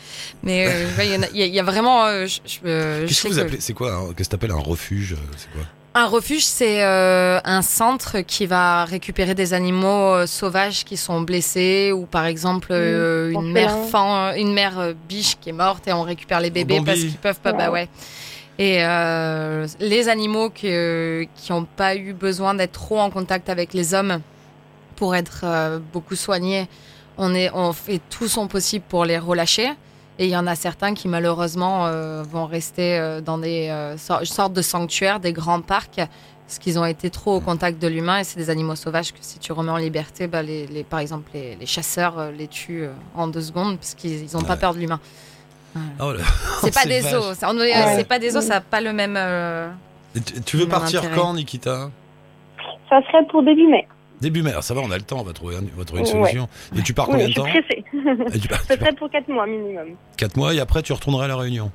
Mais 0.43 0.67
euh, 0.67 0.87
ouais, 0.97 1.07
il 1.07 1.13
y, 1.15 1.17
en 1.17 1.23
a- 1.23 1.29
il 1.33 1.37
y 1.39 1.43
a- 1.43 1.47
il 1.47 1.55
y 1.55 1.61
a 1.61 1.63
vraiment. 1.63 2.05
euh, 2.07 2.27
je, 2.27 2.41
je- 2.47 2.59
euh, 2.65 3.07
Qu'est-ce 3.07 3.23
que 3.25 3.29
vous 3.29 3.35
que- 3.37 3.41
appelez 3.43 3.61
C'est 3.61 3.75
quoi 3.75 3.95
hein 3.95 4.13
Qu'est-ce 4.17 4.29
que 4.29 4.37
t'appelles 4.37 4.53
un 4.53 4.59
refuge 4.61 5.13
euh, 5.13 5.17
C'est 5.37 5.51
quoi? 5.53 5.63
Un 5.95 6.07
refuge, 6.07 6.45
c'est 6.45 6.85
euh, 6.85 7.41
un 7.45 7.63
centre 7.63 8.21
qui 8.21 8.47
va 8.47 8.85
récupérer 8.85 9.35
des 9.35 9.53
animaux 9.55 10.15
euh, 10.15 10.27
sauvages 10.27 10.85
qui 10.85 10.97
sont 10.97 11.23
blessés 11.23 11.93
ou 11.93 12.05
par 12.07 12.27
exemple 12.27 12.69
euh, 12.71 13.31
une 13.33 13.51
mère 13.53 13.75
fan, 13.91 14.39
une 14.39 14.53
mère 14.53 14.79
euh, 14.79 14.93
biche 15.09 15.37
qui 15.41 15.49
est 15.49 15.53
morte 15.53 15.89
et 15.89 15.93
on 15.93 16.03
récupère 16.03 16.41
les 16.41 16.51
bébés 16.51 16.83
parce 16.85 17.01
qu'ils 17.01 17.17
peuvent 17.17 17.41
pas. 17.41 17.53
Bah 17.53 17.71
ouais. 17.71 17.89
Et 18.59 18.85
euh, 18.85 19.67
les 19.81 20.09
animaux 20.09 20.51
qui 20.51 20.69
euh, 20.69 21.25
qui 21.37 21.53
ont 21.53 21.65
pas 21.65 21.97
eu 21.97 22.13
besoin 22.13 22.55
d'être 22.55 22.73
trop 22.73 22.99
en 23.01 23.09
contact 23.11 23.49
avec 23.49 23.73
les 23.73 23.95
hommes 23.95 24.21
pour 24.97 25.17
être 25.17 25.41
euh, 25.45 25.79
beaucoup 25.93 26.17
soignés, 26.17 26.69
on 27.17 27.35
est 27.35 27.51
on 27.55 27.73
fait 27.73 28.01
tout 28.11 28.29
son 28.29 28.47
possible 28.47 28.85
pour 28.89 29.05
les 29.05 29.19
relâcher. 29.19 29.71
Et 30.19 30.25
il 30.27 30.31
y 30.31 30.37
en 30.37 30.47
a 30.47 30.55
certains 30.57 30.95
qui 30.95 31.07
malheureusement 31.09 31.87
euh, 31.87 32.23
vont 32.29 32.47
rester 32.47 32.99
euh, 32.99 33.21
dans 33.21 33.39
des 33.39 33.69
euh, 33.69 33.97
sor- 33.97 34.27
sortes 34.27 34.53
de 34.53 34.63
sanctuaires, 34.63 35.21
des 35.21 35.33
grands 35.33 35.61
parcs, 35.61 35.97
parce 36.47 36.59
qu'ils 36.59 36.79
ont 36.79 36.85
été 36.85 37.09
trop 37.11 37.37
au 37.37 37.41
contact 37.41 37.81
de 37.81 37.87
l'humain. 37.87 38.19
Et 38.19 38.25
c'est 38.25 38.39
des 38.39 38.51
animaux 38.51 38.75
sauvages 38.75 39.13
que 39.13 39.19
si 39.21 39.39
tu 39.39 39.53
remets 39.53 39.71
en 39.71 39.77
liberté, 39.77 40.27
bah, 40.27 40.43
les, 40.43 40.67
les- 40.67 40.83
par 40.83 40.99
exemple 41.01 41.31
les, 41.35 41.55
les 41.57 41.67
chasseurs 41.67 42.19
euh, 42.19 42.31
les 42.33 42.49
tuent 42.49 42.85
euh, 42.85 42.93
en 43.15 43.29
deux 43.29 43.43
secondes 43.43 43.77
parce 43.79 43.95
qu'ils 43.95 44.25
n'ont 44.35 44.43
pas 44.43 44.55
Ouais. 44.55 44.59
peur 44.61 44.75
de 44.75 44.81
l'humain. 44.81 45.01
Oh 46.01 46.13
là. 46.13 46.25
C'est 46.63 46.75
pas 46.75 46.87
des 46.87 47.15
os, 47.15 47.37
c'est 47.39 47.47
Ouais. 47.47 48.05
pas 48.05 48.19
des 48.19 48.37
os, 48.37 48.43
ça 48.43 48.55
n'a 48.55 48.61
pas 48.61 48.81
le 48.81 48.93
même. 48.93 49.15
euh, 49.17 49.71
tu- 50.15 50.41
Tu 50.43 50.57
veux 50.57 50.63
Même 50.65 50.71
partir 50.71 51.01
intérêt. 51.01 51.15
quand, 51.17 51.35
Nikita? 51.35 51.91
Ça 52.89 53.01
serait 53.07 53.25
pour 53.31 53.43
début 53.45 53.69
mai. 53.69 53.87
Début 54.21 54.43
mai. 54.43 54.53
Ah, 54.57 54.63
Ça 54.63 54.75
va, 54.75 54.81
on 54.81 54.91
a 54.91 54.97
le 54.97 55.03
temps, 55.03 55.21
on 55.21 55.25
va 55.25 55.33
trouver, 55.33 55.57
un- 55.57 55.61
on 55.75 55.79
va 55.79 55.85
trouver 55.85 56.03
une 56.03 56.07
Ouais. 56.09 56.29
solution. 56.31 56.49
Et 56.77 56.83
tu 56.83 56.93
pars 56.95 57.07
combien 57.07 57.21
je 57.23 57.27
de 57.29 57.33
suis 57.33 57.41
temps 57.41 57.49
pressée. 57.49 57.85
Tu 58.41 58.49
pars 58.49 58.61
serait 58.63 58.93
pour 58.95 59.11
4 59.11 59.29
mois 59.29 59.47
minimum. 59.47 59.89
4 60.17 60.37
mois 60.37 60.55
et 60.55 60.61
après 60.61 60.83
tu 60.83 60.93
retourneras 60.93 61.25
à 61.25 61.29
la 61.29 61.37
Réunion. 61.37 61.71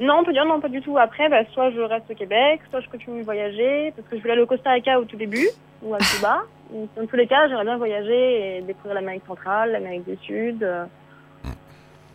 Non, 0.00 0.14
on 0.20 0.24
peut 0.24 0.32
dire 0.32 0.44
non, 0.46 0.60
pas 0.60 0.68
du 0.68 0.80
tout. 0.80 0.98
Après, 0.98 1.28
bah, 1.28 1.42
soit 1.52 1.70
je 1.70 1.80
reste 1.80 2.10
au 2.10 2.14
Québec, 2.14 2.60
soit 2.70 2.80
je 2.80 2.88
continue 2.88 3.20
de 3.20 3.24
voyager, 3.24 3.92
parce 3.94 4.08
que 4.08 4.16
je 4.16 4.20
voulais 4.22 4.32
aller 4.32 4.42
au 4.42 4.46
Costa 4.46 4.72
Rica 4.72 4.98
au 4.98 5.04
tout 5.04 5.16
début, 5.16 5.46
ou 5.82 5.94
à 5.94 5.98
Cuba. 5.98 6.42
Dans 6.96 7.06
tous 7.06 7.16
les 7.16 7.26
cas, 7.26 7.46
j'aimerais 7.48 7.64
bien 7.64 7.76
voyager 7.76 8.56
et 8.58 8.62
découvrir 8.62 8.94
l'Amérique 8.94 9.22
centrale, 9.26 9.72
l'Amérique 9.72 10.08
du 10.08 10.16
Sud. 10.24 10.62
euh. 10.64 10.84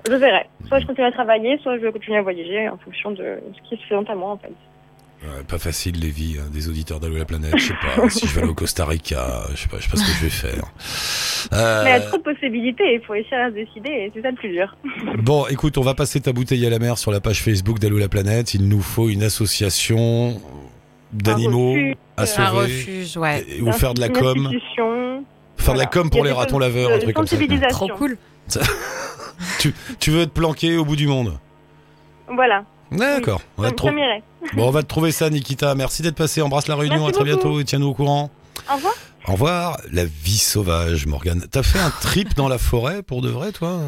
Je 0.09 0.13
verrai. 0.15 0.47
Soit 0.67 0.79
je 0.79 0.87
continue 0.87 1.05
à 1.07 1.11
travailler, 1.11 1.57
soit 1.59 1.77
je 1.77 1.81
vais 1.85 1.91
continuer 1.91 2.17
à 2.17 2.21
voyager 2.21 2.67
en 2.69 2.77
fonction 2.77 3.11
de 3.11 3.39
ce 3.55 3.69
qui 3.69 3.81
se 3.81 3.85
présente 3.87 4.09
à 4.09 4.15
moi, 4.15 4.31
en 4.31 4.37
fait. 4.37 4.51
Ouais, 5.23 5.43
pas 5.47 5.57
facile 5.57 5.99
les 5.99 6.09
vies 6.11 6.37
hein, 6.39 6.45
des 6.53 6.69
auditeurs 6.69 6.99
d'Allo 6.99 7.17
la 7.17 7.25
planète. 7.25 7.53
Je 7.57 7.67
sais 7.67 7.73
pas 7.73 8.07
si 8.09 8.27
je 8.27 8.33
vais 8.35 8.41
aller 8.41 8.51
au 8.51 8.53
Costa 8.53 8.85
Rica, 8.85 9.45
je 9.55 9.61
sais 9.61 9.67
pas, 9.67 9.77
je 9.79 9.83
sais 9.85 9.89
pas 9.89 9.97
ce 9.97 10.03
que 10.05 10.11
je 10.11 10.23
vais 10.23 10.29
faire. 10.29 10.63
Euh, 11.53 11.83
Mais 11.83 11.89
il 11.89 11.93
y 11.93 11.95
a 11.95 12.01
trop 12.01 12.17
de 12.17 12.23
possibilités, 12.23 12.93
il 12.93 13.01
faut 13.05 13.15
essayer 13.15 13.35
à 13.35 13.49
se 13.49 13.55
décider, 13.55 13.89
et 13.89 14.11
c'est 14.13 14.21
ça 14.21 14.29
le 14.29 14.35
plus 14.37 14.49
dur. 14.49 14.75
Bon, 15.23 15.47
écoute, 15.47 15.77
on 15.79 15.81
va 15.81 15.95
passer 15.95 16.21
ta 16.21 16.33
bouteille 16.33 16.65
à 16.67 16.69
la 16.69 16.77
mer 16.77 16.97
sur 16.99 17.11
la 17.11 17.19
page 17.19 17.41
Facebook 17.41 17.79
d'Allo 17.79 17.97
la 17.97 18.09
planète. 18.09 18.53
Il 18.53 18.67
nous 18.69 18.81
faut 18.81 19.09
une 19.09 19.23
association 19.23 20.39
d'animaux 21.11 21.75
à 22.15 22.21
un 22.23 22.25
sauver 22.27 22.47
refuge, 22.49 23.17
ouais. 23.17 23.43
et- 23.49 23.61
ou 23.61 23.71
faire 23.71 23.95
de 23.95 24.01
la 24.01 24.09
com, 24.09 24.51
faire 25.57 25.73
de 25.73 25.79
la 25.79 25.85
com 25.87 26.09
pour 26.11 26.23
les 26.25 26.31
ratons 26.31 26.59
laveurs, 26.59 26.89
de 26.89 26.95
un 26.95 26.99
truc 26.99 27.15
comme 27.15 27.25
ça. 27.25 27.35
sensibilisation. 27.35 27.87
Trop 27.87 27.97
cool. 27.97 28.17
Tu 29.99 30.11
veux 30.11 30.25
te 30.25 30.31
planquer 30.31 30.77
au 30.77 30.85
bout 30.85 30.95
du 30.95 31.07
monde? 31.07 31.37
Voilà, 32.33 32.63
D'accord. 32.91 33.41
On. 33.57 33.69
Bon, 34.53 34.67
on 34.67 34.71
va 34.71 34.81
te 34.81 34.87
trouver 34.87 35.11
ça, 35.11 35.29
Nikita. 35.29 35.75
Merci 35.75 36.01
d'être 36.01 36.15
passé. 36.15 36.41
Embrasse 36.41 36.67
la 36.67 36.75
Réunion. 36.75 37.03
Merci 37.05 37.09
à 37.09 37.11
très 37.11 37.31
beaucoup. 37.31 37.43
bientôt 37.43 37.59
et 37.59 37.65
tiens-nous 37.65 37.87
au 37.87 37.93
courant. 37.93 38.29
Au 38.71 38.75
revoir. 38.75 38.93
Au 39.27 39.31
revoir. 39.33 39.77
La 39.91 40.05
vie 40.05 40.37
sauvage, 40.37 41.05
Morgane. 41.05 41.45
T'as 41.51 41.63
fait 41.63 41.79
un 41.79 41.89
trip 42.01 42.33
dans 42.35 42.47
la 42.47 42.57
forêt 42.57 43.03
pour 43.03 43.21
de 43.21 43.29
vrai, 43.29 43.51
toi? 43.51 43.79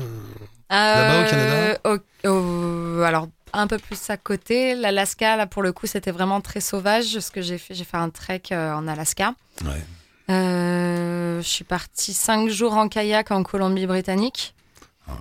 Là-bas, 0.70 1.22
au 1.26 1.30
Canada? 1.30 1.80
Euh, 1.86 1.98
au- 2.26 2.30
au- 2.30 3.02
Alors, 3.04 3.28
un 3.54 3.68
peu 3.68 3.78
plus 3.78 4.10
à 4.10 4.18
côté. 4.18 4.76
L'Alaska, 4.76 5.36
là, 5.38 5.48
pour 5.48 5.64
le 5.64 5.72
coup, 5.72 5.88
c'était 5.88 6.12
vraiment 6.12 6.42
très 6.42 6.60
sauvage. 6.62 7.20
Ce 7.20 7.32
que 7.32 7.42
j'ai 7.42 7.58
fait, 7.58 7.74
j'ai 7.74 7.86
fait 7.86 7.98
un 7.98 8.10
trek 8.10 8.44
euh, 8.52 8.74
en 8.74 8.88
Alaska. 8.88 9.34
Ouais. 9.64 9.82
Euh, 10.30 11.42
je 11.42 11.48
suis 11.48 11.64
partie 11.64 12.14
cinq 12.14 12.50
jours 12.50 12.74
en 12.74 12.88
kayak 12.88 13.32
en 13.32 13.42
Colombie-Britannique. 13.44 14.54
Oh 15.10 15.14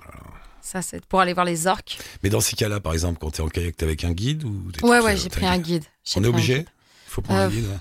Ça, 0.71 0.83
c'est 0.83 1.03
pour 1.05 1.19
aller 1.19 1.33
voir 1.33 1.45
les 1.47 1.65
orques. 1.65 1.97
Mais 2.21 2.29
dans 2.29 2.41
ces 2.41 2.55
cas-là, 2.55 2.79
par 2.79 2.93
exemple, 2.93 3.17
quand 3.19 3.31
t'es 3.31 3.41
en 3.41 3.47
kayak, 3.49 3.75
t'es 3.75 3.85
avec 3.85 4.03
un 4.03 4.11
guide 4.11 4.43
ou 4.43 4.69
Ouais, 4.83 4.99
ouais, 4.99 5.17
j'ai 5.17 5.29
pris 5.29 5.47
un 5.47 5.57
guide. 5.57 5.83
On 6.15 6.23
est 6.23 6.27
obligé 6.27 6.57
guide. 6.59 6.67
Il 7.07 7.11
faut 7.11 7.21
prendre 7.23 7.39
Euh, 7.39 7.45
un 7.47 7.49
guide. 7.49 7.65
ouais. 7.65 7.77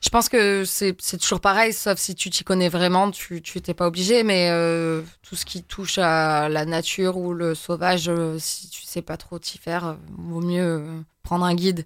Je 0.00 0.08
pense 0.08 0.28
que 0.30 0.64
c'est 0.64 0.94
toujours 1.18 1.40
pareil, 1.40 1.72
sauf 1.74 1.98
si 1.98 2.14
tu 2.14 2.30
t'y 2.30 2.42
connais 2.44 2.68
vraiment, 2.70 3.10
tu 3.10 3.42
tu 3.42 3.60
t'es 3.60 3.74
pas 3.74 3.86
obligé. 3.86 4.22
Mais 4.22 4.48
euh, 4.50 5.02
tout 5.22 5.36
ce 5.36 5.44
qui 5.44 5.62
touche 5.62 5.98
à 5.98 6.48
la 6.48 6.64
nature 6.64 7.16
ou 7.18 7.34
le 7.34 7.54
sauvage, 7.54 8.08
euh, 8.08 8.38
si 8.38 8.68
tu 8.70 8.82
sais 8.84 9.02
pas 9.02 9.16
trop 9.18 9.38
t'y 9.38 9.58
faire, 9.58 9.84
euh, 9.86 9.94
vaut 10.18 10.40
mieux 10.40 10.62
euh, 10.62 11.00
prendre 11.22 11.44
un 11.44 11.54
guide. 11.54 11.84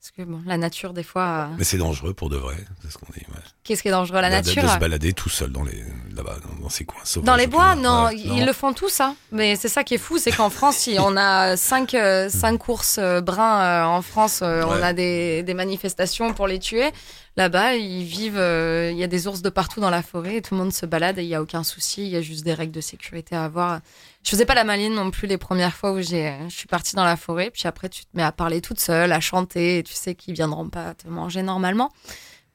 Parce 0.00 0.12
que 0.12 0.22
bon, 0.22 0.40
la 0.46 0.56
nature, 0.56 0.92
des 0.92 1.02
fois, 1.02 1.48
euh, 1.50 1.54
Mais 1.58 1.64
c'est 1.64 1.76
dangereux 1.76 2.14
pour 2.14 2.30
de 2.30 2.36
vrai, 2.36 2.54
c'est 2.82 2.90
ce 2.90 2.96
qu'on 2.98 3.12
dit. 3.12 3.18
ouais. 3.34 3.40
qu'est-ce 3.64 3.82
qui 3.82 3.88
est 3.88 3.90
dangereux 3.90 4.20
La 4.20 4.28
de- 4.30 4.34
nature 4.36 4.62
de, 4.62 4.68
se 4.68 4.74
euh, 4.74 4.78
balader 4.78 5.12
tout 5.12 5.28
seul 5.28 5.50
dans 5.50 5.64
les 5.64 5.82
là-bas, 6.14 6.36
dans, 6.62 6.68
ces 6.68 6.84
coins 6.84 7.00
sauvages. 7.04 7.26
Dans 7.26 7.34
les 7.34 7.48
bois, 7.48 7.74
non, 7.74 8.04
Ouais, 8.04 8.16
ils 8.16 8.46
le 8.46 8.52
font 8.52 8.72
tous, 8.72 9.00
hein. 9.00 9.16
Mais 9.32 9.56
c'est 9.56 9.68
ça 9.68 9.82
qui 9.82 9.94
est 9.94 9.98
fou, 9.98 10.16
c'est 10.18 10.30
qu'en 10.30 10.50
France, 10.50 10.76
si 10.76 10.96
on 11.00 11.16
a 11.16 11.56
cinq, 11.56 11.94
euh, 11.94 12.28
cinq 12.28 12.58
courses 12.58 13.00
bruns 13.22 13.86
en 13.86 14.00
France, 14.00 14.40
Ouais. 14.40 14.62
on 14.64 14.70
a 14.82 14.92
des, 14.92 15.42
des 15.42 15.54
manifestations 15.54 16.32
pour 16.32 16.46
les 16.46 16.60
tuer. 16.60 16.90
Là-bas, 17.38 17.76
ils 17.76 18.02
vivent, 18.02 18.36
euh, 18.36 18.90
il 18.90 18.98
y 18.98 19.04
a 19.04 19.06
des 19.06 19.28
ours 19.28 19.42
de 19.42 19.48
partout 19.48 19.78
dans 19.80 19.90
la 19.90 20.02
forêt, 20.02 20.38
et 20.38 20.42
tout 20.42 20.54
le 20.56 20.60
monde 20.60 20.72
se 20.72 20.86
balade 20.86 21.18
et 21.18 21.22
il 21.22 21.28
y 21.28 21.36
a 21.36 21.40
aucun 21.40 21.62
souci. 21.62 22.02
Il 22.02 22.08
y 22.08 22.16
a 22.16 22.20
juste 22.20 22.42
des 22.44 22.52
règles 22.52 22.72
de 22.72 22.80
sécurité 22.80 23.36
à 23.36 23.44
avoir. 23.44 23.78
Je 24.24 24.30
faisais 24.30 24.44
pas 24.44 24.56
la 24.56 24.64
maline 24.64 24.92
non 24.92 25.12
plus 25.12 25.28
les 25.28 25.38
premières 25.38 25.72
fois 25.76 25.92
où 25.92 26.00
j'ai, 26.02 26.34
je 26.48 26.54
suis 26.56 26.66
partie 26.66 26.96
dans 26.96 27.04
la 27.04 27.16
forêt. 27.16 27.50
Puis 27.52 27.68
après, 27.68 27.88
tu 27.90 28.02
te 28.02 28.08
mets 28.14 28.24
à 28.24 28.32
parler 28.32 28.60
toute 28.60 28.80
seule, 28.80 29.12
à 29.12 29.20
chanter, 29.20 29.78
et 29.78 29.82
tu 29.84 29.94
sais 29.94 30.16
qu'ils 30.16 30.34
viendront 30.34 30.68
pas 30.68 30.94
te 30.94 31.06
manger 31.06 31.42
normalement. 31.42 31.84
En 31.84 31.90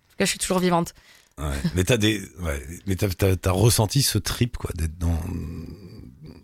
tout 0.10 0.18
cas, 0.18 0.26
je 0.26 0.32
suis 0.32 0.40
toujours 0.40 0.60
vivante. 0.60 0.94
Ouais. 1.38 1.56
Mais 1.76 1.86
t'as 1.86 1.96
des, 1.96 2.20
ouais. 2.42 2.62
Mais 2.86 2.98
t'as, 2.98 3.08
t'as, 3.08 3.38
t'as 3.38 3.52
ressenti 3.52 4.02
ce 4.02 4.18
trip 4.18 4.58
quoi, 4.58 4.72
d'être 4.76 4.98
dans, 4.98 5.18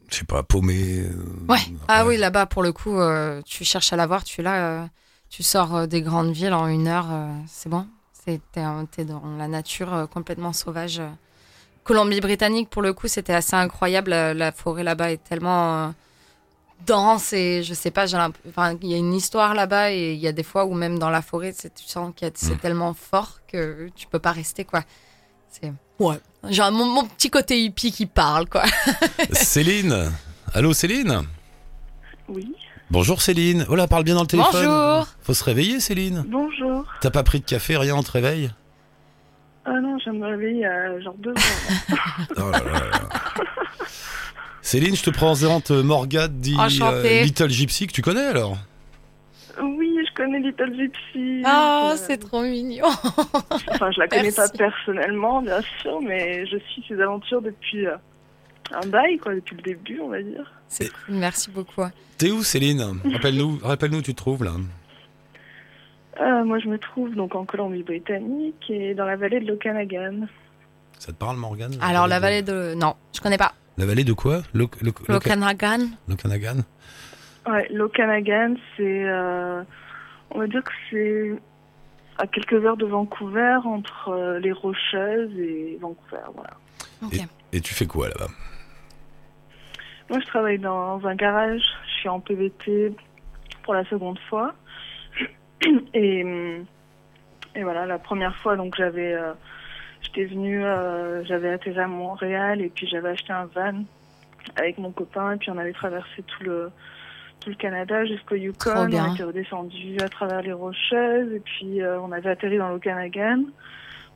je 0.10 0.16
sais 0.16 0.24
pas, 0.24 0.44
paumé. 0.44 1.02
euh, 1.02 1.14
Ouais. 1.50 1.60
Ah 1.90 2.06
oui, 2.06 2.16
là-bas, 2.16 2.46
pour 2.46 2.64
le 2.64 2.72
coup, 2.72 3.02
euh, 3.02 3.42
tu 3.46 3.66
cherches 3.66 3.92
à 3.92 3.98
la 3.98 4.08
voir, 4.08 4.24
tu 4.24 4.42
l'as, 4.42 4.84
euh, 4.84 4.88
tu 5.30 5.44
sors 5.44 5.90
des 5.90 6.02
grandes 6.02 6.32
villes 6.32 6.54
en 6.54 6.68
une 6.68 6.88
heure, 6.88 7.10
c'est 7.50 7.68
bon. 7.68 7.86
T'es 8.26 8.40
euh, 8.58 8.84
t'es 8.92 9.06
dans 9.06 9.22
la 9.38 9.48
nature 9.48 9.94
euh, 9.94 10.06
complètement 10.06 10.54
sauvage. 10.54 11.00
euh. 11.00 11.10
Colombie-Britannique, 11.84 12.70
pour 12.70 12.82
le 12.82 12.94
coup, 12.94 13.08
c'était 13.08 13.34
assez 13.34 13.56
incroyable. 13.56 14.12
La, 14.12 14.34
la 14.34 14.52
forêt 14.52 14.84
là-bas 14.84 15.12
est 15.12 15.24
tellement 15.24 15.88
euh, 15.88 15.90
dense 16.86 17.34
et 17.34 17.64
je 17.64 17.74
sais 17.74 17.90
pas, 17.92 18.06
j'ai 18.06 18.18
l'imp- 18.18 18.38
enfin, 18.48 18.76
il 18.82 18.90
y 18.90 18.94
a 18.94 18.98
une 18.98 19.14
histoire 19.14 19.54
là-bas 19.56 19.92
et 19.92 20.14
il 20.14 20.20
y 20.20 20.28
a 20.28 20.32
des 20.32 20.44
fois 20.44 20.66
où 20.66 20.74
même 20.76 21.00
dans 21.00 21.10
la 21.10 21.22
forêt, 21.22 21.54
c'est- 21.58 21.74
tu 21.74 21.86
sens 21.86 22.14
que 22.16 22.26
c'est 22.36 22.60
tellement 22.60 22.94
fort 22.94 23.40
que 23.48 23.90
tu 23.96 24.06
peux 24.08 24.20
pas 24.20 24.32
rester, 24.34 24.66
quoi. 24.66 24.84
C'est 25.50 25.74
ouais. 26.00 26.20
Genre 26.50 26.72
mon, 26.72 26.86
mon 26.86 27.06
petit 27.06 27.30
côté 27.32 27.60
hippie 27.64 27.92
qui 27.92 28.06
parle, 28.06 28.48
quoi. 28.48 28.64
Céline. 29.32 30.12
Allô 30.54 30.74
Céline? 30.74 31.24
Oui. 32.28 32.56
Bonjour 32.92 33.22
Céline. 33.22 33.66
Oh 33.70 33.76
là, 33.76 33.88
parle 33.88 34.04
bien 34.04 34.16
dans 34.16 34.22
le 34.22 34.28
téléphone. 34.28 34.66
Bonjour. 34.66 35.08
Faut 35.22 35.34
se 35.34 35.44
réveiller 35.44 35.80
Céline. 35.80 36.24
Bonjour. 36.28 36.86
T'as 37.02 37.12
pas 37.12 37.24
pris 37.24 37.40
de 37.40 37.46
café, 37.46 37.78
rien, 37.78 37.96
on 37.96 38.04
te 38.04 38.12
réveille? 38.12 38.50
Ah 39.66 39.80
non, 39.80 39.98
je 40.04 40.10
me 40.10 40.26
réveiller 40.26 40.52
il 40.56 40.60
y 40.62 40.66
a 40.66 41.00
genre 41.02 41.16
deux 41.20 41.32
heures. 41.32 41.98
Oh 42.38 42.50
là 42.52 42.60
là 42.60 42.80
là. 42.92 43.00
Céline, 44.62 44.96
je 44.96 45.04
te 45.04 45.10
présente 45.10 45.72
Morgade 45.72 46.40
dit 46.40 46.56
Enchantée. 46.58 47.20
euh, 47.22 47.24
Little 47.24 47.50
Gypsy 47.50 47.88
que 47.88 47.94
tu 47.94 48.02
connais 48.02 48.26
alors? 48.26 48.58
oui, 49.62 49.98
je 50.08 50.14
connais 50.16 50.40
Little 50.40 50.74
Gypsy. 50.76 51.44
Oh, 51.46 51.90
Euh, 51.92 51.96
c'est 51.96 52.18
trop 52.18 52.42
mignon. 52.44 52.86
Enfin, 53.72 53.92
je 53.92 54.00
la 54.00 54.08
connais 54.08 54.24
Merci. 54.24 54.36
pas 54.38 54.50
personnellement, 54.50 55.42
bien 55.42 55.60
sûr, 55.82 56.00
mais 56.02 56.46
je 56.48 56.58
suis 56.72 56.84
ses 56.88 57.00
aventures 57.02 57.42
depuis 57.42 57.86
euh, 57.88 57.96
un 58.74 58.88
bail, 58.88 59.18
quoi, 59.18 59.36
depuis 59.36 59.56
le 59.58 59.62
début, 59.62 60.00
on 60.02 60.10
va 60.10 60.22
dire. 60.22 60.52
C'est 60.70 60.90
cool, 60.90 61.16
merci 61.16 61.52
beaucoup. 61.52 61.82
T'es 62.18 62.32
où 62.32 62.44
Céline 62.44 63.00
Rappelle-nous, 63.12 63.60
rappelle-nous 63.64 63.98
où 64.00 64.02
tu 64.02 64.14
te 64.14 64.18
trouves 64.18 64.44
là. 64.44 64.52
Euh, 66.22 66.44
moi, 66.44 66.60
je 66.60 66.68
me 66.68 66.78
trouve 66.78 67.14
donc 67.16 67.34
en 67.36 67.46
Colombie-Britannique 67.46 68.70
et 68.70 68.94
dans 68.94 69.06
la 69.06 69.16
vallée 69.16 69.40
de 69.40 69.48
l'Okanagan. 69.48 70.28
Ça 71.00 71.12
te 71.14 71.18
parle 71.18 71.38
Morgane 71.38 71.76
Alors, 71.82 72.08
la 72.08 72.20
vallée 72.20 72.42
de. 72.42 72.74
Non, 72.76 72.96
je 73.16 73.22
connais 73.22 73.38
pas. 73.38 73.54
La 73.78 73.86
vallée 73.86 74.04
de 74.04 74.14
quoi? 74.14 74.42
L'Okanagan. 74.54 75.88
Le 76.08 76.16
Ouais, 77.50 77.68
l'Okanagan, 77.72 78.56
c'est. 78.76 79.04
euh, 79.08 79.64
on 80.32 80.40
va 80.40 80.48
dire 80.48 80.64
que 80.64 80.72
c'est 80.92 81.32
à 82.18 82.28
quelques 82.28 82.66
heures 82.66 82.78
de 82.78 82.86
Vancouver, 82.86 83.60
entre 83.64 84.10
euh, 84.10 84.40
les 84.40 84.52
Rocheuses 84.52 85.32
et 85.40 85.78
Vancouver, 85.82 86.22
voilà. 86.36 86.52
Ok. 87.02 87.18
Et 87.54 87.62
tu 87.62 87.74
fais 87.74 87.86
quoi 87.86 88.10
là-bas? 88.10 88.28
Moi, 90.10 90.20
je 90.20 90.26
travaille 90.26 90.60
dans 90.60 91.06
un 91.06 91.16
garage. 91.16 91.62
Je 91.86 91.92
suis 92.00 92.10
en 92.10 92.20
PVT 92.20 92.94
pour 93.64 93.74
la 93.74 93.86
seconde 93.86 94.20
fois. 94.30 94.54
Et, 95.94 96.26
et 97.56 97.64
voilà, 97.64 97.86
la 97.86 98.00
première 98.00 98.36
fois, 98.38 98.56
donc 98.56 98.76
j'avais, 98.78 99.14
euh, 99.14 99.34
j'étais 100.02 100.26
venue, 100.26 100.64
euh, 100.64 101.24
j'avais 101.26 101.50
atterri 101.50 101.80
à 101.80 101.88
Montréal 101.88 102.62
et 102.62 102.70
puis 102.70 102.88
j'avais 102.88 103.10
acheté 103.10 103.34
un 103.34 103.46
van 103.46 103.84
avec 104.56 104.78
mon 104.78 104.92
copain 104.92 105.34
et 105.34 105.38
puis 105.38 105.50
on 105.52 105.58
avait 105.58 105.74
traversé 105.74 106.24
tout 106.24 106.44
le 106.44 106.72
tout 107.40 107.50
le 107.50 107.56
Canada 107.56 108.06
jusqu'au 108.06 108.36
Yukon. 108.36 108.72
On 108.76 109.14
était 109.14 109.24
redescendu 109.24 109.98
à 110.02 110.10
travers 110.10 110.42
les 110.42 110.52
Rocheuses 110.52 111.34
et 111.34 111.40
puis 111.40 111.82
euh, 111.82 112.00
on 112.02 112.12
avait 112.12 112.30
atterri 112.30 112.58
dans 112.58 112.70
l'Okanagan. 112.70 113.44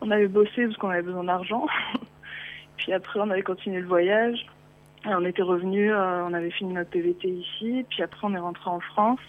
On 0.02 0.12
avait 0.12 0.28
bossé 0.28 0.66
parce 0.66 0.78
qu'on 0.78 0.90
avait 0.90 1.02
besoin 1.02 1.24
d'argent. 1.24 1.66
puis 2.78 2.92
après 2.92 3.20
on 3.20 3.30
avait 3.30 3.44
continué 3.44 3.80
le 3.80 3.88
voyage. 3.88 4.46
Et 5.06 5.14
on 5.14 5.26
était 5.26 5.42
revenu, 5.42 5.92
euh, 5.94 6.26
on 6.26 6.34
avait 6.34 6.52
fini 6.52 6.74
notre 6.74 6.90
PVT 6.92 7.28
ici. 7.28 7.86
Puis 7.90 8.04
après 8.04 8.20
on 8.28 8.34
est 8.34 8.40
rentré 8.40 8.70
en 8.70 8.80
France 8.80 9.20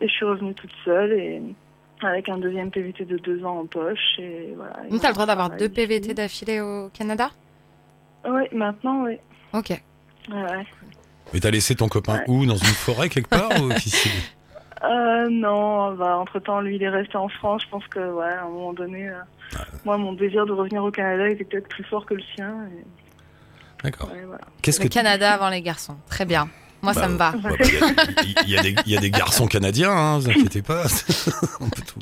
et 0.00 0.08
je 0.08 0.12
suis 0.12 0.24
revenue 0.24 0.54
toute 0.54 0.72
seule 0.84 1.12
et 1.12 1.42
avec 2.02 2.28
un 2.28 2.38
deuxième 2.38 2.70
PVT 2.70 3.04
de 3.04 3.16
deux 3.18 3.44
ans 3.44 3.60
en 3.60 3.66
poche 3.66 4.18
et 4.18 4.52
voilà. 4.56 4.76
Et 4.86 4.90
Donc, 4.90 5.00
t'as 5.00 5.08
le 5.08 5.14
droit 5.14 5.26
d'avoir 5.26 5.50
deux 5.50 5.68
PVT 5.68 6.06
ici. 6.06 6.14
d'affilée 6.14 6.60
au 6.60 6.88
Canada? 6.90 7.30
Oui, 8.28 8.42
maintenant 8.52 9.04
oui. 9.04 9.18
Ok. 9.52 9.70
Ouais. 10.30 10.66
Mais 11.32 11.40
t'as 11.40 11.50
laissé 11.50 11.74
ton 11.74 11.88
copain 11.88 12.14
Ouais. 12.18 12.24
où? 12.28 12.46
Dans 12.46 12.56
une 12.56 12.64
forêt 12.66 13.08
quelque 13.08 13.28
part 13.28 13.50
ou 13.62 13.70
c'est 13.78 14.08
Euh, 14.84 15.28
non, 15.30 15.94
bah, 15.94 16.18
entre 16.18 16.38
temps, 16.38 16.60
lui, 16.60 16.76
il 16.76 16.82
est 16.82 16.88
resté 16.88 17.16
en 17.16 17.28
France. 17.28 17.62
Je 17.64 17.70
pense 17.70 17.86
que, 17.88 17.98
ouais, 18.12 18.24
à 18.26 18.44
un 18.44 18.48
moment 18.48 18.72
donné, 18.74 19.08
euh, 19.08 19.14
moi, 19.86 19.96
mon 19.96 20.12
désir 20.12 20.44
de 20.44 20.52
revenir 20.52 20.84
au 20.84 20.90
Canada 20.90 21.28
était 21.30 21.44
peut-être 21.44 21.68
plus 21.68 21.82
fort 21.84 22.04
que 22.04 22.12
le 22.14 22.22
sien. 22.34 22.54
Et, 22.72 22.84
D'accord. 23.86 24.10
ouais, 24.12 24.24
voilà. 24.26 24.44
Qu'est-ce 24.62 24.80
Le 24.82 24.88
que 24.88 24.92
Canada 24.94 25.32
avant 25.32 25.48
les 25.48 25.62
garçons. 25.62 25.96
Très 26.10 26.24
bien. 26.26 26.48
Moi, 26.82 26.92
Bah, 26.92 27.00
ça 27.00 27.08
me 27.08 27.16
va. 27.16 27.32
bah, 27.32 27.50
bah, 27.50 27.56
Il 27.62 28.28
y, 28.28 28.36
a- 28.36 28.42
il 28.42 28.50
y 28.50 28.58
a 28.58 28.62
des- 28.62 28.74
il 28.86 28.92
y 28.92 28.96
a 28.96 29.00
des 29.00 29.10
garçons 29.10 29.46
canadiens, 29.46 29.90
hein, 29.90 30.18
vous 30.18 30.28
inquiétez 30.28 30.60
pas. 30.62 30.84
On 31.60 31.68
peut 31.70 31.82
tout- 31.82 31.98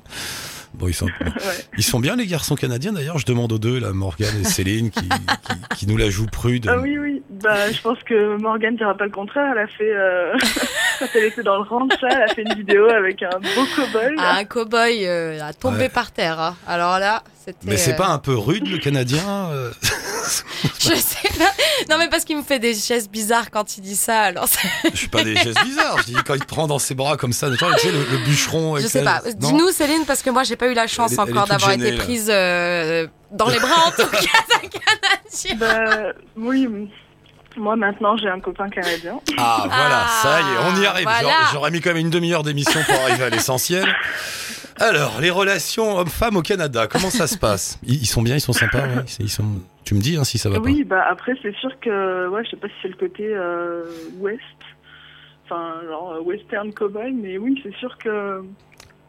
Bon, 0.74 0.88
ils 0.88 0.94
sont, 0.94 1.06
Ouais. 1.20 1.64
ils 1.78 1.84
sont 1.84 2.00
bien 2.00 2.16
les 2.16 2.26
garçons 2.26 2.56
canadiens 2.56 2.92
d'ailleurs. 2.92 3.18
Je 3.18 3.26
demande 3.26 3.52
aux 3.52 3.58
deux, 3.60 3.78
là, 3.78 3.92
Morgane 3.92 4.40
et 4.40 4.44
Céline, 4.44 4.90
qui, 4.90 5.08
qui, 5.08 5.76
qui 5.76 5.86
nous 5.86 5.96
la 5.96 6.10
jouent 6.10 6.26
prude. 6.26 6.66
Ah 6.68 6.78
oui, 6.78 6.98
oui. 6.98 7.22
Bah, 7.30 7.70
je 7.70 7.80
pense 7.80 8.02
que 8.02 8.36
Morgane 8.38 8.74
dira 8.76 8.96
pas 8.96 9.04
le 9.04 9.12
contraire. 9.12 9.52
Elle 9.52 9.62
a 9.62 9.66
fait, 9.68 9.94
euh, 9.94 10.34
quand 11.12 11.18
elle 11.18 11.24
était 11.24 11.42
dans 11.42 11.56
le 11.56 11.62
ranch, 11.68 11.92
là, 12.02 12.08
elle 12.10 12.22
a 12.30 12.34
fait 12.34 12.42
une 12.42 12.54
vidéo 12.54 12.88
avec 12.88 13.22
un 13.22 13.38
beau 13.38 13.64
cow-boy. 13.76 14.14
Ah, 14.18 14.36
un 14.38 14.44
cow-boy 14.44 15.06
euh, 15.06 15.40
a 15.42 15.52
tombé 15.52 15.78
Ouais. 15.78 15.88
par 15.88 16.10
terre. 16.12 16.40
hein. 16.40 16.56
Alors 16.66 16.98
là, 16.98 17.22
c'était. 17.44 17.58
Mais 17.64 17.76
c'est 17.76 17.92
euh, 17.92 17.96
pas 17.96 18.08
un 18.08 18.18
peu 18.18 18.34
rude 18.36 18.68
le 18.68 18.78
Canadien 18.78 19.50
euh 19.52 19.70
Je 20.80 20.94
sais 20.94 21.28
pas. 21.38 21.50
Non, 21.90 21.98
mais 21.98 22.08
parce 22.08 22.24
qu'il 22.24 22.36
me 22.38 22.42
fait 22.42 22.58
des 22.58 22.72
gestes 22.72 23.10
bizarres 23.10 23.50
quand 23.50 23.76
il 23.76 23.82
dit 23.82 23.96
ça. 23.96 24.20
Alors, 24.22 24.46
Je 24.90 24.96
suis 24.96 25.08
pas 25.08 25.22
des 25.22 25.36
gestes 25.36 25.62
bizarres. 25.64 25.98
Je 25.98 26.04
dis 26.04 26.14
quand 26.26 26.34
il 26.34 26.40
te 26.40 26.46
prend 26.46 26.66
dans 26.66 26.78
ses 26.78 26.94
bras 26.94 27.16
comme 27.18 27.32
ça, 27.34 27.50
tu 27.50 27.56
sais, 27.58 27.92
le, 27.92 27.98
le 28.10 28.18
bûcheron. 28.24 28.76
je 28.78 28.86
sais 28.86 29.04
sa- 29.04 29.20
pas. 29.20 29.32
Dis-nous, 29.34 29.70
Céline, 29.70 30.04
parce 30.06 30.22
que 30.22 30.30
moi, 30.30 30.42
j'ai 30.44 30.56
pas 30.56 30.68
eu 30.68 30.74
la 30.74 30.86
chance 30.86 31.12
Elle 31.12 31.20
encore 31.20 31.46
d'avoir 31.46 31.72
été 31.72 31.92
prise 31.96 32.28
euh, 32.32 33.06
dans 33.32 33.48
les 33.50 33.58
bras, 33.58 33.88
en 33.88 33.90
tout 33.90 34.08
cas, 34.08 34.58
d'un 34.62 34.68
Canadien. 34.68 35.56
Bah, 35.58 36.12
oui. 36.36 36.68
Moi, 37.56 37.76
maintenant, 37.76 38.16
j'ai 38.16 38.28
un 38.28 38.40
copain 38.40 38.68
canadien. 38.68 39.20
Ah 39.38 39.62
voilà, 39.66 40.06
ça 40.08 40.40
y 40.40 40.44
est, 40.44 40.56
on 40.72 40.82
y 40.82 40.86
arrive. 40.86 41.04
voilà. 41.04 41.28
J'aurais- 41.52 41.70
mis 41.70 41.80
quand 41.80 41.90
même 41.90 41.98
une 41.98 42.10
demi-heure 42.10 42.42
d'émission 42.42 42.80
pour 42.84 42.94
arriver 43.02 43.24
à 43.24 43.30
l'essentiel. 43.30 43.84
Alors, 44.80 45.20
les 45.20 45.30
relations 45.30 45.98
hommes-femmes 45.98 46.36
au 46.36 46.42
Canada, 46.42 46.86
comment 46.88 47.10
ça 47.10 47.26
se 47.28 47.38
passe? 47.38 47.78
Ils, 47.84 48.02
ils 48.02 48.06
sont 48.06 48.22
bien, 48.22 48.34
ils 48.34 48.40
sont 48.40 48.52
sympas, 48.52 48.80
ouais, 48.82 49.04
ils 49.20 49.30
sont... 49.30 49.44
Tu 49.84 49.94
me 49.94 50.00
dis 50.00 50.16
hein, 50.16 50.24
si 50.24 50.36
ça 50.38 50.48
va 50.48 50.58
Oui, 50.58 50.82
bah 50.82 51.04
après 51.10 51.32
c'est 51.42 51.54
sûr 51.56 51.70
que 51.80 52.26
ouais, 52.28 52.42
je 52.44 52.50
sais 52.50 52.56
pas 52.56 52.68
si 52.68 52.74
c'est 52.82 52.88
le 52.88 52.96
côté 52.96 53.24
euh, 53.28 53.84
ouest, 54.18 54.40
enfin 55.44 55.74
genre 55.86 56.12
euh, 56.14 56.20
western 56.22 56.72
cowboy, 56.72 57.12
mais 57.12 57.36
oui, 57.38 57.60
c'est 57.62 57.74
sûr 57.76 57.96
que. 57.98 58.42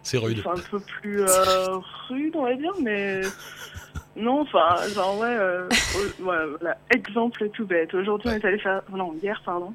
C'est 0.04 0.18
rude. 0.18 0.42
c'est 0.44 0.50
un 0.50 0.64
peu 0.70 0.80
plus 0.82 1.22
euh, 1.22 1.78
rude, 2.10 2.36
on 2.36 2.44
va 2.44 2.54
dire, 2.56 2.74
mais 2.82 3.22
non, 4.16 4.42
enfin 4.42 4.76
genre 4.94 5.18
ouais, 5.20 5.28
euh, 5.38 5.68
voilà, 6.20 6.78
exemple 6.92 7.50
tout 7.50 7.66
bête. 7.66 7.94
Aujourd'hui, 7.94 8.30
on 8.32 8.36
est 8.36 8.46
allé 8.46 8.60
faire, 8.60 8.82
non 8.92 9.14
hier 9.22 9.42
pardon, 9.46 9.74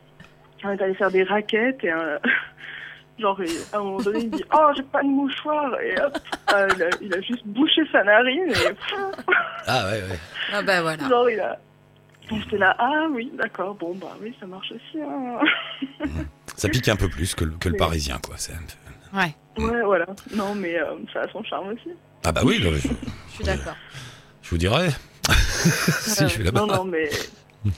on 0.65 0.71
est 0.71 0.83
allé 0.83 0.95
faire 0.95 1.11
des 1.11 1.23
raquettes 1.25 1.83
et 1.85 1.93
euh, 1.93 2.19
genre 3.19 3.41
il- 3.43 3.51
à 3.73 3.79
un 3.79 3.83
moment 3.83 3.99
donné 4.01 4.21
il 4.21 4.31
dit 4.31 4.45
oh 4.55 4.71
j'ai 4.77 4.83
pas 4.83 5.03
de 5.03 5.09
mouchoir 5.09 5.79
et 5.81 6.01
hop, 6.01 6.19
euh, 6.55 6.69
il, 6.77 6.83
a, 6.83 6.89
il 7.03 7.15
a 7.15 7.21
juste 7.21 7.47
bouché 7.47 7.83
sa 7.93 8.03
narine 8.05 8.51
et 8.51 8.75
Ah 9.67 9.85
ouais, 9.87 10.03
ouais. 10.03 10.19
Ah, 10.53 10.63
ben 10.63 10.83
voilà. 10.83 11.09
Genre, 11.09 11.31
il 11.31 11.41
a. 11.41 11.59
J'étais 12.33 12.59
là, 12.59 12.77
ah 12.79 13.07
oui, 13.11 13.29
d'accord, 13.35 13.75
bon, 13.75 13.93
bah 13.97 14.17
oui, 14.23 14.33
ça 14.39 14.47
marche 14.47 14.71
aussi. 14.71 15.03
Hein. 15.03 15.41
Ça 16.55 16.69
pique 16.69 16.89
un 16.89 16.95
peu 16.95 17.09
plus 17.09 17.35
que 17.35 17.45
le, 17.45 17.53
que 17.53 17.69
le 17.69 17.77
parisien, 17.77 18.19
quoi. 18.25 18.37
Ouais, 19.13 19.35
Ouais, 19.59 19.83
voilà. 19.83 20.07
Non, 20.37 20.55
mais 20.55 20.79
euh, 20.79 20.95
ça 21.13 21.23
a 21.23 21.29
son 21.29 21.43
charme 21.43 21.71
aussi. 21.71 21.91
Ah 22.31 22.33
bah 22.33 22.43
oui, 22.45 22.61
là, 22.61 22.71
je, 22.75 22.87
je 22.87 23.35
suis 23.35 23.45
d'accord. 23.45 23.75
je 24.41 24.51
vous 24.51 24.57
dirais. 24.59 24.89
si, 25.31 26.23
je 26.23 26.29
suis 26.29 26.45
là-bas. 26.45 26.61
Non, 26.61 26.67
non, 26.69 26.85
mais. 26.85 27.09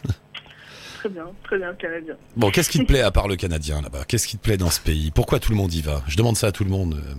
très 0.98 1.08
bien, 1.08 1.24
très 1.42 1.56
bien, 1.56 1.70
le 1.70 1.76
Canadien. 1.76 2.14
Bon, 2.36 2.50
qu'est-ce 2.50 2.68
qui 2.68 2.80
te 2.80 2.84
plaît 2.84 3.00
à 3.00 3.10
part 3.10 3.28
le 3.28 3.36
Canadien 3.36 3.80
là-bas? 3.80 4.04
Qu'est-ce 4.06 4.28
qui 4.28 4.36
te 4.36 4.42
plaît 4.42 4.58
dans 4.58 4.68
ce 4.68 4.78
pays? 4.82 5.10
Pourquoi 5.10 5.38
tout 5.38 5.52
le 5.52 5.56
monde 5.56 5.72
y 5.72 5.80
va? 5.80 6.02
Je 6.06 6.18
demande 6.18 6.36
ça 6.36 6.48
à 6.48 6.52
tout 6.52 6.64
le 6.64 6.70
monde. 6.70 7.00
euh, 7.02 7.14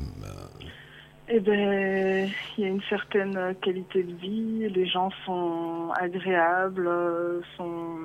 Eh 1.28 1.39
ben, 1.39 2.30
il 2.60 2.63
y 2.63 2.67
a 2.67 2.69
une 2.69 2.84
certaine 2.88 3.36
euh, 3.36 3.54
qualité 3.63 4.04
de 4.04 4.13
vie, 4.13 4.69
les 4.69 4.86
gens 4.86 5.10
sont 5.26 5.89
agréables, 6.00 6.88
euh, 6.88 7.41
sont. 7.58 7.96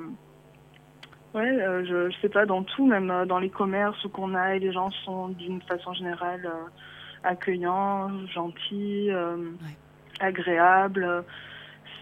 Ouais, 1.34 1.42
euh, 1.50 1.84
je, 1.84 2.10
je 2.14 2.20
sais 2.22 2.30
pas, 2.30 2.46
dans 2.46 2.62
tout, 2.62 2.86
même 2.86 3.10
euh, 3.10 3.26
dans 3.26 3.38
les 3.40 3.50
commerces 3.50 4.02
où 4.06 4.08
qu'on 4.08 4.34
aille, 4.34 4.60
les 4.60 4.72
gens 4.72 4.90
sont 5.04 5.28
d'une 5.28 5.60
façon 5.60 5.92
générale 5.92 6.46
euh, 6.46 6.64
accueillants, 7.28 8.10
gentils, 8.34 9.08
euh, 9.10 9.36
agréables. 10.20 11.24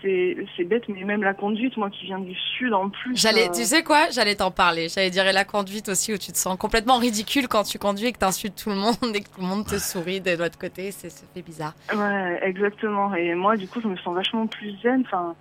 C'est 0.03 0.37
c'est 0.57 0.65
bête, 0.65 0.89
mais 0.89 1.05
même 1.05 1.23
la 1.23 1.33
conduite, 1.35 1.77
moi 1.79 1.89
qui 1.91 2.05
viens 2.05 2.19
du 2.19 2.35
sud 2.35 2.73
en 2.75 2.91
plus. 2.91 3.17
J'allais, 3.17 3.49
euh, 3.49 3.53
tu 3.53 3.65
sais 3.65 3.83
quoi? 3.83 4.11
J'allais 4.11 4.35
t'en 4.37 4.51
parler. 4.51 4.89
J'allais 4.89 5.09
dire 5.11 5.27
et 5.27 5.33
la 5.33 5.45
conduite 5.47 5.89
aussi 5.89 6.13
où 6.13 6.19
tu 6.19 6.33
te 6.33 6.37
sens 6.37 6.57
complètement 6.59 6.99
ridicule 6.99 7.49
quand 7.49 7.63
tu 7.65 7.79
conduis 7.79 8.07
et 8.09 8.13
que 8.13 8.19
t'insultes 8.19 8.63
tout 8.63 8.69
le 8.69 8.77
monde 8.77 8.95
et 9.15 9.21
que 9.23 9.29
tout 9.29 9.41
le 9.41 9.47
monde 9.47 9.65
te 9.67 9.79
sourit 9.79 10.21
de 10.21 10.33
l'autre 10.37 10.59
côté. 10.59 10.91
C'est, 10.93 11.09
ça 11.09 11.25
fait 11.35 11.43
bizarre. 11.43 11.73
Ouais, 11.95 12.41
exactement. 12.43 13.15
Et 13.15 13.35
moi, 13.35 13.57
du 13.57 13.67
coup, 13.69 13.81
je 13.81 13.89
me 13.89 13.97
sens 13.97 14.15
vachement 14.15 14.47
plus 14.47 14.77
zen. 14.83 15.03
Enfin, 15.07 15.35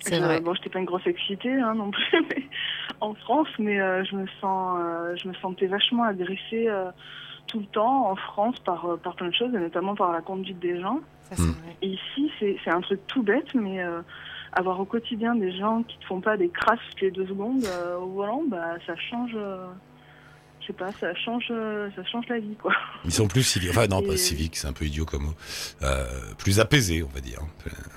C'est 0.00 0.16
je- 0.16 0.22
vrai. 0.24 0.40
Bon, 0.40 0.54
j'étais 0.54 0.70
pas 0.70 0.78
une 0.78 0.86
grosse 0.86 1.06
excitée 1.06 1.52
hein, 1.52 1.74
non 1.74 1.90
plus, 1.90 2.22
mais 2.30 2.44
en 3.00 3.12
France, 3.14 3.48
mais 3.58 3.78
euh, 3.78 4.02
je 4.04 4.16
me 4.16 4.26
sens, 4.40 4.78
euh, 4.80 5.14
je 5.22 5.28
me 5.28 5.34
sentais 5.34 5.66
vachement 5.66 6.04
agressée 6.04 6.66
euh, 6.68 6.90
tout 7.46 7.60
le 7.60 7.66
temps 7.66 8.10
en 8.10 8.16
France 8.16 8.58
par 8.60 8.84
euh, 8.86 8.96
par 8.96 9.14
plein 9.16 9.28
de 9.28 9.34
choses, 9.34 9.54
et 9.54 9.58
notamment 9.58 9.94
par 9.94 10.12
la 10.12 10.20
conduite 10.20 10.58
des 10.58 10.80
gens. 10.80 11.00
Ça, 11.30 11.34
Hmm. 11.42 11.46
vrai. 11.52 11.76
Et 11.82 11.88
ici, 11.88 12.30
c'est 12.38 12.56
c'est 12.64 12.70
un 12.70 12.80
truc 12.80 13.00
tout 13.06 13.22
bête, 13.22 13.52
mais 13.54 13.82
euh, 13.82 14.00
avoir 14.52 14.78
au 14.80 14.84
quotidien 14.84 15.34
des 15.34 15.52
gens 15.52 15.82
qui 15.82 15.98
te 15.98 16.04
font 16.04 16.20
pas 16.20 16.36
des 16.36 16.48
crasses 16.48 16.78
toutes 16.90 17.00
les 17.00 17.10
deux 17.10 17.26
secondes 17.26 17.64
euh, 17.64 17.98
au 17.98 18.06
volant, 18.08 18.42
bah 18.46 18.74
ça 18.86 18.94
change. 18.96 19.32
euh, 19.34 19.66
je 20.66 20.72
sais 20.72 20.78
pas, 20.78 20.90
ça 20.98 21.14
change, 21.14 21.46
euh, 21.50 21.88
ça 21.94 22.02
change 22.04 22.24
la 22.28 22.38
vie, 22.40 22.56
quoi. 22.60 22.72
Ils 23.04 23.12
sont 23.12 23.28
plus 23.28 23.42
civiques. 23.44 23.70
Enfin, 23.70 23.86
non, 23.86 24.02
pas 24.02 24.16
civiques, 24.16 24.56
c'est 24.56 24.66
un 24.66 24.72
peu 24.72 24.84
idiot 24.84 25.04
comme 25.04 25.22
mot. 25.26 25.34
Euh, 25.82 26.04
plus 26.38 26.58
apaisés, 26.58 27.04
on 27.04 27.14
va 27.14 27.20
dire. 27.20 27.38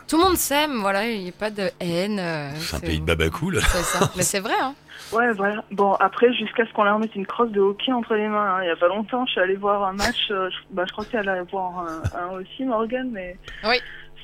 Tout 0.07 0.17
le 0.17 0.23
monde 0.23 0.37
s'aime, 0.37 0.79
voilà, 0.81 1.09
il 1.09 1.23
n'y 1.23 1.29
a 1.29 1.31
pas 1.31 1.49
de 1.49 1.69
haine. 1.79 2.19
euh, 2.19 2.51
C'est 2.59 2.75
un 2.75 2.79
pays 2.79 2.99
de 2.99 3.05
baba 3.05 3.29
cool. 3.29 3.59
C'est 3.61 3.81
ça. 3.83 4.11
Mais 4.15 4.21
c'est 4.23 4.39
vrai, 4.39 4.53
hein. 4.61 4.75
Ouais, 5.11 5.31
voilà. 5.33 5.63
Bon, 5.71 5.93
après, 5.95 6.31
jusqu'à 6.33 6.65
ce 6.67 6.73
qu'on 6.73 6.83
leur 6.83 6.99
mette 6.99 7.15
une 7.15 7.25
crosse 7.25 7.49
de 7.51 7.59
hockey 7.59 7.91
entre 7.91 8.13
les 8.13 8.27
mains. 8.27 8.57
hein. 8.57 8.63
Il 8.63 8.67
y 8.67 8.71
a 8.71 8.75
pas 8.75 8.87
longtemps, 8.89 9.25
je 9.25 9.31
suis 9.31 9.41
allée 9.41 9.55
voir 9.55 9.83
un 9.87 9.93
match. 9.93 10.27
euh, 10.29 10.49
je, 10.51 10.55
bah, 10.75 10.83
je 10.87 10.91
crois 10.91 11.05
qu'elle 11.05 11.27
allait 11.27 11.41
voir 11.49 11.79
un, 11.79 12.19
un 12.19 12.27
aussi, 12.39 12.63
Morgan, 12.65 13.09
mais 13.11 13.35
Oui. 13.63 13.77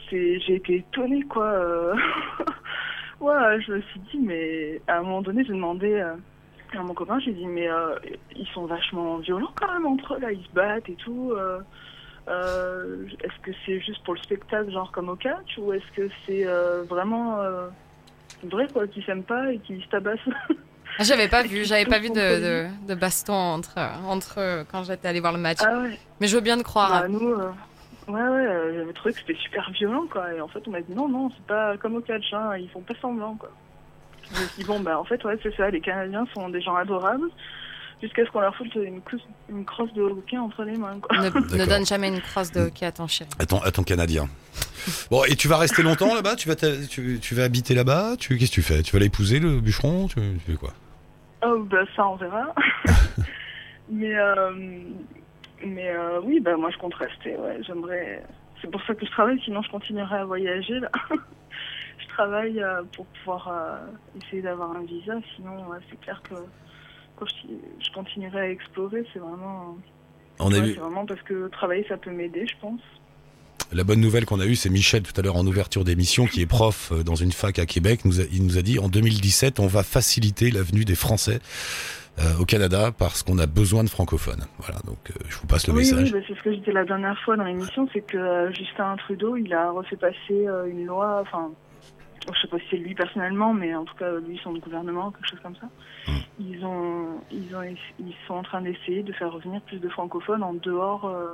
c'est, 0.09 0.39
j'ai 0.41 0.55
été 0.55 0.75
étonnée, 0.77 1.23
quoi. 1.23 1.45
euh. 1.45 1.95
ouais, 3.19 3.61
je 3.65 3.71
me 3.73 3.81
suis 3.81 3.99
dit, 4.11 4.19
mais 4.21 4.81
à 4.87 4.97
un 4.97 5.01
moment 5.01 5.21
donné, 5.23 5.43
j'ai 5.45 5.53
demandé 5.53 6.03
à 6.77 6.83
mon 6.83 6.93
copain, 6.93 7.19
j'ai 7.19 7.33
dit, 7.33 7.45
mais 7.47 7.69
euh, 7.69 7.95
ils 8.35 8.47
sont 8.53 8.65
vachement 8.65 9.17
violents 9.17 9.51
quand 9.55 9.71
même 9.71 9.85
entre 9.85 10.15
eux, 10.15 10.19
là, 10.19 10.31
ils 10.31 10.43
se 10.43 10.51
battent 10.51 10.89
et 10.89 10.95
tout. 10.95 11.31
euh. 11.35 11.59
Euh, 12.27 13.05
est-ce 13.23 13.39
que 13.43 13.51
c'est 13.65 13.79
juste 13.81 14.03
pour 14.03 14.15
le 14.15 14.19
spectacle, 14.19 14.71
genre 14.71 14.91
comme 14.91 15.09
au 15.09 15.15
catch, 15.15 15.57
ou 15.59 15.73
est-ce 15.73 15.85
que 15.95 16.09
c'est 16.25 16.43
vraiment 16.89 17.37
vrai, 18.43 18.67
quoi, 18.73 18.87
qu'ils 18.87 19.03
s'aiment 19.05 19.23
pas 19.23 19.51
et 19.51 19.59
qu'ils 19.59 19.83
se 19.83 19.89
tabassent 19.89 20.19
Ah, 20.97 21.03
J'avais 21.03 21.27
pas 21.27 21.43
vu, 21.47 21.65
j'avais 21.65 21.85
pas 21.85 21.99
vu 21.99 22.09
de, 22.09 22.15
de, 22.15 22.67
de 22.87 22.95
baston 22.95 23.33
entre, 23.33 23.77
entre 24.07 24.39
eux 24.39 24.65
quand 24.71 24.83
j'étais 24.83 25.07
allée 25.07 25.19
voir 25.19 25.33
le 25.33 25.39
match. 25.39 25.59
Ah 25.61 25.79
ouais 25.81 25.99
Mais 26.19 26.27
je 26.27 26.35
veux 26.35 26.41
bien 26.41 26.57
te 26.57 26.63
croire. 26.63 27.01
Bah, 27.01 27.07
nous, 27.07 27.35
ouais, 27.35 28.21
ouais, 28.27 28.73
j'avais 28.75 28.93
trouvé 28.93 29.13
que 29.13 29.19
c'était 29.19 29.39
super 29.39 29.69
violent, 29.71 30.05
quoi. 30.11 30.33
Et 30.33 30.41
en 30.41 30.47
fait, 30.47 30.67
on 30.67 30.71
m'a 30.71 30.81
dit 30.81 30.93
non, 30.95 31.07
non, 31.07 31.29
c'est 31.35 31.45
pas 31.45 31.77
comme 31.77 31.95
au 31.95 32.01
catch, 32.01 32.33
hein, 32.33 32.57
ils 32.57 32.69
font 32.69 32.81
pas 32.81 32.95
semblant, 33.01 33.35
quoi. 33.35 33.51
Je 34.33 34.41
me 34.41 34.47
suis 34.47 34.57
dit, 34.57 34.63
bon, 34.65 34.79
bah, 34.79 34.99
en 34.99 35.03
fait, 35.03 35.23
ouais, 35.23 35.37
c'est 35.43 35.55
ça, 35.55 35.69
les 35.69 35.81
Canadiens 35.81 36.25
sont 36.33 36.49
des 36.49 36.61
gens 36.61 36.75
adorables, 36.75 37.29
jusqu'à 38.01 38.25
ce 38.25 38.31
qu'on 38.31 38.41
leur 38.41 38.55
foute 38.55 38.73
une, 38.75 39.01
une 39.49 39.65
crosse 39.65 39.93
de 39.93 40.01
hockey 40.01 40.37
entre 40.37 40.63
les 40.63 40.77
mains, 40.77 40.99
quoi. 40.99 41.17
Ne, 41.17 41.65
donne 41.65 41.85
jamais 41.85 42.09
une 42.09 42.21
crosse 42.21 42.51
de 42.51 42.61
hockey 42.61 42.85
à 42.85 42.91
ton 42.91 43.07
chéri. 43.07 43.29
À 43.39 43.45
ton, 43.45 43.59
à 43.61 43.71
ton 43.71 43.83
Canadien. 43.83 44.27
Bon, 45.09 45.23
et 45.23 45.35
tu 45.35 45.47
vas 45.47 45.57
rester 45.57 45.83
longtemps 45.83 46.13
là-bas? 46.13 46.35
Tu 46.35 46.47
vas, 46.47 46.55
tu, 46.55 47.19
tu 47.19 47.35
vas 47.35 47.43
habiter 47.43 47.73
là-bas? 47.73 48.15
Tu, 48.19 48.37
Qu'est-ce 48.37 48.51
que 48.51 48.55
tu 48.55 48.61
fais? 48.61 48.81
Tu 48.83 48.93
vas 48.93 48.99
l'épouser, 48.99 49.39
le 49.39 49.59
bûcheron? 49.59 50.07
Tu, 50.07 50.15
tu 50.15 50.51
fais 50.51 50.57
quoi? 50.57 50.73
Oh, 51.43 51.63
bah, 51.69 51.83
ça, 51.95 52.07
on 52.07 52.15
verra. 52.15 52.53
mais, 53.89 54.15
euh, 54.15 54.51
mais 55.65 55.89
euh, 55.89 56.19
oui, 56.23 56.39
bah, 56.39 56.55
moi, 56.57 56.69
je 56.71 56.77
compte 56.77 56.95
rester, 56.95 57.35
ouais, 57.35 57.59
j'aimerais. 57.65 58.23
C'est 58.61 58.71
pour 58.71 58.81
ça 58.85 58.95
que 58.95 59.05
je 59.05 59.11
travaille, 59.11 59.39
sinon 59.43 59.61
je 59.61 59.69
continuerai 59.69 60.17
à 60.17 60.25
voyager, 60.25 60.79
là. 60.79 60.89
Travail 62.15 62.61
euh, 62.61 62.81
pour 62.95 63.05
pouvoir 63.07 63.47
euh, 63.47 64.21
essayer 64.21 64.41
d'avoir 64.41 64.71
un 64.75 64.83
visa. 64.83 65.13
Sinon, 65.35 65.57
c'est 65.89 65.99
clair 66.01 66.21
que 66.23 66.35
quand 67.17 67.25
je, 67.27 67.47
je 67.85 67.91
continuerai 67.93 68.39
à 68.39 68.49
explorer, 68.49 69.03
c'est 69.13 69.19
vraiment, 69.19 69.77
On 70.39 70.51
ouais, 70.51 70.73
vraiment 70.73 71.05
parce 71.05 71.21
que 71.23 71.47
travailler, 71.49 71.85
ça 71.87 71.97
peut 71.97 72.11
m'aider, 72.11 72.45
je 72.47 72.55
pense. 72.61 72.81
la 73.73 73.83
bonne 73.83 74.01
nouvelle 74.01 74.25
qu'on 74.25 74.39
a 74.39 74.45
eue, 74.45 74.55
c'est 74.55 74.69
Michel 74.69 75.03
tout 75.03 75.17
à 75.19 75.23
l'heure 75.23 75.35
en 75.37 75.45
ouverture 75.47 75.83
d'émission, 75.83 76.25
qui 76.27 76.41
est 76.41 76.45
prof 76.45 76.91
euh, 76.91 77.03
dans 77.03 77.15
une 77.15 77.31
fac 77.31 77.57
à 77.59 77.65
Québec. 77.65 78.05
Nous 78.05 78.19
a- 78.21 78.25
il 78.31 78.43
nous 78.45 78.57
a 78.57 78.61
dit 78.61 78.79
en 78.79 78.87
2017, 78.89 79.59
on 79.59 79.67
va 79.67 79.83
faciliter 79.83 80.51
la 80.51 80.61
venue 80.61 80.85
des 80.85 80.95
Français 80.95 81.39
euh, 82.19 82.37
au 82.39 82.45
Canada 82.45 82.91
parce 82.97 83.23
qu'on 83.23 83.39
a 83.39 83.45
besoin 83.47 83.83
de 83.83 83.89
francophones. 83.89 84.45
Voilà, 84.59 84.79
donc 84.85 84.99
euh, 85.09 85.13
je 85.29 85.37
vous 85.37 85.47
passe 85.47 85.67
le 85.67 85.73
oui, 85.73 85.83
oui, 85.83 85.91
message. 85.91 86.11
bah, 86.13 86.19
c'est 86.27 86.35
ce 86.37 86.43
que 86.43 86.51
je 86.53 86.59
disais 86.59 86.71
la 86.71 86.85
dernière 86.85 87.17
fois 87.23 87.35
dans 87.37 87.43
l'émission, 87.43 87.87
c'est 87.93 88.01
que 88.05 88.51
Justin 88.57 88.95
Trudeau, 88.97 89.35
il 89.37 89.53
a 89.53 89.71
refait 89.71 89.97
passer 89.97 90.15
euh, 90.47 90.65
une 90.69 90.85
loi, 90.85 91.19
enfin, 91.21 91.51
je 92.33 92.41
sais 92.41 92.47
pas 92.47 92.59
si 92.59 92.65
c'est 92.71 92.77
lui 92.77 92.95
personnellement, 92.95 93.53
mais 93.53 93.75
en 93.75 93.85
tout 93.85 93.95
cas 93.95 94.11
lui, 94.19 94.39
son 94.43 94.53
gouvernement, 94.53 95.11
quelque 95.11 95.29
chose 95.29 95.39
comme 95.41 95.55
ça. 95.55 95.67
Hmm. 96.07 96.17
Ils 96.39 96.65
ont, 96.65 97.21
ils 97.31 97.55
ont, 97.55 97.63
ils 97.99 98.15
sont 98.27 98.35
en 98.35 98.43
train 98.43 98.61
d'essayer 98.61 99.03
de 99.03 99.13
faire 99.13 99.31
revenir 99.31 99.61
plus 99.61 99.79
de 99.79 99.89
francophones 99.89 100.43
en 100.43 100.53
dehors 100.53 101.05
euh, 101.05 101.33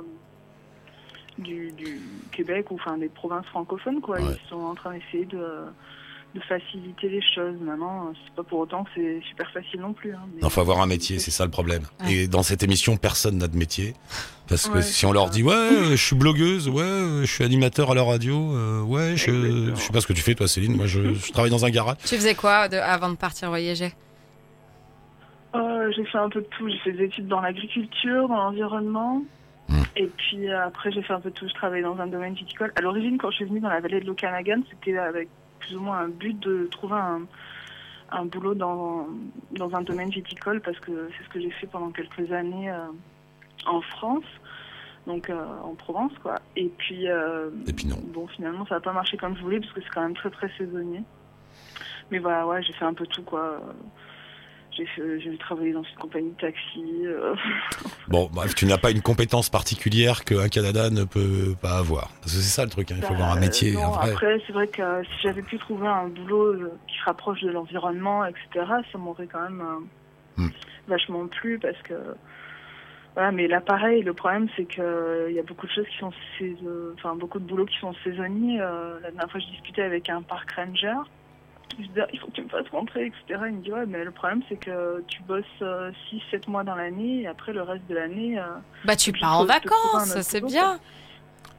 du, 1.38 1.72
du 1.72 2.00
Québec 2.30 2.70
ou 2.70 2.74
enfin 2.74 2.98
des 2.98 3.08
provinces 3.08 3.46
francophones, 3.46 4.00
quoi. 4.00 4.20
Ouais. 4.20 4.34
Ils 4.42 4.48
sont 4.48 4.60
en 4.60 4.74
train 4.74 4.92
d'essayer 4.92 5.24
de 5.24 5.40
de 6.34 6.40
faciliter 6.40 7.08
les 7.10 7.20
choses. 7.34 7.56
Maintenant, 7.60 8.12
c'est 8.24 8.34
pas 8.34 8.42
pour 8.42 8.60
autant 8.60 8.84
que 8.84 8.90
c'est 8.94 9.20
super 9.28 9.50
facile 9.52 9.80
non 9.80 9.92
plus. 9.92 10.12
Hein, 10.14 10.20
mais- 10.34 10.40
Il 10.42 10.50
faut 10.50 10.60
avoir 10.62 10.80
un 10.80 10.86
métier, 10.86 11.18
c'est 11.18 11.30
ça 11.30 11.44
le 11.44 11.50
problème. 11.50 11.82
Ouais. 12.04 12.12
Et 12.14 12.28
dans 12.28 12.42
cette 12.42 12.62
émission, 12.62 12.96
personne 12.96 13.36
n'a 13.38 13.48
de 13.48 13.56
métier. 13.56 13.94
Parce 14.48 14.68
que 14.68 14.76
Ouais, 14.76 14.82
si 14.82 15.04
on 15.06 15.12
leur 15.12 15.28
dit, 15.30 15.42
ouais, 15.42 15.70
je 15.90 15.94
suis 15.96 16.16
blogueuse, 16.16 16.68
ouais, 16.68 17.20
je 17.22 17.26
suis 17.30 17.44
animateur 17.44 17.90
à 17.90 17.94
la 17.94 18.02
radio, 18.02 18.54
euh, 18.54 18.82
ouais, 18.82 19.16
je, 19.16 19.70
je 19.74 19.80
sais 19.80 19.92
pas 19.92 20.00
ce 20.00 20.06
que 20.06 20.12
tu 20.12 20.20
fais 20.22 20.34
toi 20.34 20.48
Céline, 20.48 20.76
moi 20.76 20.86
je, 20.86 21.14
je 21.14 21.32
travaille 21.32 21.50
dans 21.50 21.64
un 21.64 21.70
garage. 21.70 21.96
Tu 22.04 22.16
faisais 22.16 22.34
quoi 22.34 22.68
de- 22.68 22.76
avant 22.76 23.08
de 23.10 23.16
partir 23.16 23.48
voyager? 23.48 23.92
Euh, 25.54 25.90
j'ai 25.94 26.04
fait 26.06 26.18
un 26.18 26.28
peu 26.30 26.40
de 26.40 26.46
tout. 26.46 26.68
J'ai 26.68 26.78
fait 26.78 26.92
des 26.92 27.04
études 27.04 27.28
dans 27.28 27.40
l'agriculture, 27.40 28.28
dans 28.28 28.36
l'environnement. 28.36 29.22
Mm. 29.68 29.82
Et 29.96 30.06
puis 30.06 30.48
euh, 30.50 30.66
après, 30.66 30.90
j'ai 30.92 31.02
fait 31.02 31.12
un 31.12 31.20
peu 31.20 31.30
de 31.30 31.34
tout. 31.34 31.46
Je 31.48 31.54
travaillais 31.54 31.82
dans 31.84 31.98
un 31.98 32.06
domaine 32.06 32.34
viticole. 32.34 32.72
À 32.76 32.80
l'origine, 32.80 33.18
quand 33.18 33.30
je 33.30 33.36
suis 33.36 33.44
venue 33.44 33.60
dans 33.60 33.68
la 33.68 33.80
vallée 33.80 34.00
de 34.00 34.06
l'Okanagan, 34.06 34.62
c'était 34.70 34.96
avec 34.96 35.28
plus 35.62 35.76
ou 35.76 35.80
moins 35.80 35.98
un 35.98 36.08
but 36.08 36.38
de 36.40 36.66
trouver 36.70 36.94
un, 36.96 37.22
un 38.10 38.24
boulot 38.24 38.54
dans, 38.54 39.06
dans 39.52 39.74
un 39.74 39.82
domaine 39.82 40.10
viticole 40.10 40.60
parce 40.60 40.78
que 40.80 41.08
c'est 41.16 41.24
ce 41.24 41.28
que 41.30 41.40
j'ai 41.40 41.50
fait 41.50 41.66
pendant 41.66 41.90
quelques 41.90 42.30
années 42.32 42.70
euh, 42.70 42.86
en 43.66 43.80
France, 43.80 44.24
donc 45.06 45.30
euh, 45.30 45.44
en 45.64 45.74
Provence, 45.74 46.12
quoi. 46.22 46.36
Et 46.56 46.68
puis, 46.78 47.08
euh, 47.08 47.50
Et 47.66 47.72
puis 47.72 47.86
non. 47.86 47.96
bon, 48.12 48.26
finalement, 48.26 48.66
ça 48.66 48.76
n'a 48.76 48.80
pas 48.80 48.92
marché 48.92 49.16
comme 49.16 49.36
je 49.36 49.42
voulais 49.42 49.60
parce 49.60 49.72
que 49.72 49.80
c'est 49.80 49.90
quand 49.90 50.02
même 50.02 50.14
très 50.16 50.30
très 50.30 50.50
saisonnier. 50.58 51.02
Mais 52.10 52.18
voilà, 52.18 52.46
ouais, 52.46 52.62
j'ai 52.62 52.72
fait 52.74 52.84
un 52.84 52.94
peu 52.94 53.06
tout, 53.06 53.22
quoi. 53.22 53.60
J'ai 54.76 55.36
travaillé 55.38 55.72
dans 55.72 55.82
une 55.82 55.96
compagnie 56.00 56.30
de 56.30 56.36
taxi. 56.40 56.82
euh, 57.06 57.34
Bon, 58.08 58.28
bref, 58.32 58.54
tu 58.54 58.66
n'as 58.66 58.78
pas 58.78 58.90
une 58.90 59.02
compétence 59.02 59.48
particulière 59.50 60.24
qu'un 60.24 60.48
Canada 60.48 60.90
ne 60.90 61.04
peut 61.04 61.54
pas 61.60 61.78
avoir. 61.78 62.08
Parce 62.20 62.34
que 62.34 62.40
c'est 62.40 62.54
ça 62.54 62.64
le 62.64 62.70
truc, 62.70 62.90
hein, 62.90 62.96
il 62.98 63.04
faut 63.04 63.12
avoir 63.12 63.30
un 63.32 63.34
Bah, 63.34 63.40
métier, 63.40 63.72
non, 63.74 63.86
un 63.94 63.98
vrai. 63.98 64.10
Après, 64.12 64.38
c'est 64.46 64.52
vrai 64.52 64.68
que 64.68 64.80
euh, 64.82 65.02
si 65.04 65.10
j'avais 65.22 65.42
pu 65.42 65.58
trouver 65.58 65.86
un 65.86 66.08
boulot 66.08 66.54
euh, 66.54 66.78
qui 66.88 66.96
se 66.98 67.04
rapproche 67.04 67.40
de 67.42 67.50
l'environnement, 67.50 68.24
etc., 68.24 68.66
ça 68.90 68.98
m'aurait 68.98 69.26
quand 69.26 69.42
même 69.42 69.62
Hmm. 70.38 70.48
vachement 70.88 71.26
plu 71.26 71.58
parce 71.58 71.80
que. 71.82 71.92
Voilà, 73.14 73.30
mais 73.30 73.46
là, 73.46 73.60
pareil, 73.60 74.02
le 74.02 74.14
problème, 74.14 74.48
c'est 74.56 74.64
que 74.64 74.80
euh, 74.80 75.26
il 75.28 75.36
y 75.36 75.38
a 75.38 75.42
beaucoup 75.42 75.66
de 75.66 75.72
choses 75.72 75.86
qui 75.86 75.98
sont. 75.98 76.12
sais- 76.38 76.56
Enfin, 76.94 77.14
beaucoup 77.14 77.38
de 77.38 77.44
boulots 77.44 77.66
qui 77.66 77.76
sont 77.78 77.92
saisonniers. 78.02 78.56
La 78.58 79.10
dernière 79.10 79.30
fois, 79.30 79.38
je 79.40 79.46
discutais 79.48 79.82
avec 79.82 80.08
un 80.08 80.22
park 80.22 80.50
ranger. 80.52 80.94
Je 81.78 81.86
disais, 81.86 82.02
il 82.12 82.18
faut 82.20 82.26
que 82.26 82.32
tu 82.32 82.42
me 82.42 82.48
fasses 82.48 82.68
rentrer, 82.70 83.06
etc. 83.06 83.40
Il 83.48 83.56
me 83.56 83.62
dit, 83.62 83.72
ouais, 83.72 83.86
mais 83.86 84.04
le 84.04 84.10
problème, 84.10 84.42
c'est 84.48 84.56
que 84.56 85.02
tu 85.08 85.22
bosses 85.22 85.44
6-7 85.60 86.48
mois 86.48 86.64
dans 86.64 86.74
l'année 86.74 87.22
et 87.22 87.26
après, 87.26 87.52
le 87.52 87.62
reste 87.62 87.86
de 87.88 87.94
l'année. 87.94 88.38
euh, 88.38 88.42
Bah 88.84 88.96
tu 88.96 89.12
pars 89.12 89.40
en 89.40 89.44
vacances, 89.44 90.20
c'est 90.22 90.44
bien. 90.44 90.78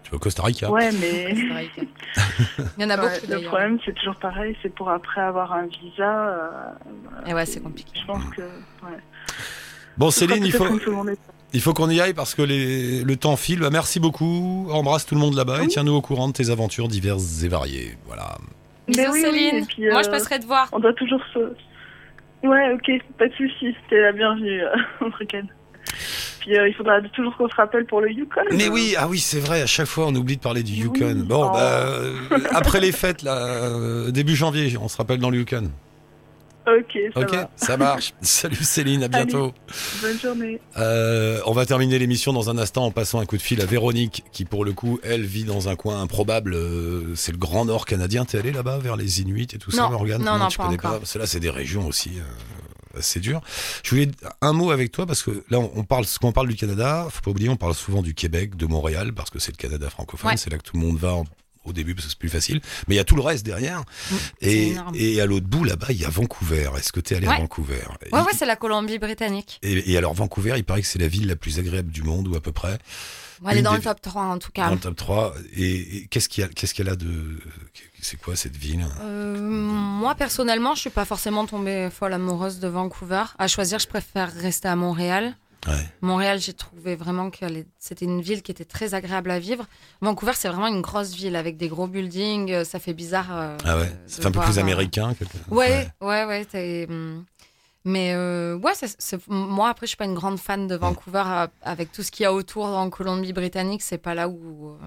Tu 0.03 0.11
vas 0.11 0.17
au 0.17 0.19
Costa 0.19 0.43
Rica. 0.43 0.69
Ouais, 0.69 0.91
mais. 0.91 1.33
Il 2.77 2.83
y 2.83 2.85
en 2.85 2.89
a 2.89 2.97
Ouais, 2.97 3.01
beaucoup 3.09 3.21
le 3.23 3.27
d'ailleurs. 3.27 3.49
problème, 3.49 3.79
c'est 3.85 3.95
toujours 3.95 4.15
pareil, 4.17 4.55
c'est 4.61 4.73
pour 4.73 4.89
après 4.89 5.21
avoir 5.21 5.53
un 5.53 5.65
visa. 5.67 6.27
euh, 6.27 6.49
voilà, 7.11 7.29
Et 7.29 7.33
ouais, 7.33 7.45
c'est 7.45 7.61
compliqué. 7.61 7.91
Je 7.99 8.05
pense 8.05 8.23
que. 8.35 8.41
Ouais. 8.41 8.97
Bon, 9.97 10.09
Céline, 10.11 10.43
il 10.45 10.51
faut, 10.51 10.65
le 10.65 11.17
il 11.53 11.61
faut 11.61 11.73
qu'on 11.73 11.89
y 11.89 12.01
aille 12.01 12.13
parce 12.15 12.33
que 12.35 12.41
les, 12.41 13.03
le 13.03 13.15
temps 13.15 13.35
file. 13.37 13.59
Bah, 13.59 13.69
merci 13.71 13.99
beaucoup. 13.99 14.67
Embrasse 14.71 15.05
tout 15.05 15.13
le 15.15 15.21
monde 15.21 15.35
là-bas 15.35 15.63
et 15.63 15.67
tiens-nous 15.67 15.93
au 15.93 16.01
courant 16.01 16.27
de 16.27 16.33
tes 16.33 16.49
aventures 16.49 16.87
diverses 16.87 17.43
et 17.43 17.47
variées. 17.47 17.95
Voilà. 18.07 18.37
Bisous 18.87 18.99
Mais 19.01 19.07
oui, 19.09 19.21
Céline. 19.21 19.65
puis, 19.67 19.83
Moi 19.89 19.99
euh, 19.99 20.03
je 20.03 20.09
passerai 20.09 20.39
te 20.39 20.45
voir. 20.45 20.67
On 20.71 20.79
doit 20.79 20.93
toujours 20.93 21.21
se. 21.33 21.39
Ouais, 22.45 22.73
ok, 22.73 22.91
pas 23.17 23.27
de 23.27 23.33
soucis, 23.33 23.75
c'était 23.83 24.01
la 24.01 24.11
bienvenue 24.11 24.61
euh, 24.63 24.69
week-end. 25.19 25.45
Puis 26.41 26.57
euh, 26.57 26.67
il 26.67 26.73
faudra 26.73 26.99
toujours 27.13 27.35
qu'on 27.37 27.47
se 27.47 27.55
rappelle 27.55 27.85
pour 27.85 28.01
le 28.01 28.11
Yukon. 28.11 28.41
Mais 28.51 28.67
euh, 28.67 28.71
oui, 28.71 28.95
ah 28.97 29.07
oui, 29.07 29.19
c'est 29.19 29.39
vrai, 29.39 29.61
à 29.61 29.65
chaque 29.65 29.87
fois 29.87 30.07
on 30.07 30.15
oublie 30.15 30.35
de 30.35 30.41
parler 30.41 30.61
du 30.63 30.73
Oui. 30.73 30.79
Yukon. 30.99 31.23
Bon, 31.25 31.45
Oh. 31.47 31.51
bah, 31.53 31.59
euh, 31.61 32.13
après 32.51 32.81
les 32.81 32.91
fêtes, 32.91 33.21
là, 33.21 33.37
euh, 33.37 34.11
début 34.11 34.35
janvier, 34.35 34.75
on 34.81 34.89
se 34.89 34.97
rappelle 34.97 35.19
dans 35.19 35.29
le 35.29 35.37
Yukon. 35.37 35.71
Ok, 36.65 36.97
ça 37.13 37.19
Ok, 37.19 37.31
va. 37.33 37.49
ça 37.57 37.77
marche. 37.77 38.13
Salut 38.21 38.55
Céline, 38.63 39.03
à 39.03 39.07
bientôt. 39.09 39.53
Bonne 40.01 40.19
journée. 40.19 40.61
Euh, 40.77 41.41
on 41.45 41.51
va 41.51 41.65
terminer 41.65 41.99
l'émission 41.99 42.31
dans 42.31 42.49
un 42.49 42.57
instant 42.57 42.85
en 42.85 42.91
passant 42.91 43.19
un 43.19 43.25
coup 43.25 43.35
de 43.35 43.41
fil 43.41 43.61
à 43.61 43.65
Véronique, 43.65 44.23
qui 44.31 44.45
pour 44.45 44.63
le 44.63 44.71
coup, 44.73 44.99
elle 45.03 45.23
vit 45.25 45.43
dans 45.43 45.67
un 45.67 45.75
coin 45.75 46.01
improbable. 46.01 46.53
euh, 46.53 47.15
c'est 47.15 47.33
le 47.33 47.37
Grand 47.37 47.65
Nord 47.65 47.85
canadien. 47.85 48.23
T'es 48.23 48.37
allé 48.37 48.51
là-bas 48.53 48.77
vers 48.79 48.95
les 48.95 49.19
Inuits 49.21 49.47
et 49.53 49.57
tout 49.57 49.71
ça, 49.71 49.83
Non, 49.83 49.89
Morgane 49.91 50.23
non, 50.23 50.37
non, 50.37 50.47
tu 50.47 50.57
pas 50.57 50.65
connais 50.65 50.75
encore. 50.79 50.99
pas. 51.01 51.19
Là, 51.19 51.25
c'est 51.25 51.39
des 51.41 51.49
régions 51.49 51.85
aussi. 51.87 52.11
euh, 52.17 52.99
c'est 53.01 53.19
dur. 53.19 53.41
Je 53.83 53.89
voulais 53.89 54.11
un 54.41 54.53
mot 54.53 54.71
avec 54.71 54.91
toi 54.91 55.05
parce 55.05 55.23
que 55.23 55.43
là, 55.49 55.59
on 55.59 55.71
on 55.75 55.83
parle, 55.83 56.05
quand 56.21 56.27
on 56.29 56.31
parle 56.31 56.47
du 56.47 56.55
Canada, 56.55 57.07
faut 57.09 57.21
pas 57.21 57.31
oublier, 57.31 57.49
on 57.49 57.55
parle 57.57 57.73
souvent 57.73 58.01
du 58.03 58.13
Québec, 58.13 58.55
de 58.55 58.67
Montréal, 58.67 59.11
parce 59.13 59.29
que 59.31 59.39
c'est 59.39 59.51
le 59.51 59.57
Canada 59.57 59.89
francophone. 59.89 60.29
Ouais. 60.31 60.37
C'est 60.37 60.49
là 60.51 60.57
que 60.59 60.63
tout 60.63 60.77
le 60.77 60.83
monde 60.85 60.97
va 60.97 61.13
en- 61.15 61.25
au 61.65 61.73
début 61.73 61.95
parce 61.95 62.05
que 62.05 62.11
c'est 62.11 62.19
plus 62.19 62.29
facile. 62.29 62.61
Mais 62.87 62.95
il 62.95 62.97
y 62.97 63.01
a 63.01 63.03
tout 63.03 63.15
le 63.15 63.21
reste 63.21 63.45
derrière. 63.45 63.83
Et, 64.41 64.75
et 64.95 65.21
à 65.21 65.25
l'autre 65.25 65.47
bout, 65.47 65.63
là-bas, 65.63 65.87
il 65.89 66.01
y 66.01 66.05
a 66.05 66.09
Vancouver. 66.09 66.69
Est-ce 66.77 66.91
que 66.91 66.99
t'es 66.99 67.15
allé 67.15 67.27
à. 67.27 67.37
Vancouver 67.37 67.81
Ouais, 68.11 68.19
ouais, 68.19 68.31
c'est 68.37 68.45
la 68.45 68.55
Colombie-Britannique. 68.55 69.59
et, 69.63 69.91
et 69.91 69.97
alors 69.97 70.13
Vancouver, 70.13 70.53
il 70.57 70.63
paraît 70.63 70.81
que 70.81 70.87
c'est 70.87 70.99
la 70.99 71.07
ville 71.07 71.27
la 71.27 71.35
plus 71.35 71.59
agréable 71.59 71.91
du 71.91 72.03
monde, 72.03 72.27
ou 72.27 72.35
à 72.35 72.41
peu 72.41 72.51
près, 72.51 72.77
Ouais, 73.41 73.51
elle 73.53 73.57
est 73.57 73.61
dans 73.61 73.71
des- 73.71 73.77
le 73.79 73.83
top 73.83 73.99
3 74.01 74.23
en 74.23 74.37
tout 74.37 74.51
cas. 74.51 74.67
dans 74.67 74.75
le 74.75 74.79
top 74.79 74.95
3. 74.95 75.33
Et, 75.55 75.97
et 75.97 76.07
qu'est-ce 76.07 76.29
qu'il 76.29 76.43
y 76.43 76.45
a, 76.45 76.49
qu'est-ce 76.49 76.73
qu'elle 76.73 76.87
a 76.87 76.95
de, 76.95 77.39
c'est 78.01 78.15
quoi 78.17 78.35
cette 78.37 78.55
ville? 78.55 78.85
Euh, 79.01 79.37
moi 79.41 80.15
personnellement, 80.15 80.75
je 80.75 80.81
suis 80.81 80.89
pas 80.89 81.03
forcément 81.05 81.45
tombée 81.45 81.89
folle 81.91 82.13
amoureuse 82.13 82.59
de 82.59 82.67
Vancouver. 82.69 83.23
À 83.39 83.47
choisir, 83.47 83.79
je 83.79 83.87
préfère 83.87 84.31
rester 84.33 84.67
à 84.69 84.75
Montréal. 84.75 85.35
Ouais. 85.67 85.73
Montréal, 86.01 86.39
j'ai 86.39 86.53
trouvé 86.53 86.95
vraiment 86.95 87.29
que 87.29 87.45
c'était 87.79 88.05
une 88.05 88.21
ville 88.21 88.41
qui 88.41 88.51
était 88.51 88.65
très 88.65 88.93
agréable 88.93 89.31
à 89.31 89.39
vivre. 89.39 89.65
Vancouver, 90.01 90.33
c'est 90.35 90.49
vraiment 90.49 90.67
une 90.67 90.81
grosse 90.81 91.13
ville 91.13 91.35
avec 91.35 91.57
des 91.57 91.67
gros 91.69 91.87
buildings. 91.87 92.51
euh, 92.51 92.63
Ça 92.65 92.79
fait 92.79 92.93
bizarre. 92.93 93.27
euh, 93.31 93.57
Ah 93.63 93.77
ouais, 93.77 93.91
c'est 94.07 94.25
un 94.25 94.31
peu 94.31 94.39
plus 94.41 94.59
américain. 94.59 95.13
Ouais, 95.49 95.87
ouais, 96.01 96.25
ouais. 96.25 96.87
hum, 96.89 97.23
Mais 97.85 98.13
euh, 98.13 98.55
ouais, 98.57 98.73
moi 99.27 99.69
après, 99.69 99.85
je 99.85 99.89
suis 99.89 99.97
pas 99.97 100.05
une 100.05 100.13
grande 100.15 100.39
fan 100.39 100.67
de 100.67 100.75
Vancouver 100.75 101.23
euh, 101.25 101.47
avec 101.61 101.91
tout 101.91 102.03
ce 102.03 102.11
qu'il 102.11 102.23
y 102.23 102.25
a 102.27 102.33
autour 102.33 102.65
en 102.65 102.89
Colombie-Britannique. 102.89 103.81
C'est 103.81 103.97
pas 103.97 104.13
là 104.15 104.27
où. 104.29 104.69
euh, 104.71 104.77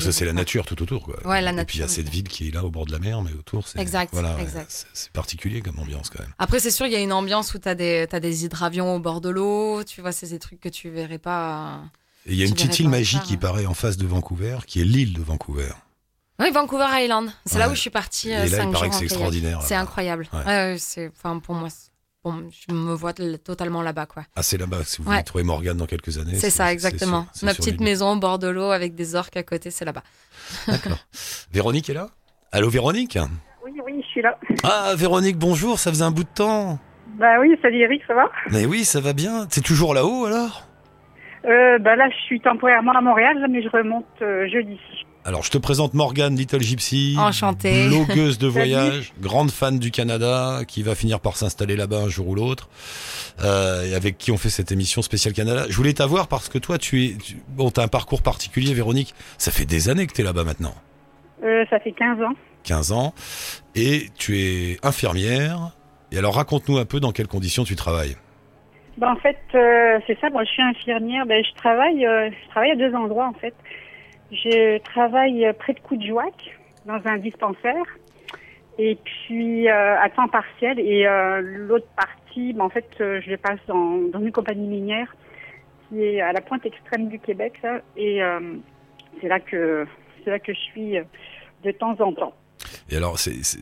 Ça, 0.00 0.12
c'est 0.12 0.24
la 0.24 0.32
nature 0.32 0.64
tout 0.66 0.80
autour, 0.82 1.02
quoi. 1.02 1.26
Ouais, 1.26 1.40
la 1.40 1.52
Et 1.52 1.64
puis 1.64 1.78
il 1.78 1.80
y 1.80 1.84
a 1.84 1.88
cette 1.88 2.08
ville 2.08 2.28
qui 2.28 2.48
est 2.48 2.50
là 2.50 2.64
au 2.64 2.70
bord 2.70 2.86
de 2.86 2.92
la 2.92 2.98
mer, 2.98 3.22
mais 3.22 3.32
autour, 3.32 3.66
c'est. 3.66 3.78
Exact, 3.78 4.10
Voilà, 4.12 4.36
exact. 4.40 4.86
c'est- 4.92 5.10
particulier 5.12 5.60
comme 5.62 5.78
ambiance 5.78 6.10
quand 6.10 6.20
même. 6.22 6.32
Après, 6.38 6.60
c'est 6.60 6.70
sûr, 6.70 6.86
il 6.86 6.92
y 6.92 6.96
a 6.96 7.00
une 7.00 7.12
ambiance 7.12 7.54
où 7.54 7.58
tu 7.58 7.68
as 7.68 7.74
des, 7.74 8.44
hydravions 8.44 8.94
au 8.94 8.98
bord 8.98 9.20
de 9.20 9.28
l'eau. 9.28 9.84
Tu 9.84 10.00
vois, 10.00 10.12
c'est 10.12 10.28
des 10.28 10.38
trucs 10.38 10.60
que 10.60 10.68
tu 10.68 10.90
verrais 10.90 11.18
pas. 11.18 11.74
euh. 11.74 11.76
Et 12.26 12.32
il 12.32 12.36
y 12.38 12.42
a 12.42 12.46
une 12.46 12.54
petite 12.54 12.78
île 12.80 12.88
magique 12.88 13.22
qui 13.22 13.36
paraît 13.36 13.66
en 13.66 13.74
face 13.74 13.96
de 13.96 14.06
Vancouver, 14.06 14.58
qui 14.66 14.80
est 14.80 14.84
l'île 14.84 15.12
de 15.12 15.22
Vancouver. 15.22 15.72
Oui, 16.38 16.50
Vancouver 16.52 16.86
Island. 16.90 17.30
C'est 17.46 17.58
là 17.58 17.68
où 17.70 17.74
je 17.74 17.80
suis 17.80 17.90
partie 17.90 18.30
Et 18.30 18.34
euh, 18.34 18.38
là, 18.38 18.44
il 18.46 18.50
cinq 18.50 18.72
paraît 18.72 18.88
que 18.88 18.94
c'est 18.96 19.04
extraordinaire. 19.04 19.62
C'est 19.62 19.74
incroyable. 19.74 20.28
Ouais. 20.32 20.76
Enfin, 21.16 21.38
pour 21.38 21.54
moi, 21.54 21.68
c'est- 21.70 21.91
bon, 22.24 22.48
je 22.50 22.74
me 22.74 22.94
vois 22.94 23.12
totalement 23.12 23.82
là-bas, 23.82 24.06
quoi. 24.06 24.24
Ah, 24.36 24.42
c'est 24.42 24.58
là-bas. 24.58 24.84
Si 24.84 24.98
vous 25.02 25.08
Ouais. 25.08 25.14
voulez 25.16 25.24
trouver 25.24 25.44
Morgane 25.44 25.76
dans 25.76 25.86
quelques 25.86 26.18
années. 26.18 26.34
C'est 26.34 26.50
ça, 26.50 26.72
exactement. 26.72 27.26
Ma 27.42 27.54
petite 27.54 27.80
maison 27.80 28.12
au 28.12 28.16
bord 28.16 28.38
de 28.38 28.48
l'eau 28.48 28.70
avec 28.70 28.94
des 28.94 29.14
orques 29.14 29.36
à 29.36 29.42
côté, 29.42 29.70
c'est 29.70 29.84
là-bas. 29.84 30.02
D'accord. 30.68 30.98
Véronique 31.52 31.90
est 31.90 31.94
là? 31.94 32.08
Allô, 32.52 32.68
Véronique? 32.70 33.18
Oui, 33.64 33.72
oui, 33.84 34.02
je 34.02 34.06
suis 34.08 34.22
là. 34.22 34.38
Ah, 34.64 34.92
Véronique, 34.96 35.38
bonjour, 35.38 35.78
ça 35.78 35.90
faisait 35.90 36.04
un 36.04 36.10
bout 36.10 36.24
de 36.24 36.28
temps. 36.34 36.78
Bah 37.18 37.38
oui, 37.40 37.56
salut 37.60 37.78
Eric, 37.80 38.02
ça 38.06 38.14
va? 38.14 38.30
Mais 38.50 38.64
oui, 38.66 38.84
ça 38.84 39.00
va 39.00 39.12
bien. 39.12 39.46
T'es 39.46 39.60
toujours 39.60 39.92
là-haut 39.94 40.24
alors? 40.26 40.66
Euh, 41.44 41.78
Bah 41.78 41.96
là, 41.96 42.08
je 42.08 42.16
suis 42.24 42.40
temporairement 42.40 42.92
à 42.92 43.00
Montréal, 43.00 43.44
mais 43.50 43.62
je 43.62 43.68
remonte 43.68 44.06
euh, 44.22 44.48
jeudi. 44.48 44.78
Alors, 45.24 45.44
je 45.44 45.50
te 45.52 45.58
présente 45.58 45.94
Morgane, 45.94 46.34
Little 46.34 46.60
Gypsy. 46.60 47.14
Enchantée. 47.16 47.86
Blogueuse 47.88 48.38
de 48.38 48.46
voyage, 48.48 49.12
grande 49.20 49.52
fan 49.52 49.78
du 49.78 49.92
Canada, 49.92 50.62
qui 50.66 50.82
va 50.82 50.96
finir 50.96 51.20
par 51.20 51.36
s'installer 51.36 51.76
là-bas 51.76 51.98
un 51.98 52.08
jour 52.08 52.26
ou 52.28 52.34
l'autre, 52.34 52.68
euh, 53.44 53.84
et 53.88 53.94
avec 53.94 54.18
qui 54.18 54.32
on 54.32 54.36
fait 54.36 54.50
cette 54.50 54.72
émission 54.72 55.00
spéciale 55.00 55.32
Canada. 55.32 55.66
Je 55.68 55.76
voulais 55.76 55.92
t'avoir 55.92 56.26
parce 56.26 56.48
que 56.48 56.58
toi, 56.58 56.76
tu 56.76 57.04
es, 57.04 57.14
tu- 57.14 57.36
bon, 57.50 57.70
t'as 57.70 57.84
un 57.84 57.88
parcours 57.88 58.20
particulier, 58.22 58.74
Véronique. 58.74 59.14
Ça 59.38 59.52
fait 59.52 59.64
des 59.64 59.88
années 59.88 60.08
que 60.08 60.12
t'es 60.12 60.24
là-bas 60.24 60.42
maintenant. 60.42 60.74
Euh, 61.44 61.64
ça 61.70 61.78
fait 61.78 61.92
15 61.92 62.20
ans. 62.22 62.34
15 62.64 62.90
ans 62.92 63.14
et 63.76 64.08
tu 64.18 64.38
es 64.40 64.78
infirmière. 64.82 65.70
Et 66.10 66.18
alors 66.18 66.34
raconte-nous 66.34 66.78
un 66.78 66.84
peu 66.84 66.98
dans 67.00 67.12
quelles 67.12 67.26
conditions 67.28 67.62
tu 67.64 67.74
travailles. 67.76 68.16
Ben, 68.98 69.10
en 69.12 69.16
fait, 69.16 69.38
euh, 69.54 69.98
c'est 70.06 70.18
ça. 70.20 70.30
Moi, 70.30 70.44
je 70.44 70.50
suis 70.50 70.62
infirmière. 70.62 71.24
Ben, 71.26 71.42
je 71.44 71.54
travaille, 71.56 72.04
euh, 72.06 72.28
je 72.30 72.50
travaille 72.50 72.72
à 72.72 72.76
deux 72.76 72.94
endroits 72.94 73.26
en 73.28 73.32
fait. 73.40 73.54
Je 74.32 74.78
travaille 74.78 75.52
près 75.58 75.74
de 75.74 75.80
Coudjouac, 75.80 76.58
dans 76.86 77.00
un 77.04 77.18
dispensaire, 77.18 77.84
et 78.78 78.96
puis 79.04 79.68
euh, 79.68 80.00
à 80.00 80.08
temps 80.08 80.28
partiel. 80.28 80.78
Et 80.80 81.06
euh, 81.06 81.40
l'autre 81.42 81.86
partie, 81.96 82.54
ben, 82.54 82.64
en 82.64 82.70
fait, 82.70 82.88
euh, 83.00 83.20
je 83.24 83.30
le 83.30 83.36
passe 83.36 83.60
dans, 83.68 83.98
dans 84.10 84.20
une 84.20 84.32
compagnie 84.32 84.66
minière 84.66 85.14
qui 85.88 86.02
est 86.02 86.20
à 86.22 86.32
la 86.32 86.40
pointe 86.40 86.64
extrême 86.64 87.08
du 87.08 87.18
Québec, 87.18 87.60
là. 87.62 87.80
Et 87.96 88.20
c'est 89.20 89.28
là 89.28 89.38
que 89.40 89.86
c'est 90.24 90.30
là 90.30 90.38
que 90.38 90.54
je 90.54 90.58
suis 90.58 90.94
de 91.64 91.70
temps 91.72 92.00
en 92.00 92.12
temps. 92.14 92.34
Et 92.88 92.96
alors, 92.96 93.18
c'est 93.18 93.58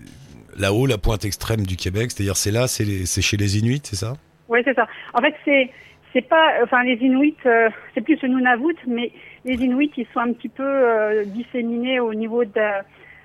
là-haut, 0.57 0.87
la 0.87 0.99
pointe 0.99 1.25
extrême 1.25 1.66
du 1.66 1.77
Québec, 1.77 2.12
c'est-à-dire 2.12 2.37
c'est 2.37 2.53
là, 2.53 2.68
c'est 2.68 3.23
chez 3.23 3.37
les 3.37 3.59
Inuits, 3.59 3.83
c'est 3.83 3.97
ça? 3.97 4.12
Oui, 4.49 4.61
c'est 4.64 4.75
ça. 4.75 4.87
En 5.12 5.21
fait, 5.21 5.35
c'est 5.45 5.71
c'est 6.12 6.23
pas, 6.23 6.55
enfin, 6.62 6.85
les 6.85 6.99
Inuits, 7.01 7.37
c'est 7.43 8.01
plus 8.01 8.21
le 8.23 8.29
Nunavut, 8.29 8.77
mais 8.87 9.11
les 9.45 9.55
Inuits, 9.55 9.93
ils 9.97 10.07
sont 10.12 10.20
un 10.20 10.32
petit 10.32 10.49
peu 10.49 10.64
euh, 10.64 11.24
disséminés 11.24 12.01
au 12.01 12.12
niveau 12.14 12.45
de 12.45 12.61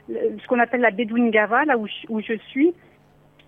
ce 0.07 0.47
qu'on 0.47 0.59
appelle 0.59 0.81
la 0.81 0.91
baie 0.91 1.05
d'Ungava, 1.05 1.65
là 1.65 1.77
où 1.77 1.87
je, 1.87 2.37
suis. 2.49 2.73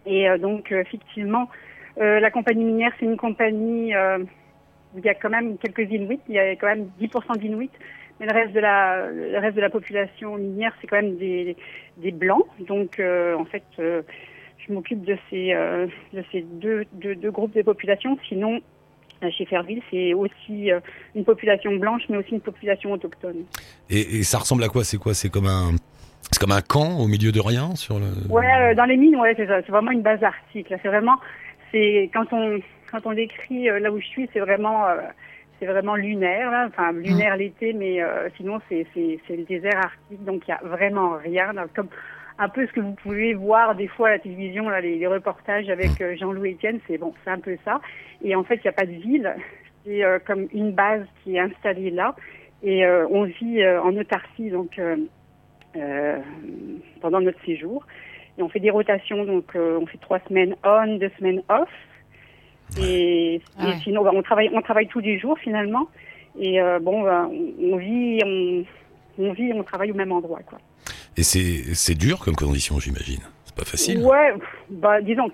Et 0.06 0.30
euh, 0.30 0.38
donc, 0.38 0.72
euh, 0.72 0.82
effectivement, 0.82 1.50
la 1.98 2.30
compagnie 2.30 2.64
minière, 2.64 2.92
c'est 3.00 3.06
une 3.06 3.18
compagnie 3.18 3.92
où 3.96 5.00
il 5.00 5.04
y 5.04 5.10
a 5.10 5.16
quand 5.16 5.32
même 5.32 5.58
quelques 5.58 5.92
Inuits, 5.92 6.20
il 6.30 6.36
y 6.36 6.40
a 6.40 6.52
quand 6.52 6.68
même 6.68 6.90
10% 7.02 7.38
d'Inuits, 7.40 7.72
mais 8.20 8.28
le 8.28 8.34
reste 8.34 8.54
de 8.54 8.60
la, 8.60 9.08
reste 9.40 9.56
de 9.56 9.62
la 9.62 9.72
population 9.72 10.36
minière, 10.36 10.74
c'est 10.80 10.86
quand 10.86 10.98
même 10.98 11.18
des, 11.18 11.56
des 11.98 12.12
blancs. 12.12 12.46
Donc, 12.60 13.02
en 13.02 13.46
fait, 13.46 13.64
je 13.78 14.72
m'occupe 14.72 15.04
de 15.06 15.18
ces, 15.32 15.56
de 16.14 16.24
ces 16.32 16.42
deux, 16.42 16.86
deux, 16.92 17.16
deux 17.16 17.32
groupes 17.32 17.56
de 17.56 17.64
population. 17.64 18.16
Sinon, 18.28 18.62
chez 19.32 19.46
Fairville, 19.46 19.82
c'est 19.92 20.14
aussi 20.14 20.72
euh, 20.72 20.80
une 21.16 21.26
population 21.26 21.76
blanche, 21.76 22.04
mais 22.10 22.18
aussi 22.18 22.32
une 22.32 22.42
population 22.42 22.92
autochtone. 22.92 23.44
et, 23.90 24.20
et 24.20 24.24
ça 24.24 24.40
ressemble 24.40 24.64
à 24.64 24.70
quoi? 24.70 24.84
C'est 24.84 24.98
quoi? 24.98 25.14
C'est 25.14 25.30
comme 25.30 25.48
un 25.48 25.72
c'est 26.32 26.40
comme 26.40 26.52
un 26.52 26.62
camp 26.62 27.00
au 27.00 27.08
milieu 27.08 27.32
de 27.32 27.40
rien 27.40 27.76
sur 27.76 28.00
le. 28.00 28.06
Ouais, 28.30 28.46
euh, 28.46 28.76
dans 28.76 28.86
les 28.86 28.98
mines, 28.98 29.16
ouais, 29.16 29.34
c'est 29.38 29.48
ça. 29.48 29.62
C'est 29.62 29.72
vraiment 29.72 29.92
une 29.92 30.02
base 30.02 30.22
arctique. 30.24 30.68
C'est 30.70 30.88
vraiment, 30.88 31.16
c'est 31.72 32.10
quand 32.14 32.26
on 32.32 32.60
quand 32.92 33.06
on 33.06 33.14
décrit 33.14 33.70
euh, 33.70 33.80
là 33.80 33.92
où 33.92 34.00
je 34.00 34.06
suis, 34.06 34.30
c'est 34.34 34.40
vraiment 34.40 34.86
euh, 34.88 34.98
c'est 35.60 35.66
vraiment 35.66 35.96
lunaire, 35.96 36.52
là. 36.52 36.68
enfin 36.68 36.92
lunaire 36.92 37.38
l'été, 37.38 37.74
mais 37.74 38.02
euh, 38.02 38.30
sinon 38.36 38.60
c'est 38.68 38.86
c'est 38.94 39.20
c'est 39.28 39.38
le 39.38 39.44
désert 39.44 39.78
arctique, 39.78 40.24
donc 40.26 40.44
il 40.48 40.52
y 40.52 40.54
a 40.54 40.60
vraiment 40.64 41.18
rien. 41.18 41.54
Comme 41.76 41.88
un 42.40 42.50
peu 42.50 42.68
ce 42.68 42.72
que 42.72 42.80
vous 42.80 42.94
pouvez 42.94 43.34
voir 43.34 43.76
des 43.76 43.88
fois 43.88 44.10
à 44.10 44.12
la 44.12 44.20
télévision, 44.20 44.70
là, 44.70 44.82
les, 44.82 44.98
les 44.98 45.08
reportages 45.08 45.70
avec 45.70 46.00
euh, 46.02 46.16
Jean-Louis 46.16 46.54
Etienne, 46.54 46.80
c'est 46.88 46.98
bon, 46.98 47.14
c'est 47.24 47.32
un 47.32 47.40
peu 47.40 47.58
ça. 47.66 47.82
Et 48.24 48.36
en 48.36 48.44
fait, 48.44 48.56
il 48.56 48.62
n'y 48.64 48.70
a 48.70 48.74
pas 48.74 48.86
de 48.86 48.92
ville, 48.92 49.36
c'est 49.84 50.04
euh, 50.04 50.20
comme 50.26 50.48
une 50.54 50.72
base 50.72 51.06
qui 51.24 51.36
est 51.36 51.40
installée 51.40 51.90
là, 51.90 52.16
et 52.64 52.86
euh, 52.86 53.08
on 53.10 53.24
vit 53.24 53.62
euh, 53.62 53.82
en 53.82 53.96
autarcie, 53.96 54.50
donc 54.50 54.78
euh, 54.80 54.98
euh, 55.76 56.18
pendant 57.02 57.22
notre 57.22 57.44
séjour. 57.46 57.86
Et 58.38 58.44
on 58.44 58.50
fait 58.50 58.60
des 58.60 58.70
rotations, 58.70 59.26
donc 59.26 59.56
euh, 59.56 59.80
on 59.82 59.88
fait 59.88 59.98
trois 59.98 60.20
semaines 60.28 60.56
on, 60.64 60.98
deux 61.00 61.12
semaines 61.18 61.42
off. 61.50 61.70
Et, 62.80 63.42
Ah 63.58 63.70
et 63.70 63.74
sinon, 63.80 64.04
bah, 64.04 64.12
on 64.14 64.22
travaille, 64.22 64.50
on 64.54 64.62
travaille 64.62 64.88
tous 64.88 65.00
les 65.00 65.18
jours 65.18 65.40
finalement. 65.40 65.88
Et 66.40 66.62
euh, 66.62 66.80
bon, 66.80 67.02
bah, 67.02 67.28
on, 67.32 67.74
on 67.74 67.78
vit, 67.78 68.20
on, 68.24 68.64
on 69.18 69.34
vit, 69.34 69.54
on 69.54 69.64
travaille 69.64 69.92
au 69.92 69.96
même 69.96 70.12
endroit, 70.12 70.42
quoi. 70.46 70.60
Et 71.18 71.24
c'est 71.24 71.74
c'est 71.74 71.96
dur 71.96 72.20
comme 72.20 72.36
condition, 72.36 72.80
j'imagine. 72.80 73.20
C'est 73.46 73.56
pas 73.56 73.66
facile. 73.66 74.00
Ouais, 74.06 74.34
bah 74.70 75.02
disons, 75.02 75.30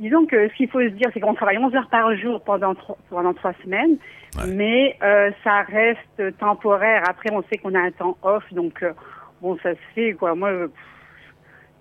disons 0.00 0.26
que 0.26 0.48
ce 0.48 0.54
qu'il 0.54 0.68
faut 0.68 0.80
se 0.80 0.88
dire, 0.88 1.08
c'est 1.14 1.20
qu'on 1.20 1.34
travaille 1.34 1.58
11 1.58 1.74
heures 1.76 1.88
par 1.90 2.14
jour 2.16 2.40
pendant 2.42 2.74
pendant 3.10 3.34
trois 3.34 3.52
semaines, 3.62 3.96
Ouais. 4.36 4.46
mais 4.52 4.96
euh, 5.02 5.30
ça 5.44 5.62
reste 5.62 6.36
temporaire. 6.38 7.02
Après, 7.08 7.30
on 7.32 7.42
sait 7.44 7.56
qu'on 7.58 7.74
a 7.74 7.80
un 7.80 7.90
temps 7.92 8.16
off, 8.22 8.44
donc 8.52 8.82
euh, 8.82 8.92
bon, 9.40 9.56
ça 9.62 9.72
se 9.72 9.78
fait 9.94 10.12
quoi. 10.14 10.34
Moi, 10.34 10.50
euh, 10.50 10.66
pff, 10.68 11.34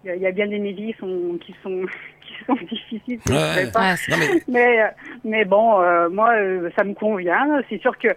il 0.03 0.08
y, 0.08 0.12
a- 0.12 0.16
il 0.16 0.22
y 0.22 0.28
a 0.28 0.32
bien 0.32 0.47
des 0.47 0.60
métiers 0.60 0.93
qui 0.93 0.99
sont 0.99 1.38
qui 1.41 1.55
sont 1.64 1.82
qui 2.22 2.34
sont 2.45 2.53
difficiles. 2.66 3.20
je 3.26 3.72
pas. 3.72 3.93
Ouais, 3.93 3.95
Non 4.10 4.18
mais 4.20 4.43
Mais, 4.47 4.93
mais 5.26 5.45
bon, 5.45 5.82
euh, 5.82 6.10
moi, 6.10 6.32
ça 6.78 6.84
me 6.84 6.93
convient. 6.93 7.62
C'est 7.70 7.82
sûr 7.82 7.97
que 7.97 8.10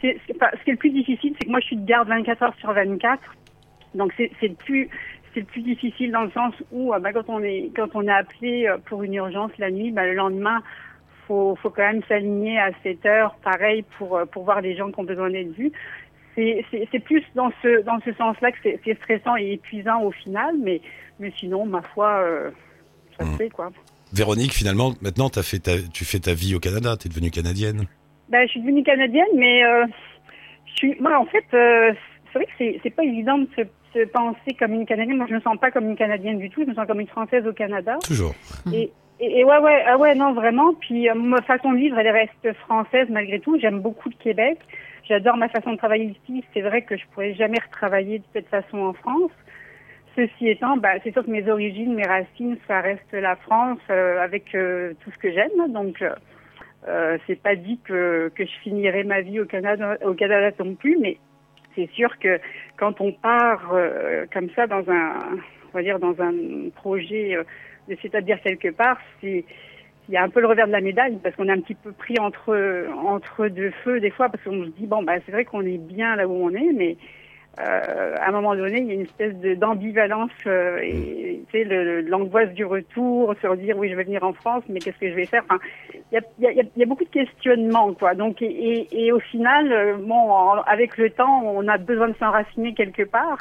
c'est, 0.00 0.18
ce 0.28 0.32
qui 0.64 0.70
est 0.70 0.72
le 0.72 0.76
plus 0.78 0.90
difficile, 0.90 1.34
c'est 1.38 1.44
que 1.46 1.50
moi, 1.50 1.60
je 1.60 1.66
suis 1.66 1.76
de 1.76 1.86
garde 1.86 2.08
24 2.08 2.42
heures 2.42 2.54
sur 2.58 2.72
24. 2.72 3.20
Donc, 3.94 4.12
c'est, 4.16 4.56
plus, 4.56 4.88
c'est 5.34 5.46
plus 5.46 5.62
difficile 5.62 6.12
dans 6.12 6.22
le 6.22 6.30
sens 6.30 6.54
où, 6.72 6.92
euh, 6.92 6.98
bah, 6.98 7.12
quand 7.12 7.28
on 7.28 7.42
est, 7.42 7.70
quand 7.74 7.88
on 7.94 8.06
est 8.06 8.10
appelé 8.12 8.66
euh, 8.66 8.78
pour 8.84 9.02
une 9.02 9.14
urgence 9.14 9.52
la 9.58 9.70
nuit, 9.70 9.90
bah, 9.90 10.06
le 10.06 10.14
lendemain, 10.14 10.62
faut, 11.26 11.56
faut 11.62 11.70
quand 11.70 11.82
même 11.82 12.02
s'aligner 12.08 12.58
à 12.58 12.70
7 12.82 13.04
heures, 13.06 13.34
pareil, 13.42 13.84
pour, 13.98 14.16
euh, 14.16 14.24
pour 14.26 14.44
voir 14.44 14.60
les 14.60 14.76
gens 14.76 14.90
qui 14.90 15.00
ont 15.00 15.04
besoin 15.04 15.30
d'être 15.30 15.52
vus. 15.52 15.72
C'est, 16.36 17.02
plus 17.02 17.24
dans 17.34 17.50
ce, 17.62 17.82
dans 17.82 17.98
ce 18.04 18.12
sens-là 18.12 18.52
que 18.52 18.58
c'est, 18.62 18.94
stressant 18.98 19.36
et 19.36 19.52
épuisant 19.52 20.02
au 20.02 20.10
final, 20.10 20.54
mais, 20.62 20.82
mais 21.18 21.32
sinon, 21.38 21.64
ma 21.64 21.80
foi, 21.80 22.18
euh, 22.20 22.50
ça 23.18 23.24
se 23.24 23.30
Mm. 23.30 23.36
fait, 23.38 23.48
quoi. 23.50 23.70
Véronique, 24.12 24.52
finalement, 24.52 24.92
maintenant 25.00 25.30
t'as 25.30 25.42
fait 25.42 25.58
ta, 25.58 25.72
tu 25.92 26.04
fais 26.04 26.18
ta 26.20 26.34
vie 26.34 26.54
au 26.54 26.60
Canada, 26.60 26.96
t'es 26.96 27.08
devenue 27.08 27.30
canadienne. 27.30 27.86
Ben, 28.28 28.46
je 28.46 28.52
suis 28.52 28.60
devenue 28.60 28.82
canadienne, 28.82 29.26
mais 29.34 29.64
euh, 29.64 29.86
je 30.66 30.72
suis, 30.74 30.96
moi, 31.00 31.18
en 31.18 31.24
fait, 31.24 31.44
euh, 31.54 31.92
c'est 32.36 32.44
vrai 32.44 32.46
que 32.46 32.52
c'est, 32.58 32.80
c'est 32.82 32.90
pas 32.90 33.04
évident 33.04 33.38
de 33.38 33.48
se, 33.56 33.62
se 33.94 34.04
penser 34.06 34.54
comme 34.58 34.74
une 34.74 34.86
canadienne. 34.86 35.16
Moi, 35.16 35.26
je 35.28 35.34
me 35.34 35.40
sens 35.40 35.56
pas 35.58 35.70
comme 35.70 35.88
une 35.88 35.96
canadienne 35.96 36.38
du 36.38 36.50
tout. 36.50 36.62
Je 36.62 36.68
me 36.68 36.74
sens 36.74 36.86
comme 36.86 37.00
une 37.00 37.06
française 37.06 37.46
au 37.46 37.52
Canada. 37.52 37.96
Toujours. 38.06 38.34
Et, 38.72 38.90
et, 39.20 39.40
et 39.40 39.44
ouais, 39.44 39.58
ouais, 39.58 39.84
ah 39.86 39.96
ouais, 39.96 40.14
non, 40.14 40.34
vraiment. 40.34 40.74
Puis 40.74 41.08
euh, 41.08 41.14
ma 41.14 41.40
façon 41.42 41.72
de 41.72 41.78
vivre, 41.78 41.98
elle 41.98 42.08
reste 42.08 42.52
française 42.60 43.08
malgré 43.08 43.40
tout. 43.40 43.58
J'aime 43.58 43.80
beaucoup 43.80 44.08
le 44.10 44.16
Québec. 44.22 44.58
J'adore 45.08 45.36
ma 45.36 45.48
façon 45.48 45.72
de 45.72 45.76
travailler 45.78 46.16
ici. 46.22 46.44
C'est 46.52 46.62
vrai 46.62 46.82
que 46.82 46.96
je 46.96 47.04
pourrais 47.12 47.34
jamais 47.34 47.58
retravailler 47.58 48.18
de 48.18 48.24
cette 48.32 48.48
façon 48.48 48.78
en 48.78 48.92
France. 48.92 49.30
Ceci 50.16 50.48
étant, 50.48 50.78
bah, 50.78 50.92
c'est 51.04 51.12
sûr 51.12 51.24
que 51.24 51.30
mes 51.30 51.48
origines, 51.48 51.94
mes 51.94 52.06
racines, 52.06 52.56
ça 52.66 52.80
reste 52.80 53.12
la 53.12 53.36
France 53.36 53.78
euh, 53.90 54.20
avec 54.22 54.54
euh, 54.54 54.94
tout 55.04 55.10
ce 55.10 55.18
que 55.18 55.30
j'aime. 55.30 55.72
Donc, 55.72 56.00
euh, 56.00 56.14
euh, 56.88 57.18
c'est 57.26 57.40
pas 57.40 57.54
dit 57.54 57.78
que, 57.84 58.32
que 58.34 58.44
je 58.44 58.52
finirai 58.62 59.04
ma 59.04 59.20
vie 59.20 59.40
au 59.40 59.44
Canada, 59.44 59.98
au 60.04 60.14
Canada 60.14 60.56
non 60.64 60.74
plus, 60.74 60.96
mais 61.00 61.18
c'est 61.76 61.88
sûr 61.90 62.18
que 62.18 62.40
quand 62.76 63.00
on 63.00 63.12
part 63.12 63.70
euh, 63.72 64.26
comme 64.32 64.48
ça 64.56 64.66
dans 64.66 64.82
un, 64.90 65.12
on 65.72 65.76
va 65.76 65.82
dire 65.82 65.98
dans 65.98 66.20
un 66.20 66.70
projet 66.74 67.36
euh, 67.36 67.44
de 67.88 67.96
s'établir 68.02 68.40
quelque 68.40 68.70
part, 68.70 68.98
il 69.22 69.44
y 70.08 70.16
a 70.16 70.22
un 70.22 70.28
peu 70.28 70.40
le 70.40 70.46
revers 70.46 70.66
de 70.66 70.72
la 70.72 70.80
médaille 70.80 71.18
parce 71.22 71.36
qu'on 71.36 71.48
est 71.48 71.52
un 71.52 71.60
petit 71.60 71.74
peu 71.74 71.92
pris 71.92 72.18
entre 72.18 72.86
entre 73.04 73.48
deux 73.48 73.70
feux 73.84 74.00
des 74.00 74.10
fois 74.10 74.28
parce 74.28 74.42
qu'on 74.42 74.64
se 74.64 74.70
dit 74.70 74.86
bon 74.86 75.02
bah 75.02 75.14
c'est 75.24 75.32
vrai 75.32 75.44
qu'on 75.44 75.62
est 75.62 75.78
bien 75.78 76.16
là 76.16 76.26
où 76.26 76.32
on 76.32 76.50
est 76.50 76.72
mais 76.72 76.96
euh, 77.58 78.14
à 78.20 78.28
un 78.28 78.32
moment 78.32 78.54
donné 78.54 78.80
il 78.80 78.86
y 78.86 78.90
a 78.90 78.94
une 78.94 79.00
espèce 79.02 79.34
d'ambivalence 79.58 80.30
euh, 80.46 80.78
et 80.82 81.40
tu 81.50 81.58
sais 81.58 82.02
l'angoisse 82.02 82.52
du 82.52 82.64
retour 82.64 83.34
se 83.40 83.54
dire 83.56 83.78
oui 83.78 83.88
je 83.90 83.94
vais 83.96 84.04
venir 84.04 84.22
en 84.24 84.32
France 84.34 84.62
mais 84.68 84.80
qu'est-ce 84.80 84.98
que 84.98 85.08
je 85.08 85.14
vais 85.14 85.26
faire? 85.26 85.42
Enfin 85.48 85.58
il 86.12 86.14
y 86.14 86.46
a, 86.46 86.52
y, 86.52 86.60
a, 86.60 86.64
y 86.76 86.82
a 86.82 86.86
beaucoup 86.86 87.04
de 87.04 87.08
questionnements 87.10 87.94
quoi. 87.94 88.14
Donc 88.14 88.42
et, 88.42 88.46
et, 88.46 89.06
et 89.06 89.12
au 89.12 89.20
final 89.20 89.72
euh, 89.72 89.94
bon 89.98 90.14
en- 90.30 90.62
avec 90.62 90.98
le 90.98 91.10
temps 91.10 91.42
on 91.44 91.66
a 91.68 91.78
besoin 91.78 92.08
de 92.08 92.14
s'enraciner 92.16 92.74
quelque 92.74 93.04
part 93.04 93.38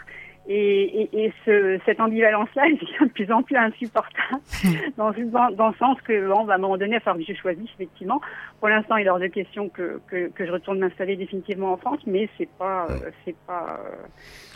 et, 0.47 1.01
et, 1.13 1.25
et 1.25 1.33
ce, 1.45 1.79
cette 1.85 1.99
ambivalence-là, 1.99 2.63
elle 2.67 2.75
devient 2.75 2.97
de 3.01 3.11
plus 3.11 3.31
en 3.31 3.41
plus 3.41 3.55
insupportable, 3.55 4.41
dans, 4.97 5.11
dans, 5.11 5.51
dans 5.51 5.67
le 5.69 5.73
sens 5.75 5.97
que, 6.01 6.27
bon, 6.27 6.45
bah, 6.45 6.53
à 6.53 6.55
un 6.55 6.59
moment 6.59 6.77
donné, 6.77 6.91
il 6.91 6.93
va 6.95 6.99
falloir 7.01 7.25
que 7.25 7.33
je 7.33 7.39
choisisse, 7.39 7.69
effectivement. 7.75 8.21
Pour 8.59 8.69
l'instant, 8.69 8.97
il 8.97 9.07
est 9.07 9.09
hors 9.09 9.19
de 9.19 9.27
question 9.27 9.69
que, 9.69 9.99
que, 10.07 10.29
que 10.29 10.45
je 10.45 10.51
retourne 10.51 10.79
m'installer 10.79 11.15
définitivement 11.15 11.73
en 11.73 11.77
France, 11.77 11.99
mais 12.05 12.29
c'est 12.37 12.49
pas, 12.59 12.87
euh, 12.89 13.09
c'est 13.25 13.35
pas, 13.47 13.79
euh, 13.83 13.95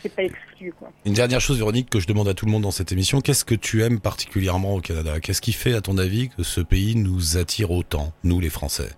c'est 0.02 0.16
pas 0.16 0.24
exclu, 0.24 0.72
quoi. 0.78 0.90
Une 1.06 1.14
dernière 1.14 1.42
chose, 1.42 1.58
Véronique, 1.58 1.90
que 1.90 2.00
je 2.00 2.08
demande 2.08 2.28
à 2.28 2.34
tout 2.34 2.46
le 2.46 2.52
monde 2.52 2.64
dans 2.64 2.72
cette 2.72 2.92
émission, 2.92 3.20
qu'est-ce 3.22 3.44
que 3.46 3.56
tu 3.56 3.82
aimes 3.82 4.00
particulièrement 4.00 4.76
au 4.76 4.82
Canada? 4.82 5.20
Qu'est-ce 5.20 5.42
qui 5.42 5.54
fait, 5.54 5.74
à 5.74 5.82
ton 5.82 5.98
avis, 5.98 6.30
que 6.30 6.44
ce 6.44 6.62
pays 6.62 6.96
nous 6.96 7.38
attire 7.38 7.72
autant, 7.72 8.14
nous 8.24 8.40
les 8.40 8.50
Français? 8.50 8.90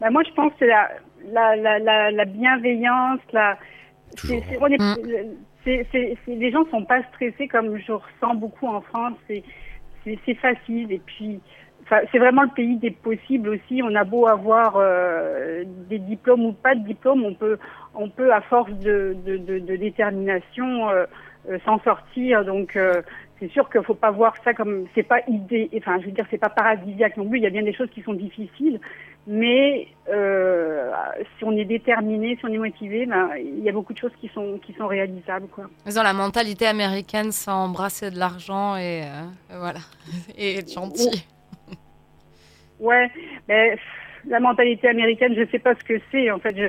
Bah, 0.00 0.10
moi, 0.10 0.22
je 0.28 0.32
pense 0.34 0.50
que 0.52 0.56
c'est 0.60 0.66
la, 0.66 0.90
la, 1.32 1.56
la, 1.56 1.78
la, 1.78 2.10
la 2.10 2.24
bienveillance, 2.26 3.20
la, 3.32 3.58
Toujours. 4.16 4.42
c'est, 4.46 4.54
c'est, 4.54 4.58
on 4.62 4.66
est- 4.66 4.76
Mm. 4.78 5.36
C'est, 5.66 5.86
c'est, 5.92 6.16
c'est- 6.24 6.34
les 6.34 6.50
gens 6.50 6.64
sont 6.70 6.84
pas 6.84 7.02
stressés 7.12 7.48
comme 7.48 7.76
je 7.76 7.92
ressens 7.92 8.34
beaucoup 8.36 8.68
en 8.68 8.80
France. 8.80 9.14
C'est, 9.26 9.42
c'est, 10.24 10.34
facile 10.34 10.92
et 10.92 11.00
puis, 11.04 11.40
c'est 12.12 12.18
vraiment 12.18 12.42
le 12.42 12.54
pays 12.54 12.76
des 12.76 12.92
possibles 12.92 13.48
aussi. 13.48 13.82
On 13.82 13.94
a 13.96 14.04
beau 14.04 14.28
avoir 14.28 14.76
euh, 14.76 15.64
des 15.88 15.98
diplômes 15.98 16.44
ou 16.46 16.52
pas 16.52 16.76
de 16.76 16.84
diplômes, 16.84 17.24
on 17.24 17.34
peut, 17.34 17.58
on 17.94 18.08
peut 18.08 18.32
à 18.32 18.40
force 18.42 18.72
de, 18.74 19.16
de, 19.26 19.36
de, 19.36 19.76
détermination 19.76 20.88
euh, 20.90 21.06
euh, 21.50 21.58
s'en 21.64 21.80
sortir. 21.80 22.44
Donc, 22.44 22.78
c'est 23.38 23.50
sûr 23.50 23.68
qu'il 23.70 23.82
faut 23.82 23.94
pas 23.94 24.10
voir 24.10 24.34
ça 24.44 24.54
comme 24.54 24.86
c'est 24.94 25.02
pas 25.02 25.20
idée, 25.28 25.68
enfin 25.76 25.98
je 26.00 26.06
veux 26.06 26.12
dire 26.12 26.26
c'est 26.30 26.38
pas 26.38 26.48
paradisiaque 26.48 27.16
non 27.16 27.28
plus. 27.28 27.38
Il 27.38 27.42
y 27.42 27.46
a 27.46 27.50
bien 27.50 27.62
des 27.62 27.74
choses 27.74 27.90
qui 27.90 28.02
sont 28.02 28.14
difficiles, 28.14 28.80
mais 29.26 29.88
euh, 30.08 30.90
si 31.36 31.44
on 31.44 31.52
est 31.56 31.64
déterminé, 31.64 32.36
si 32.36 32.44
on 32.46 32.52
est 32.52 32.58
motivé, 32.58 33.06
ben 33.06 33.30
il 33.38 33.60
y 33.62 33.68
a 33.68 33.72
beaucoup 33.72 33.92
de 33.92 33.98
choses 33.98 34.12
qui 34.20 34.28
sont 34.28 34.58
qui 34.64 34.72
sont 34.74 34.86
réalisables 34.86 35.48
quoi. 35.48 35.64
Ont 35.86 36.02
la 36.02 36.12
mentalité 36.12 36.66
américaine 36.66 37.30
sans 37.32 37.64
embrasser 37.64 38.10
de 38.10 38.18
l'argent 38.18 38.76
et 38.76 39.02
euh, 39.04 39.56
voilà 39.58 39.80
et 40.38 40.58
être 40.58 40.72
gentil. 40.72 41.26
Ouais, 42.78 43.10
mais 43.48 43.70
pff, 43.72 43.80
la 44.28 44.40
mentalité 44.40 44.88
américaine, 44.88 45.34
je 45.36 45.46
sais 45.50 45.58
pas 45.58 45.74
ce 45.74 45.84
que 45.84 46.00
c'est 46.10 46.30
en 46.30 46.38
fait. 46.38 46.54
Je, 46.56 46.66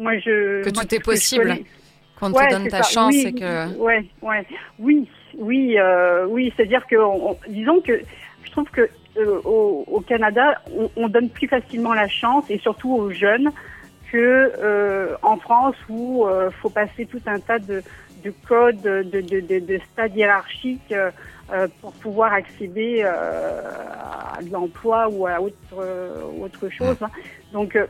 moi 0.00 0.16
je 0.18 0.62
Que 0.62 0.74
moi, 0.74 0.84
tout 0.84 0.94
est 0.94 1.02
possible. 1.04 1.56
Quand 2.18 2.30
on 2.30 2.34
Ouais, 2.34 2.48
te 2.48 2.52
donne 2.54 2.68
ta 2.68 2.82
ça. 2.82 2.90
chance 2.90 3.14
oui, 3.14 3.26
et 3.28 3.32
que 3.32 3.76
ouais, 3.76 4.04
ouais, 4.22 4.46
oui, 4.78 5.08
oui, 5.38 5.78
euh, 5.78 6.26
oui, 6.26 6.52
c'est-à-dire 6.56 6.86
que, 6.86 6.96
on- 6.96 7.30
on- 7.32 7.38
disons 7.48 7.80
que 7.82 7.92
je 8.42 8.50
trouve 8.52 8.70
que 8.70 8.90
euh, 9.18 9.40
au, 9.44 9.84
au 9.88 10.00
Canada, 10.02 10.60
on, 10.70 10.90
on 10.96 11.08
donne 11.08 11.30
plus 11.30 11.48
facilement 11.48 11.94
la 11.94 12.08
chance 12.08 12.44
et 12.50 12.58
surtout 12.58 12.92
aux 12.94 13.10
jeunes 13.10 13.50
que 14.10 14.16
euh, 14.62 15.16
en 15.22 15.38
France 15.38 15.76
où 15.88 16.26
euh, 16.26 16.50
faut 16.62 16.70
passer 16.70 17.06
tout 17.06 17.22
un 17.26 17.40
tas 17.40 17.58
de, 17.58 17.84
de 18.16 18.30
codes, 18.30 18.80
de, 18.80 19.02
de, 19.02 19.40
de, 19.40 19.58
de 19.60 19.80
stades 19.92 20.16
hiérarchiques 20.16 20.92
euh, 21.50 21.68
pour 21.80 21.94
pouvoir 21.94 22.32
accéder 22.32 23.02
euh, 23.04 23.62
à 24.38 24.40
de 24.42 24.50
l'emploi 24.50 25.08
ou 25.08 25.26
à 25.26 25.40
autre, 25.40 25.56
euh, 25.74 26.22
autre 26.24 26.68
chose. 26.70 26.96
hein. 27.02 27.10
Donc 27.52 27.76
euh, 27.76 27.86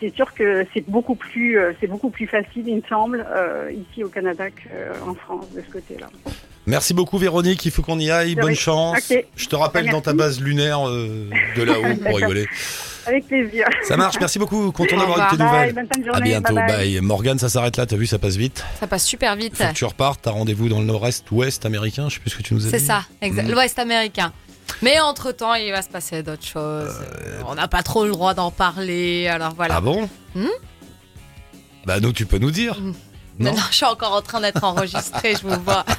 c'est 0.00 0.14
sûr 0.14 0.32
que 0.34 0.66
c'est 0.74 0.88
beaucoup 0.88 1.14
plus 1.14 1.58
euh, 1.58 1.72
c'est 1.80 1.86
beaucoup 1.86 2.10
plus 2.10 2.26
facile, 2.26 2.64
il 2.66 2.76
me 2.76 2.82
semble, 2.88 3.26
euh, 3.34 3.70
ici 3.72 4.04
au 4.04 4.08
Canada 4.08 4.44
qu'en 4.50 5.14
France 5.14 5.46
de 5.54 5.62
ce 5.66 5.72
côté-là. 5.72 6.06
Merci 6.66 6.94
beaucoup 6.94 7.16
Véronique, 7.18 7.64
il 7.64 7.70
faut 7.70 7.82
qu'on 7.82 7.98
y 8.00 8.10
aille, 8.10 8.34
bonne 8.34 8.56
chance. 8.56 9.12
Je 9.36 9.46
te 9.46 9.54
rappelle 9.54 9.84
Merci. 9.84 9.94
dans 9.96 10.00
ta 10.02 10.14
base 10.14 10.40
lunaire 10.40 10.88
euh, 10.88 11.30
de 11.56 11.62
là-haut 11.62 11.94
pour 12.04 12.16
rigoler. 12.16 12.46
Avec 13.06 13.28
plaisir. 13.28 13.66
Ça 13.84 13.96
marche, 13.96 14.16
merci 14.18 14.40
beaucoup, 14.40 14.72
content 14.72 14.96
d'avoir 14.96 15.18
eu 15.18 15.36
tes 15.36 15.42
revoir. 15.42 15.52
Bye, 15.52 15.68
nouvelles. 15.68 15.86
bonne 15.92 16.02
de 16.02 16.08
À 16.08 16.12
journée. 16.12 16.28
bientôt, 16.30 16.54
bye, 16.54 16.66
bye. 16.66 16.76
bye. 16.94 17.00
Morgane, 17.02 17.38
ça 17.38 17.48
s'arrête 17.48 17.76
là, 17.76 17.86
t'as 17.86 17.94
vu, 17.96 18.06
ça 18.06 18.18
passe 18.18 18.34
vite. 18.34 18.64
ça 18.80 18.88
passe 18.88 19.04
super 19.04 19.36
vite. 19.36 19.56
Faut 19.56 19.62
que 19.64 19.72
tu 19.74 19.84
repartes, 19.84 20.22
t'as 20.22 20.32
rendez-vous 20.32 20.68
dans 20.68 20.80
le 20.80 20.86
nord-est, 20.86 21.30
ouest 21.30 21.64
américain, 21.64 22.08
je 22.08 22.14
sais 22.14 22.20
plus 22.20 22.30
ce 22.30 22.36
que 22.38 22.42
tu 22.42 22.54
nous 22.54 22.66
as 22.66 22.70
C'est 22.70 22.78
dit. 22.78 22.84
ça, 22.84 23.02
exact. 23.22 23.44
Mhm. 23.46 23.52
L'Ouest 23.52 23.78
américain. 23.78 24.32
Mais 24.82 25.00
entre 25.00 25.32
temps, 25.32 25.54
il 25.54 25.70
va 25.72 25.82
se 25.82 25.88
passer 25.88 26.22
d'autres 26.22 26.44
choses. 26.46 26.94
Euh, 27.26 27.42
On 27.46 27.54
n'a 27.54 27.68
pas 27.68 27.82
trop 27.82 28.04
le 28.04 28.10
droit 28.12 28.34
d'en 28.34 28.50
parler, 28.50 29.28
alors 29.28 29.54
voilà. 29.54 29.76
Ah 29.76 29.80
bon? 29.80 30.08
Hmm? 30.34 30.48
Bah 31.86 32.00
nous, 32.00 32.12
tu 32.12 32.26
peux 32.26 32.38
nous 32.38 32.50
dire. 32.50 32.76
Non 33.38 33.52
non, 33.52 33.62
je 33.70 33.76
suis 33.76 33.84
encore 33.84 34.12
en 34.14 34.22
train 34.22 34.40
d'être 34.40 34.64
enregistré, 34.64 35.34
je 35.40 35.46
vous 35.46 35.60
vois. 35.62 35.84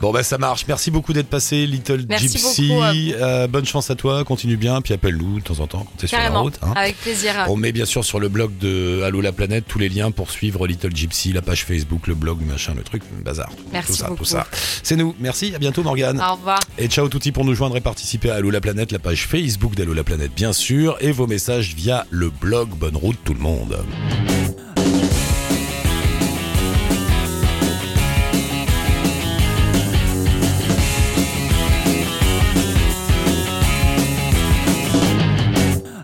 Bon 0.00 0.12
bah 0.12 0.22
ça 0.22 0.36
marche, 0.36 0.64
merci 0.68 0.90
beaucoup 0.90 1.12
d'être 1.14 1.28
passé, 1.28 1.66
Little 1.66 2.04
Merci 2.08 2.28
Gypsy. 2.28 2.68
beaucoup, 2.68 2.82
Euh, 2.82 3.46
bonne 3.46 3.64
chance 3.64 3.88
à 3.90 3.94
toi, 3.94 4.22
continue 4.24 4.56
bien, 4.56 4.82
puis 4.82 4.92
appelle-nous 4.92 5.38
de 5.40 5.44
temps 5.44 5.60
en 5.60 5.66
temps 5.66 5.78
quand 5.84 5.96
t'es 5.96 6.06
sur 6.06 6.18
la 6.18 6.28
route. 6.30 6.58
hein. 6.62 6.72
avec 6.76 6.96
plaisir. 6.98 7.32
On 7.48 7.56
met 7.56 7.72
bien 7.72 7.86
sûr 7.86 8.04
sur 8.04 8.20
le 8.20 8.28
blog 8.28 8.50
de 8.58 9.02
Allo 9.02 9.20
la 9.22 9.32
planète 9.32 9.64
tous 9.66 9.78
les 9.78 9.88
liens 9.88 10.10
pour 10.10 10.30
suivre 10.30 10.66
Little 10.66 10.94
Gypsy, 10.94 11.32
la 11.32 11.40
page 11.40 11.64
Facebook, 11.64 12.06
le 12.06 12.14
blog, 12.14 12.40
machin, 12.42 12.74
le 12.74 12.82
truc, 12.82 13.02
bazar. 13.24 13.48
Merci 13.72 13.92
tout 13.92 13.98
ça, 13.98 14.04
beaucoup. 14.08 14.18
tout 14.18 14.24
ça. 14.24 14.46
C'est 14.82 14.96
nous. 14.96 15.14
Merci, 15.20 15.54
à 15.54 15.58
bientôt 15.58 15.82
Morgane. 15.82 16.20
Au 16.20 16.34
revoir. 16.34 16.60
Et 16.76 16.88
ciao 16.88 17.08
touti 17.08 17.32
pour 17.32 17.44
nous 17.46 17.54
joindre 17.54 17.76
et 17.76 17.80
participer 17.80 18.30
à 18.30 18.34
Allo 18.34 18.50
la 18.50 18.60
planète, 18.60 18.92
la 18.92 18.98
page 18.98 19.26
Facebook 19.26 19.74
d'Allo 19.74 19.94
la 19.94 20.04
planète 20.04 20.32
bien 20.34 20.52
sûr, 20.52 20.96
et 21.00 21.12
vos 21.12 21.26
messages 21.26 21.74
via 21.74 22.04
le 22.10 22.28
blog. 22.30 22.70
Bonne 22.70 22.96
route 22.96 23.18
tout 23.24 23.34
le 23.34 23.40
monde. 23.40 23.78